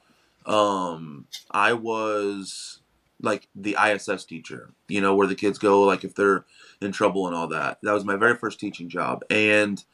[0.47, 2.81] um, I was
[3.23, 4.71] like the ISS teacher.
[4.89, 6.45] You know, where the kids go like if they're
[6.81, 7.79] in trouble and all that.
[7.83, 9.85] That was my very first teaching job, and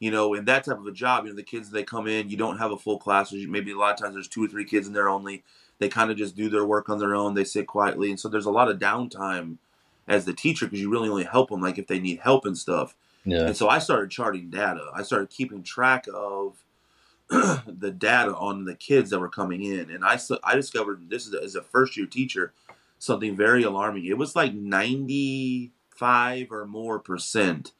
[0.00, 2.28] you know, in that type of a job, you know, the kids they come in,
[2.28, 3.32] you don't have a full class.
[3.32, 5.44] Maybe a lot of times there's two or three kids in there only.
[5.78, 7.34] They kind of just do their work on their own.
[7.34, 9.58] They sit quietly, and so there's a lot of downtime
[10.06, 12.56] as the teacher because you really only help them like if they need help and
[12.56, 12.94] stuff.
[13.24, 13.46] Yeah.
[13.46, 14.90] And so I started charting data.
[14.94, 16.64] I started keeping track of
[17.28, 21.34] the data on the kids that were coming in, and I I discovered this is
[21.34, 22.52] a, as a first year teacher
[22.98, 24.06] something very alarming.
[24.06, 27.72] It was like ninety five or more percent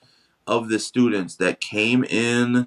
[0.46, 2.66] of the students that came in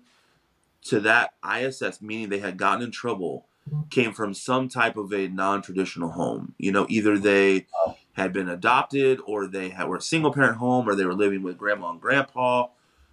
[0.83, 3.45] to that ISS, meaning they had gotten in trouble,
[3.89, 6.53] came from some type of a non-traditional home.
[6.57, 7.67] You know, either they
[8.13, 11.57] had been adopted, or they had, were a single-parent home, or they were living with
[11.57, 12.67] grandma and grandpa,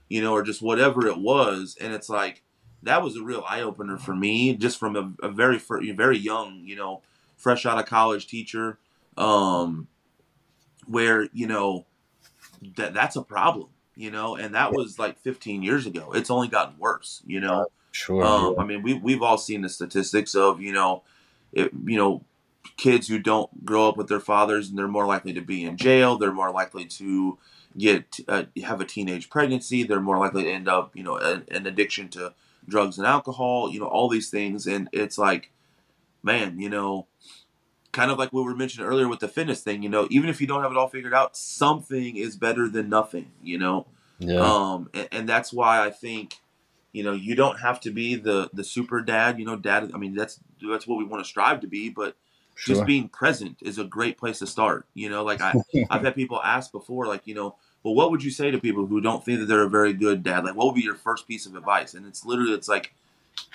[0.09, 1.77] you know, or just whatever it was.
[1.81, 2.43] And it's like
[2.83, 6.77] that was a real eye-opener for me, just from a, a very very young, you
[6.77, 7.03] know,
[7.37, 8.79] fresh out of college teacher,
[9.17, 9.89] um,
[10.87, 11.87] where you know
[12.77, 16.13] that that's a problem you know, and that was like 15 years ago.
[16.13, 17.67] It's only gotten worse, you know.
[17.93, 18.25] Sure.
[18.25, 21.03] Um, I mean, we we've all seen the statistics of you know,
[21.53, 22.25] it, you know,
[22.77, 25.77] kids who don't grow up with their fathers and they're more likely to be in
[25.77, 26.17] jail.
[26.17, 27.39] They're more likely to
[27.77, 29.83] get uh, have a teenage pregnancy.
[29.83, 32.35] They're more likely to end up, you know, an, an addiction to
[32.67, 33.71] drugs and alcohol.
[33.71, 35.51] You know, all these things, and it's like,
[36.23, 37.07] man, you know,
[37.93, 40.29] kind of like what we were mentioning earlier with the fitness thing, you know, even
[40.29, 43.87] if you don't have it all figured out, something is better than nothing, you know?
[44.19, 44.41] Yeah.
[44.41, 46.39] Um, and, and, that's why I think,
[46.93, 49.99] you know, you don't have to be the, the super dad, you know, dad, I
[49.99, 52.17] mean, that's, that's what we want to strive to be, but
[52.55, 52.75] sure.
[52.75, 54.87] just being present is a great place to start.
[54.95, 55.55] You know, like I,
[55.91, 58.87] I've had people ask before, like, you know, well, what would you say to people
[58.87, 60.45] who don't think that they're a very good dad?
[60.45, 61.95] Like, what would be your first piece of advice?
[61.95, 62.95] And it's literally, it's like,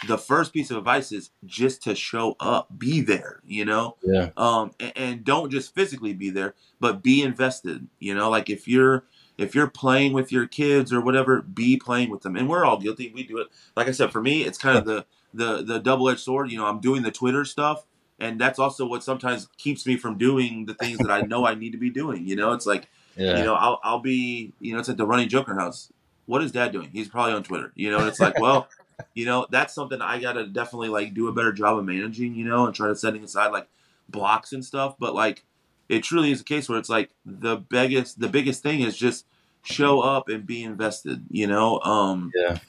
[0.08, 3.96] the first piece of advice is just to show up, be there, you know?
[4.04, 4.30] Yeah.
[4.36, 8.30] Um, and, and, don't just physically be there, but be invested, you know?
[8.30, 9.06] Like if you're,
[9.38, 12.36] if you're playing with your kids or whatever, be playing with them.
[12.36, 13.12] And we're all guilty.
[13.14, 13.48] We do it.
[13.76, 16.52] Like I said, for me, it's kind of the, the, the double-edged sword.
[16.52, 17.86] You know, I'm doing the Twitter stuff
[18.20, 21.56] and that's also what sometimes keeps me from doing the things that I know I
[21.56, 22.28] need to be doing.
[22.28, 23.38] You know, it's like, yeah.
[23.38, 25.92] you know, I'll, I'll be, you know, it's like the running joke in our house.
[26.26, 26.90] What is dad doing?
[26.92, 28.68] He's probably on Twitter, you know, and it's like, well,
[29.14, 32.46] you know, that's something I gotta definitely like do a better job of managing, you
[32.46, 33.68] know, and try to setting aside like
[34.10, 34.96] blocks and stuff.
[35.00, 35.46] But like,
[35.90, 39.26] it truly is a case where it's like the biggest, the biggest thing is just
[39.64, 41.80] show up and be invested, you know.
[41.82, 42.60] Um, yeah.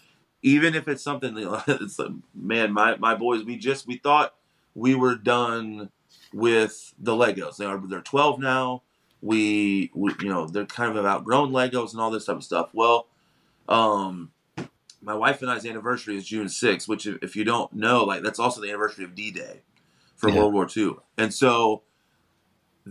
[0.42, 1.34] Even if it's something,
[1.68, 4.34] it's like, man, my my boys, we just we thought
[4.74, 5.90] we were done
[6.32, 7.56] with the Legos.
[7.56, 8.82] They are they're 12 now.
[9.20, 12.70] We, we you know they're kind of outgrown Legos and all this type of stuff.
[12.72, 13.08] Well,
[13.68, 14.30] um,
[15.02, 18.38] my wife and I's anniversary is June 6th, which if you don't know, like that's
[18.38, 19.62] also the anniversary of D-Day
[20.16, 20.36] for yeah.
[20.36, 20.96] World War II.
[21.16, 21.82] And so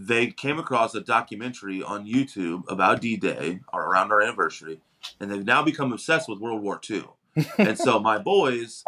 [0.06, 4.80] they came across a documentary on YouTube about D-Day or around our anniversary,
[5.20, 7.06] and they've now become obsessed with World War II.
[7.58, 8.84] and so my boys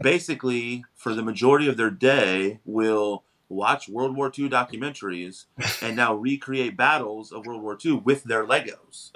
[0.00, 5.46] basically for the majority of their day will watch World War II documentaries
[5.82, 9.10] and now recreate battles of World War II with their Legos.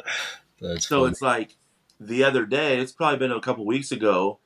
[0.61, 1.13] That's so funny.
[1.13, 1.57] it's like
[2.01, 4.39] the other day, it's probably been a couple weeks ago,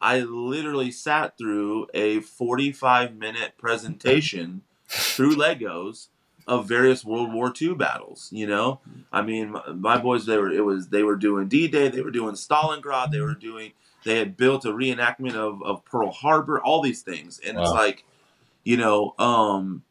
[0.00, 6.08] I literally sat through a 45 minute presentation through Legos
[6.46, 8.28] of various World War II battles.
[8.32, 8.80] You know,
[9.12, 12.02] I mean, my, my boys they were it was they were doing D Day, they
[12.02, 13.72] were doing Stalingrad, they were doing
[14.04, 17.64] they had built a reenactment of, of Pearl Harbor, all these things, and wow.
[17.64, 18.04] it's like,
[18.62, 19.82] you know, um,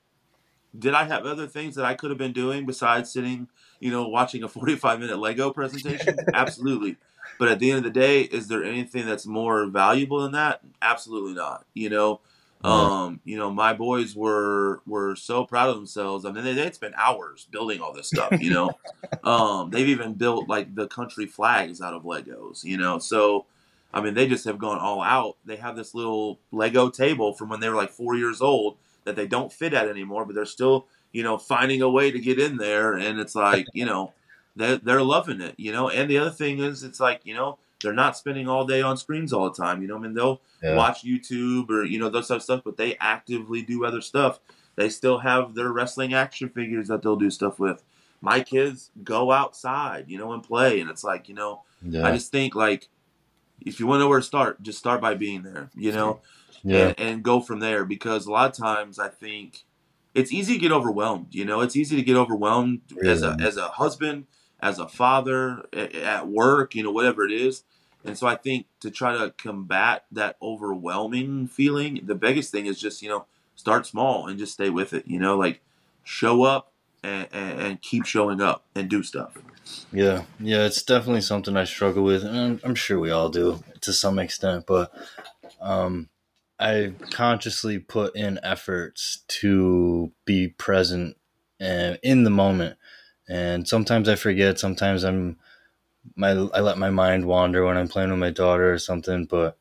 [0.77, 3.49] did I have other things that I could have been doing besides sitting,
[3.79, 6.17] you know, watching a 45 minute Lego presentation?
[6.33, 6.97] Absolutely.
[7.37, 10.61] But at the end of the day, is there anything that's more valuable than that?
[10.81, 11.65] Absolutely not.
[11.73, 12.21] You know,
[12.65, 16.25] um, you know, my boys were were so proud of themselves.
[16.25, 18.39] I mean, they, they'd spent hours building all this stuff.
[18.39, 18.71] You know,
[19.23, 22.63] um, they've even built like the country flags out of Legos.
[22.63, 23.45] You know, so
[23.95, 25.37] I mean, they just have gone all out.
[25.45, 28.75] They have this little Lego table from when they were like four years old
[29.05, 32.19] that they don't fit at anymore, but they're still, you know, finding a way to
[32.19, 32.95] get in there.
[32.95, 34.11] And it's like, you know,
[34.57, 35.89] they're, they're loving it, you know.
[35.89, 38.97] And the other thing is, it's like, you know, they're not spending all day on
[38.97, 39.81] screens all the time.
[39.81, 40.75] You know, I mean, they'll yeah.
[40.75, 44.39] watch YouTube or you know those type of stuff, but they actively do other stuff.
[44.75, 47.83] They still have their wrestling action figures that they'll do stuff with.
[48.21, 52.05] My kids go outside, you know, and play, and it's like, you know, yeah.
[52.05, 52.89] I just think like
[53.61, 56.21] if you want to know where to start, just start by being there, you know,
[56.63, 56.87] yeah.
[56.87, 57.85] and, and go from there.
[57.85, 59.63] Because a lot of times I think
[60.13, 61.27] it's easy to get overwhelmed.
[61.35, 64.25] You know, it's easy to get overwhelmed as a as a husband,
[64.65, 67.63] as a father, at work, you know, whatever it is.
[68.03, 72.79] And so I think to try to combat that overwhelming feeling, the biggest thing is
[72.79, 75.61] just, you know, start small and just stay with it, you know, like
[76.03, 76.73] show up
[77.03, 79.37] and, and, keep showing up and do stuff.
[79.91, 80.23] Yeah.
[80.39, 80.65] Yeah.
[80.65, 82.23] It's definitely something I struggle with.
[82.23, 84.91] And I'm, I'm sure we all do to some extent, but,
[85.61, 86.09] um,
[86.59, 91.17] I consciously put in efforts to be present
[91.59, 92.77] and in the moment
[93.27, 94.59] and sometimes I forget.
[94.59, 95.37] Sometimes I'm
[96.15, 99.25] my I let my mind wander when I'm playing with my daughter or something.
[99.25, 99.57] But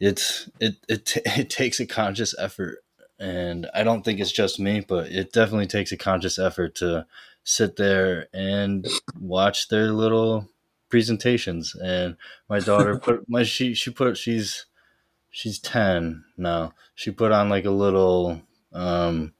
[0.00, 2.78] it's it it it takes a conscious effort,
[3.18, 7.06] and I don't think it's just me, but it definitely takes a conscious effort to
[7.44, 8.86] sit there and
[9.20, 10.48] watch their little
[10.88, 11.74] presentations.
[11.74, 12.16] And
[12.48, 14.66] my daughter put my she she put she's
[15.30, 18.40] she's 10 now she put on like a little
[18.72, 19.34] um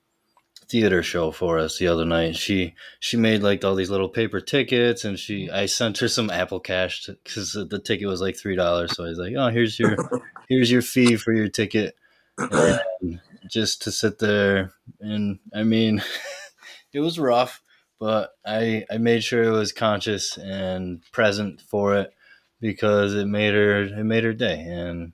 [0.68, 2.36] theater show for us the other night.
[2.36, 6.30] She she made like all these little paper tickets, and she I sent her some
[6.30, 8.94] Apple Cash because the ticket was like three dollars.
[8.94, 9.96] So I was like, oh, here's your
[10.48, 11.96] here's your fee for your ticket,
[12.38, 14.72] and just to sit there.
[15.00, 16.02] And I mean,
[16.92, 17.62] it was rough,
[17.98, 22.12] but I I made sure it was conscious and present for it
[22.60, 25.12] because it made her it made her day and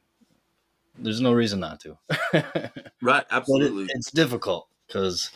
[0.99, 1.99] there's no reason not to.
[3.03, 3.85] right, absolutely.
[3.85, 5.31] It, it's difficult because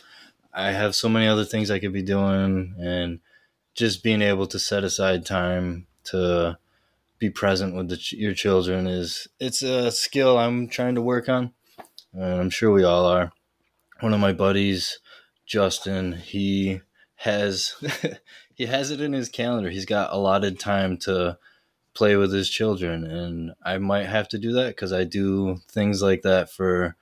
[0.57, 3.19] I have so many other things I could be doing, and
[3.75, 6.57] just being able to set aside time to
[7.19, 11.53] be present with the, your children is it's a skill I'm trying to work on,
[12.11, 13.31] and I'm sure we all are.
[13.99, 14.99] One of my buddies,
[15.45, 16.81] Justin, he
[17.17, 17.75] has
[18.55, 19.69] he has it in his calendar.
[19.69, 21.37] He's got allotted time to
[21.93, 26.01] play with his children, and I might have to do that because I do things
[26.01, 26.95] like that for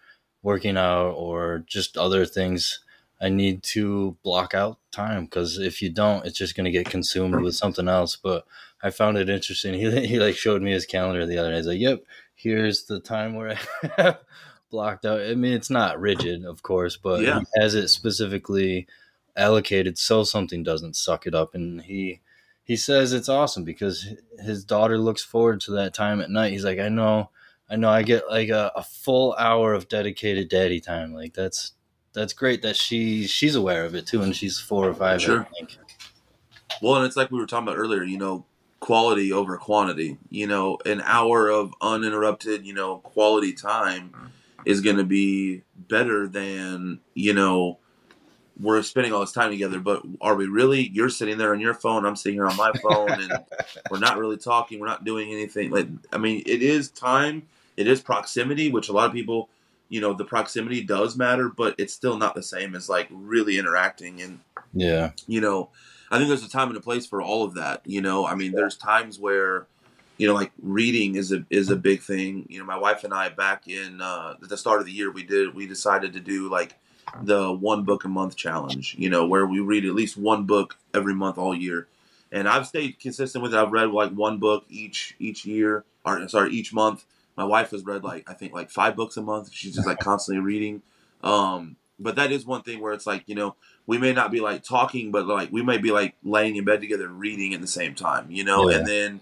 [0.44, 2.82] working out or just other things
[3.22, 6.90] I need to block out time because if you don't, it's just going to get
[6.90, 8.16] consumed with something else.
[8.16, 8.46] But
[8.84, 9.74] I found it interesting.
[9.80, 11.58] He, he like showed me his calendar the other day.
[11.58, 12.04] He's like, "Yep,
[12.36, 14.20] here's the time where I have
[14.70, 17.40] blocked out." I mean, it's not rigid, of course, but yeah.
[17.40, 18.88] he has it specifically
[19.38, 21.56] allocated so something doesn't suck it up.
[21.56, 22.22] And he
[22.64, 24.08] he says it's awesome because
[24.40, 26.52] his daughter looks forward to that time at night.
[26.52, 27.30] He's like, "I know."
[27.68, 31.16] I know I get like a, a full hour of dedicated daddy time.
[31.16, 31.72] Like that's
[32.16, 35.22] that's great that she she's aware of it too, and she's four or five.
[35.22, 35.48] Sure.
[36.82, 38.04] Well, and it's like we were talking about earlier.
[38.04, 38.46] You know,
[38.80, 40.18] quality over quantity.
[40.30, 44.32] You know, an hour of uninterrupted, you know, quality time
[44.66, 47.80] is going to be better than you know
[48.60, 50.88] we're spending all this time together, but are we really?
[50.90, 53.44] You're sitting there on your phone, I'm sitting here on my phone, and
[53.92, 54.80] we're not really talking.
[54.80, 55.72] We're not doing anything.
[55.72, 57.44] Like, I mean, it is time.
[57.76, 59.50] It is proximity, which a lot of people
[59.90, 63.58] you know the proximity does matter, but it's still not the same as like really
[63.58, 64.40] interacting and
[64.74, 65.70] yeah, you know,
[66.12, 67.82] I think there's a time and a place for all of that.
[67.86, 69.68] You know, I mean, there's times where
[70.18, 72.46] you know like reading is a is a big thing.
[72.50, 75.12] You know, my wife and I back in uh, at the start of the year
[75.12, 76.76] we did we decided to do like
[77.22, 78.96] the one book a month challenge.
[78.98, 81.88] You know, where we read at least one book every month all year.
[82.32, 83.58] And I've stayed consistent with it.
[83.58, 87.06] I've read like one book each each year, or sorry, each month
[87.38, 89.52] my wife has read like I think like five books a month.
[89.52, 90.82] She's just like constantly reading.
[91.24, 93.56] Um, but that is one thing where it's like you know
[93.88, 96.82] we may not be like talking, but like we may be like laying in bed
[96.82, 98.78] together reading at the same time, you know, yeah.
[98.78, 99.22] and then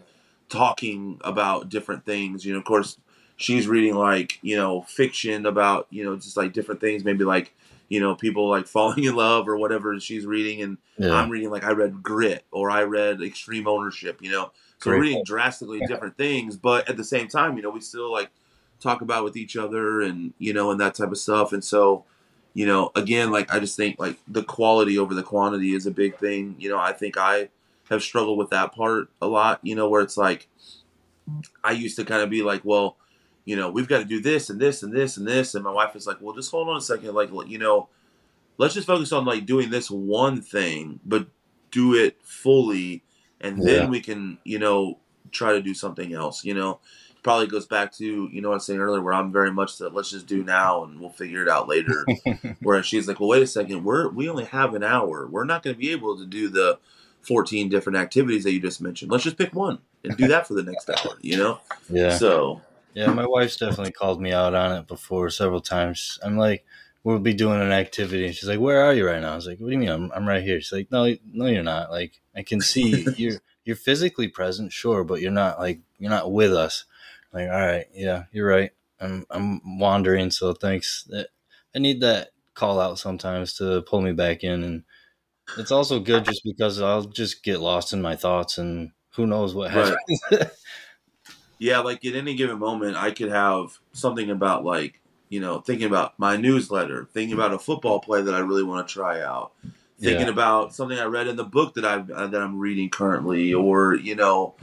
[0.49, 2.45] talking about different things.
[2.45, 2.97] You know, of course,
[3.35, 7.53] she's reading like you know fiction about you know just like different things, maybe like
[7.89, 11.13] you know, people like falling in love or whatever she's reading, and Yeah.
[11.13, 14.51] I'm reading like I read Grit or I read Extreme Ownership, you know.
[14.83, 14.97] So Great.
[14.97, 18.29] we're reading drastically different things, but at the same time, you know, we still like
[18.81, 21.53] talk about with each other and you know and that type of stuff.
[21.53, 22.03] And so,
[22.53, 25.91] you know, again, like I just think like the quality over the quantity is a
[25.91, 26.57] big thing.
[26.59, 27.47] You know, I think I
[27.89, 29.61] have struggled with that part a lot.
[29.63, 30.49] You know, where it's like
[31.63, 32.97] I used to kind of be like, well,
[33.45, 35.71] you know, we've got to do this and this and this and this, and my
[35.71, 37.87] wife is like, well, just hold on a second, like you know,
[38.57, 41.27] let's just focus on like doing this one thing, but
[41.71, 43.01] do it fully,
[43.43, 43.65] and Yeah.
[43.65, 44.97] then we can, you know,
[45.31, 46.43] try to do something else.
[46.43, 46.79] You know,
[47.21, 49.77] probably goes back to you know what I was saying earlier, where I'm very much
[49.77, 52.05] that let's just do now and we'll figure it out later.
[52.61, 55.27] Whereas she's like, well, wait a second, we're we only have an hour.
[55.27, 56.79] We're not going to be able to do the
[57.21, 59.11] 14 different activities that you just mentioned.
[59.11, 61.17] Let's just pick one and do that for the next hour.
[61.21, 61.59] You know,
[61.89, 62.17] yeah.
[62.17, 62.61] so
[62.93, 66.19] Yeah, my wife's definitely called me out on it before several times.
[66.21, 66.65] I'm like,
[67.03, 69.47] we'll be doing an activity, and she's like, "Where are you right now?" I was
[69.47, 69.89] like, "What do you mean?
[69.89, 71.91] I'm, I'm right here." She's like, "No, no, you're not.
[71.91, 76.31] Like, I can see you're you're physically present, sure, but you're not like you're not
[76.31, 76.85] with us."
[77.33, 78.71] I'm like, all right, yeah, you're right.
[78.99, 81.07] I'm I'm wandering, so thanks.
[81.75, 84.83] I need that call out sometimes to pull me back in, and
[85.57, 89.53] it's also good just because I'll just get lost in my thoughts, and who knows
[89.53, 89.95] what Right.
[90.29, 90.51] happens.
[91.59, 94.99] yeah, like at any given moment, I could have something about like
[95.33, 98.87] you know thinking about my newsletter, thinking about a football play that I really want
[98.87, 99.53] to try out,
[99.99, 100.31] thinking Yeah.
[100.31, 103.95] about something I read in the book that I uh, that I'm reading currently, or
[103.95, 104.53] you know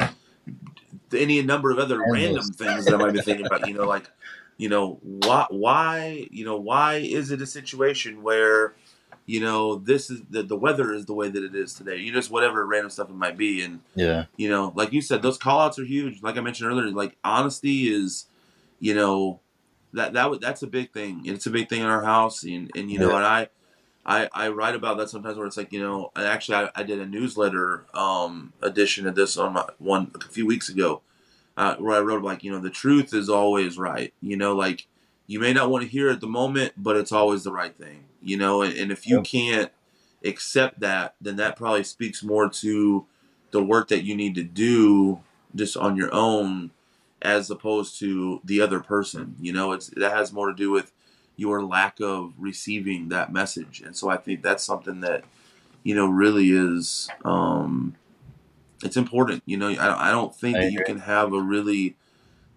[1.13, 3.67] any number of other random things that I might be thinking about.
[3.67, 4.09] You know, like
[4.59, 8.75] you know why why you know why is it a situation where
[9.27, 12.13] you know this is the, the weather is the way that it is today you
[12.13, 15.37] just whatever random stuff it might be and yeah, you know, like you said, those
[15.37, 16.23] call outs are huge.
[16.23, 18.27] Like I mentioned earlier, like honesty is,
[18.79, 19.41] you know,
[19.93, 21.23] that that that's a big thing.
[21.25, 23.17] It's a big thing in our house, and and you know, Yeah.
[23.17, 23.49] and I,
[24.07, 26.83] I I write about that sometimes where it's like you know, and actually I, I
[26.83, 31.03] did a newsletter um edition of this on my one a few weeks ago,
[31.57, 34.13] uh, where I wrote like you know the truth is always right.
[34.21, 34.87] You know, like
[35.27, 37.77] you may not want to hear it at the moment, but it's always the right
[37.77, 38.05] thing.
[38.23, 39.23] You know, and, and if you Yeah.
[39.23, 39.73] can't
[40.25, 43.07] accept that, then that probably speaks more to
[43.51, 45.21] the work that you need to do
[45.55, 46.71] just on your own
[47.23, 50.93] as opposed to the other person you know it's that has more to do with
[51.37, 53.81] your lack of receiving that message.
[53.81, 55.25] And so i think that's something that
[55.83, 57.97] you know really is um
[58.83, 61.97] it's important you know i, I don't think I that you can have a really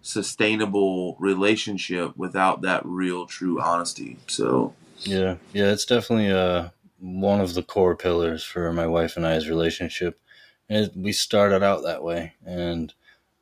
[0.04, 4.18] sustainable relationship without that real true honesty.
[4.28, 6.68] So Yeah, yeah, it's definitely uh
[7.00, 10.20] one of the core pillars for my wife and I's relationship.
[10.68, 12.92] And we started out that way, and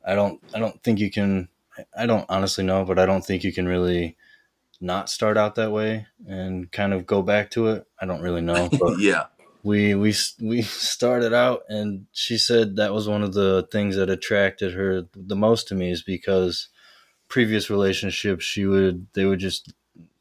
[0.05, 1.49] I don't, I don't think you can.
[1.97, 4.15] I don't honestly know, but I don't think you can really
[4.79, 7.87] not start out that way and kind of go back to it.
[7.99, 9.25] I don't really know, but yeah
[9.63, 14.09] we we we started out, and she said that was one of the things that
[14.09, 16.67] attracted her the most to me is because
[17.29, 19.73] previous relationships she would they would just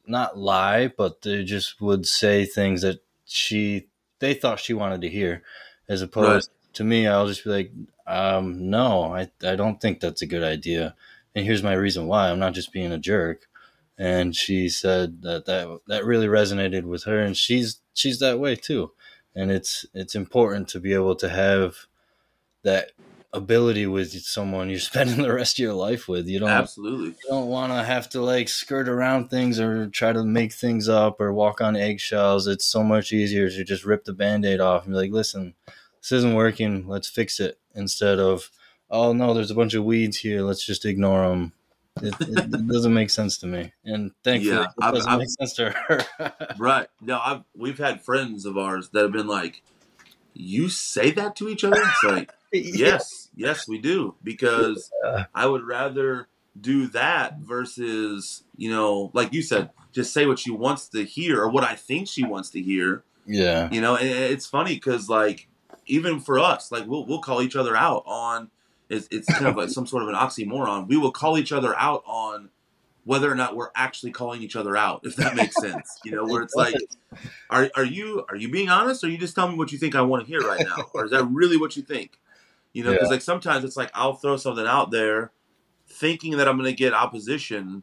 [0.06, 3.88] not lie, but they just would say things that she
[4.20, 5.42] they thought she wanted to hear,
[5.88, 7.06] as opposed to me.
[7.06, 7.72] I'll just be like,
[8.06, 10.94] um, no, I I don't think that's a good idea,
[11.34, 12.30] and here's my reason why.
[12.30, 13.46] I'm not just being a jerk.
[13.98, 18.56] And she said that that that really resonated with her, and she's she's that way
[18.56, 18.92] too.
[19.34, 21.86] And it's it's important to be able to have
[22.64, 22.92] that
[23.34, 26.26] ability with someone you're spending the rest of your life with.
[26.26, 30.12] You don't absolutely you don't want to have to like skirt around things or try
[30.12, 32.46] to make things up or walk on eggshells.
[32.46, 35.54] It's so much easier to just rip the band-aid off and be like, listen,
[36.02, 36.86] this isn't working.
[36.88, 38.50] Let's fix it instead of,
[38.90, 40.42] oh no, there's a bunch of weeds here.
[40.42, 41.52] Let's just ignore them.
[42.00, 43.72] It, it, it doesn't make sense to me.
[43.84, 46.00] And thankfully, Yeah, it doesn't I've- make sense to her.
[46.58, 46.88] Right.
[47.00, 49.62] No, I've we've had friends of ours that have been like,
[50.34, 55.24] "You say that to each other?" It's like, yes, yes, we do because Yeah.
[55.34, 56.28] I would rather
[56.60, 61.40] do that versus you know, like you said, just say what she wants to hear
[61.42, 63.02] or what I think she wants to hear.
[63.26, 63.68] Yeah.
[63.70, 65.48] You know, it's funny because like
[65.92, 68.50] even for us, like we'll we'll call each other out on.
[68.88, 70.86] It's, it's kind of like some sort of an oxymoron.
[70.88, 72.50] We will call each other out on
[73.04, 75.98] whether or not we're actually calling each other out, if that makes sense.
[76.04, 76.74] You know, where it's like,
[77.50, 79.78] are are you are you being honest, or are you just telling me what you
[79.78, 82.18] think I want to hear right now, or is that really what you think?
[82.72, 85.30] You know, because like sometimes it's like I'll throw something out there,
[85.88, 87.82] thinking that I'm going to get opposition,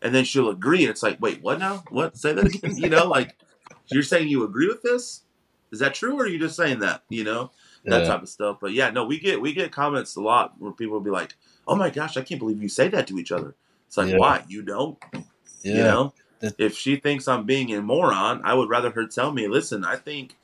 [0.00, 1.84] and then she'll agree, and it's like, wait, what now?
[1.90, 2.16] What?
[2.16, 2.76] Say that again.
[2.76, 3.36] you know, like
[3.90, 5.24] you're saying you agree with this?
[5.72, 7.02] Is that true, or are you just saying that?
[7.08, 7.50] You know,
[7.84, 8.08] that Yeah.
[8.08, 8.58] type of stuff.
[8.60, 11.34] But yeah, no, we get we get comments a lot where people will be like,
[11.66, 13.54] "Oh my gosh, I can't believe you say that to each other."
[13.86, 14.16] It's like, Yeah.
[14.18, 14.98] why you don't?
[15.62, 15.74] Yeah.
[15.76, 16.14] You know,
[16.58, 19.96] if she thinks I'm being a moron, I would rather her tell me, "Listen, I
[19.96, 20.36] think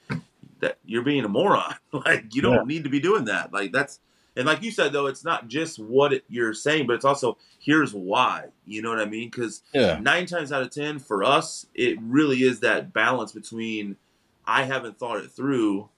[0.60, 1.74] that you're being a moron.
[1.92, 3.52] like you don't need to be doing that.
[3.52, 4.00] Like that's
[4.36, 7.38] and like you said though, it's not just what it, you're saying, but it's also
[7.58, 8.46] here's why.
[8.66, 9.30] You know what I mean?
[9.30, 9.62] Because
[10.00, 13.96] nine times out of ten for us, it really is that balance between
[14.46, 15.88] I haven't thought it through,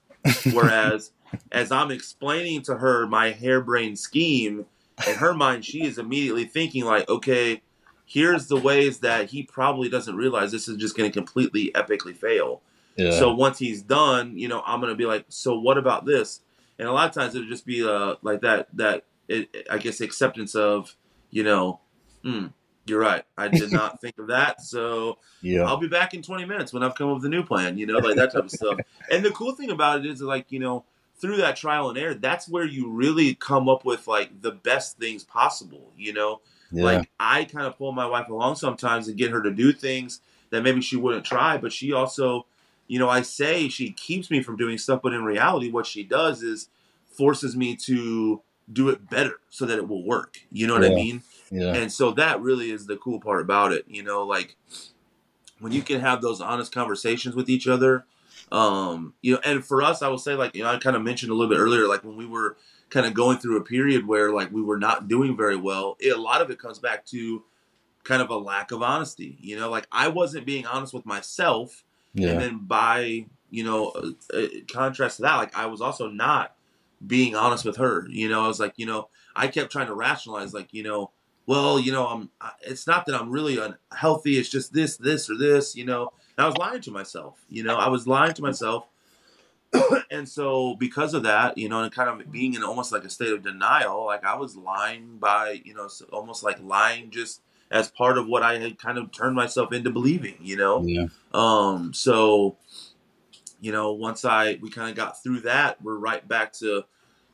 [0.51, 1.11] whereas
[1.51, 4.65] as I'm explaining to her my harebrained scheme,
[5.07, 7.61] in her mind, she is immediately thinking like, okay,
[8.05, 12.15] here's the ways that he probably doesn't realize this is just going to completely epically
[12.15, 12.61] fail.
[12.95, 13.11] Yeah.
[13.11, 16.41] So once he's done, you know, I'm going to be like, so what about this?
[16.77, 20.01] And a lot of times it'll just be uh, like that, that it, I guess
[20.01, 20.95] acceptance of,
[21.29, 21.79] you know,
[22.25, 22.51] mm,
[22.89, 23.23] you're right.
[23.37, 24.61] I did not think of that.
[24.61, 25.63] So yeah.
[25.63, 27.85] I'll be back in 20 minutes when I've come up with a new plan, you
[27.85, 28.79] know, like that type of stuff.
[29.11, 30.83] And the cool thing about it is like, you know,
[31.19, 34.97] through that trial and error, that's where you really come up with like the best
[34.97, 35.91] things possible.
[35.97, 36.41] You know,
[36.71, 36.83] yeah.
[36.83, 40.21] like I kind of pull my wife along sometimes and get her to do things
[40.49, 42.45] that maybe she wouldn't try, but she also,
[42.87, 46.03] you know, I say she keeps me from doing stuff, but in reality, what she
[46.03, 46.69] does is
[47.11, 48.41] forces me to
[48.71, 50.39] do it better so that it will work.
[50.51, 50.91] You know what yeah.
[50.91, 51.23] I mean?
[51.51, 51.75] Yeah.
[51.75, 53.85] And so that really is the cool part about it.
[53.87, 54.55] You know, like
[55.59, 58.05] when you can have those honest conversations with each other
[58.51, 61.03] um, you know, and for us, I will say, like, you know, I kind of
[61.03, 62.57] mentioned a little bit earlier, like when we were
[62.89, 66.15] kind of going through a period where like we were not doing very well, it,
[66.15, 67.43] a lot of it comes back to
[68.03, 69.37] kind of a lack of honesty.
[69.39, 72.29] You know, like I wasn't being honest with myself, yeah.
[72.29, 76.55] and then by you know, uh, uh, contrast to that, like I was also not
[77.05, 78.07] being honest with her.
[78.09, 81.11] You know, I was like, you know, I kept trying to rationalize, like, you know,
[81.49, 82.29] well, you know, I'm.
[82.61, 84.37] It's not that I'm really unhealthy.
[84.37, 85.75] It's just this, this, or this.
[85.75, 87.43] You know, and I was lying to myself.
[87.49, 88.85] You know, I was lying to myself.
[90.11, 93.09] and so because of that, you know, and kind of being in almost like a
[93.09, 97.89] state of denial, like I was lying by, you know, almost like lying just as
[97.89, 100.83] part of what I had kind of turned myself into believing, you know?
[100.83, 101.07] Yeah.
[101.33, 102.57] Um, so,
[103.59, 106.85] you know, once I, we kind of got through that, we're right back to,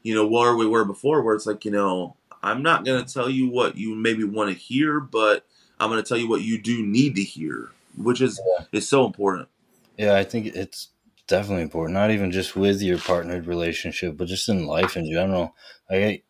[0.04, 2.16] you know, where we were before, where it's like, you know,
[2.46, 5.46] I'm not going to tell you what you maybe want to hear, but
[5.80, 8.66] I'm going to tell you what you do need to hear which is yeah.
[8.72, 9.50] is so important.
[9.98, 10.90] Yeah, I think it's
[11.28, 11.94] definitely important.
[11.94, 15.56] Not even just with your partnered relationship, but just in life in general.
[15.90, 16.22] I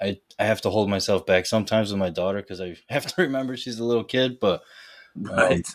[0.00, 3.22] I I have to hold myself back sometimes with my daughter because I have to
[3.22, 4.62] remember she's a little kid, but
[5.16, 5.68] um, right.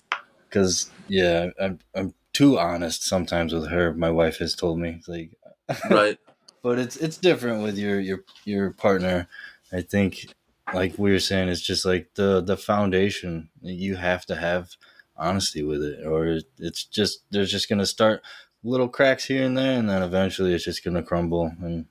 [0.47, 3.93] Because yeah, I'm I'm too honest sometimes with her.
[3.93, 5.31] My wife has told me like
[5.89, 6.17] right.
[6.63, 9.27] but it's it's different with your your your partner.
[9.71, 10.27] I think
[10.73, 14.75] like we were saying, it's just like the the foundation you have to have
[15.17, 18.21] honesty with it, or it's just there's just gonna start
[18.63, 21.85] little cracks here and there, and then eventually it's just gonna crumble, and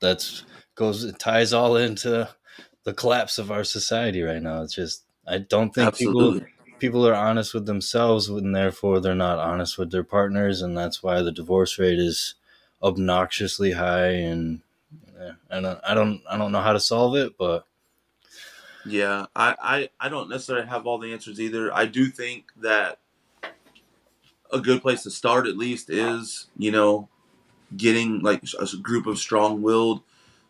[0.00, 0.44] that's
[0.74, 2.28] goes it ties all into
[2.84, 4.62] the collapse of our society right now.
[4.62, 6.40] It's just I don't think Absolutely.
[6.40, 10.76] people people are honest with themselves, and therefore they're not honest with their partners, and
[10.76, 12.34] that's why the divorce rate is
[12.82, 14.10] obnoxiously high.
[14.10, 14.60] And
[15.18, 17.66] yeah, I don't I don't I don't know how to solve it, but
[18.86, 21.72] yeah, I, I, I don't necessarily have all the answers either.
[21.72, 22.98] I do think that
[24.52, 27.08] a good place to start, at least, is you know
[27.76, 30.02] getting like a group of strong-willed,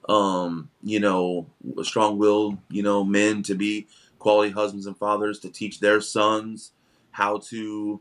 [0.09, 1.47] um, you know,
[1.83, 3.87] strong-willed, you know, men to be
[4.19, 6.73] quality husbands and fathers to teach their sons
[7.13, 8.01] how to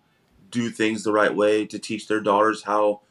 [0.50, 3.02] do things the right way, to teach their daughters how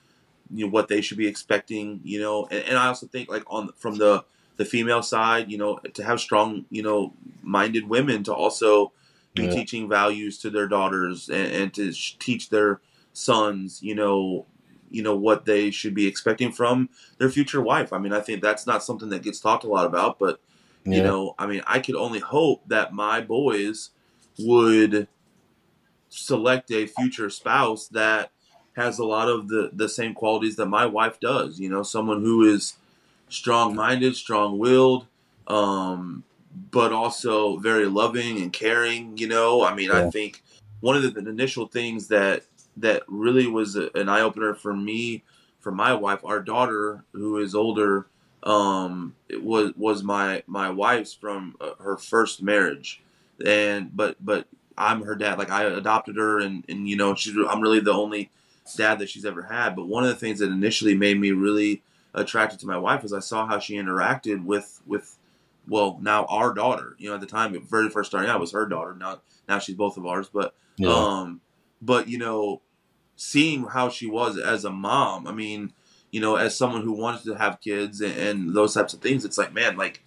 [0.52, 3.44] you know what they should be expecting, you know, and, and I also think like
[3.46, 4.24] on from the
[4.56, 8.92] the female side, you know, to have strong, you know, minded women to also
[9.34, 9.50] be yeah.
[9.50, 12.80] teaching values to their daughters and, and to sh- teach their
[13.12, 14.46] sons, you know,
[14.90, 17.92] you know what they should be expecting from their future wife.
[17.92, 20.38] I mean, I think that's not something that gets talked a lot about, but
[20.84, 20.98] yeah.
[20.98, 23.90] you know, I mean, I could only hope that my boys
[24.38, 25.08] would
[26.10, 28.30] select a future spouse that
[28.74, 31.60] has a lot of the the same qualities that my wife does.
[31.60, 32.76] You know, someone who is
[33.28, 35.06] strong minded, strong willed,
[35.46, 36.24] um,
[36.70, 39.16] but also very loving and caring.
[39.18, 40.06] You know, I mean, yeah.
[40.06, 40.42] I think
[40.80, 42.44] one of the, the, initial things that
[42.76, 45.22] that really was a, an eye opener for me,
[45.60, 48.06] for my wife, our daughter who is older,
[48.42, 53.02] um, it was was my my wife's from uh, her first marriage,
[53.44, 54.46] and but but
[54.76, 55.38] I'm her dad.
[55.38, 58.30] Like I adopted her, and and you know she's I'm really the only
[58.76, 59.76] dad that she's ever had.
[59.76, 61.82] But one of the things that initially made me really
[62.14, 65.16] attracted to my wife is I saw how she interacted with with
[65.68, 66.94] well now our daughter.
[66.98, 68.94] You know, at the time, very first starting out was her daughter.
[68.94, 70.28] Now now she's both of ours.
[70.32, 70.92] But yeah.
[70.92, 71.40] um,
[71.80, 72.62] but you know,
[73.16, 75.26] seeing how she was as a mom.
[75.26, 75.72] I mean,
[76.10, 79.24] you know, as someone who wanted to have kids and, and those types of things,
[79.24, 80.02] it's like man, like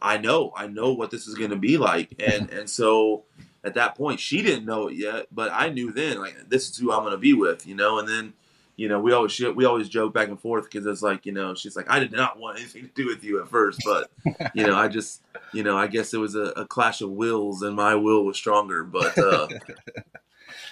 [0.00, 3.24] I know, I know what this is going to be like, and and so
[3.66, 6.76] at that point, she didn't know it yet, but I knew then, like, this is
[6.76, 7.98] who I'm going to be with, you know.
[7.98, 8.32] And then,
[8.76, 11.54] you know, we always we always joke back and forth because it's like, you know,
[11.56, 14.08] she's like, I did not want anything to do with you at first, but
[14.54, 15.22] you know, I just,
[15.52, 18.36] you know, I guess it was a, a clash of wills, and my will was
[18.36, 18.84] stronger.
[18.84, 19.48] But uh,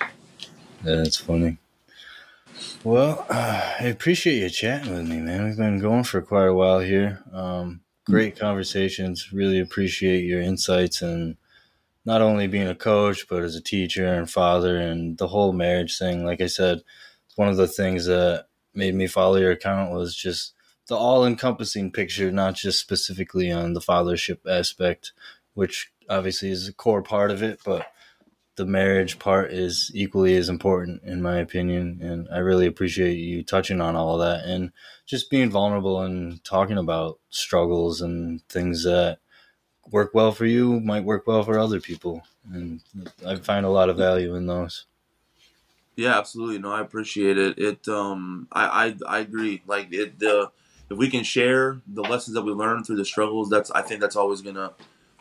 [0.84, 1.58] that's funny.
[2.84, 5.44] Well, uh, I appreciate you chatting with me, man.
[5.44, 7.24] We've been going for quite a while here.
[7.32, 9.32] Um, great conversations.
[9.32, 11.36] Really appreciate your insights and
[12.04, 15.98] not only being a coach, but as a teacher and father and the whole marriage
[15.98, 16.24] thing.
[16.24, 16.82] Like I said,
[17.36, 20.54] one of the things that made me follow your account was just
[20.88, 25.12] the all encompassing picture, not just specifically on the fathership aspect,
[25.54, 27.86] which obviously is a core part of it, but
[28.56, 33.42] the marriage part is equally as important in my opinion and i really appreciate you
[33.42, 34.70] touching on all of that and
[35.06, 39.18] just being vulnerable and talking about struggles and things that
[39.90, 42.22] work well for you might work well for other people.
[42.52, 42.80] And
[43.26, 44.86] i find a lot of value in those.
[45.96, 46.58] Yeah absolutely.
[46.58, 47.58] No i appreciate it.
[47.58, 49.62] It um i i, I agree.
[49.66, 50.50] Like it the
[50.90, 54.00] if we can share the lessons that we learn through the struggles that's i think
[54.00, 54.72] that's always gonna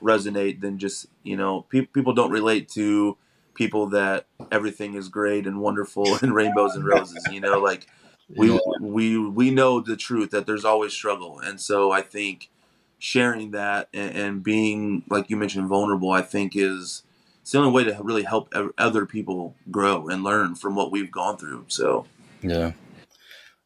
[0.02, 3.18] resonate than just you know pe- people don't relate to
[3.53, 7.88] people that everything is great and wonderful and rainbows and roses you know like
[8.35, 8.60] we yeah.
[8.81, 11.40] we we know the truth that there's always struggle.
[11.40, 12.49] And so i think
[13.03, 17.03] sharing that and, and, being like you mentioned vulnerable i think is
[17.43, 21.11] it's the only way to really help other people grow and learn from what we've
[21.11, 22.05] gone through so.
[22.41, 22.71] Yeah.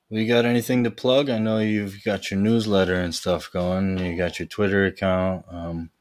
[0.10, 1.30] We got anything to plug?
[1.30, 4.00] I know you've got your newsletter and stuff going.
[4.00, 5.46] You got your twitter account.
[5.52, 5.92] Um,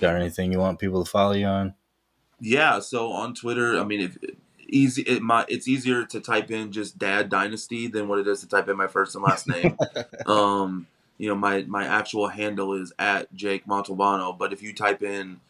[0.00, 1.74] got anything you want people to follow you on?
[2.40, 4.18] Yeah, so on Twitter, I mean, if
[4.68, 8.40] easy, it might it's easier to type in just Dad Dynasty than what it is
[8.40, 9.78] to type in my first and last name.
[10.26, 10.86] um,
[11.18, 15.40] you know, my my actual handle is at Jake Montalbano, but if you type in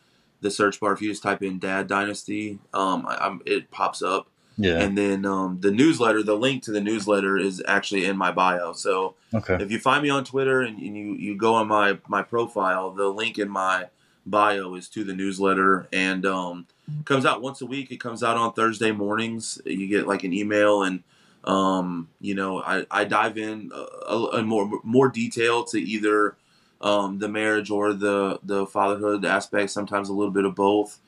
[0.40, 4.28] the search bar, if you just type in Dad Dynasty, um, I, it pops up.
[4.58, 4.80] Yeah.
[4.80, 8.72] And then um, the newsletter, the link to the newsletter is actually in my bio.
[8.72, 9.58] So okay.
[9.60, 12.90] if you find me on Twitter and, and you, you go on my, my profile,
[12.90, 13.88] the link in my
[14.24, 15.88] bio is to the newsletter.
[15.92, 16.66] And um,
[17.04, 17.90] comes out once a week.
[17.90, 19.60] It comes out on Thursday mornings.
[19.64, 21.02] You get like an email, and
[21.46, 26.36] um, you know, I, I dive in a, a, more more detail to either
[26.80, 29.70] um, the marriage or the the fatherhood aspect.
[29.70, 30.98] Sometimes a little bit of both,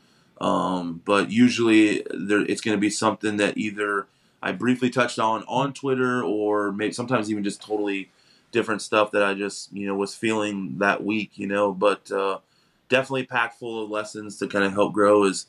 [0.40, 4.06] um, but usually there, it's going to be something that either
[4.40, 8.10] I briefly touched on on Twitter, or maybe sometimes even just totally
[8.52, 11.36] different stuff that I just you know was feeling that week.
[11.36, 12.38] You know, but uh,
[12.88, 15.46] definitely packed full of lessons to kind of help grow as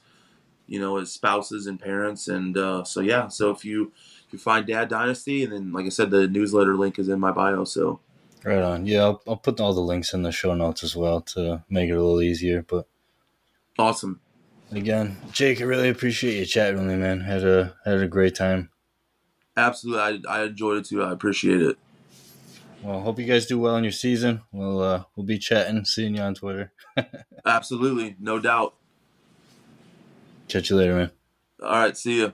[0.70, 2.28] you know, as spouses and parents.
[2.28, 3.92] And uh, so yeah, so if you
[4.32, 7.32] you find Dad Dynasty, and then like I said, the newsletter link is in my
[7.32, 7.64] bio.
[7.64, 8.00] So
[8.44, 8.86] right on.
[8.86, 11.90] Yeah, I'll, I'll put all the links in the show notes as well to make
[11.90, 12.62] it a little easier.
[12.62, 12.88] But
[13.78, 14.22] awesome.
[14.72, 17.22] Again, Jake, I really appreciate you chatting with me, man.
[17.22, 18.70] Had a had a great time.
[19.58, 21.04] Absolutely, I, I enjoyed it too.
[21.04, 21.78] I appreciate it.
[22.84, 24.42] Well, hope you guys do well in your season.
[24.52, 26.72] We'll uh, we'll be chatting, seeing you on Twitter.
[27.46, 28.76] Absolutely, no doubt.
[30.48, 31.12] Catch you later, man.
[31.62, 31.98] All right.
[31.98, 32.34] See you.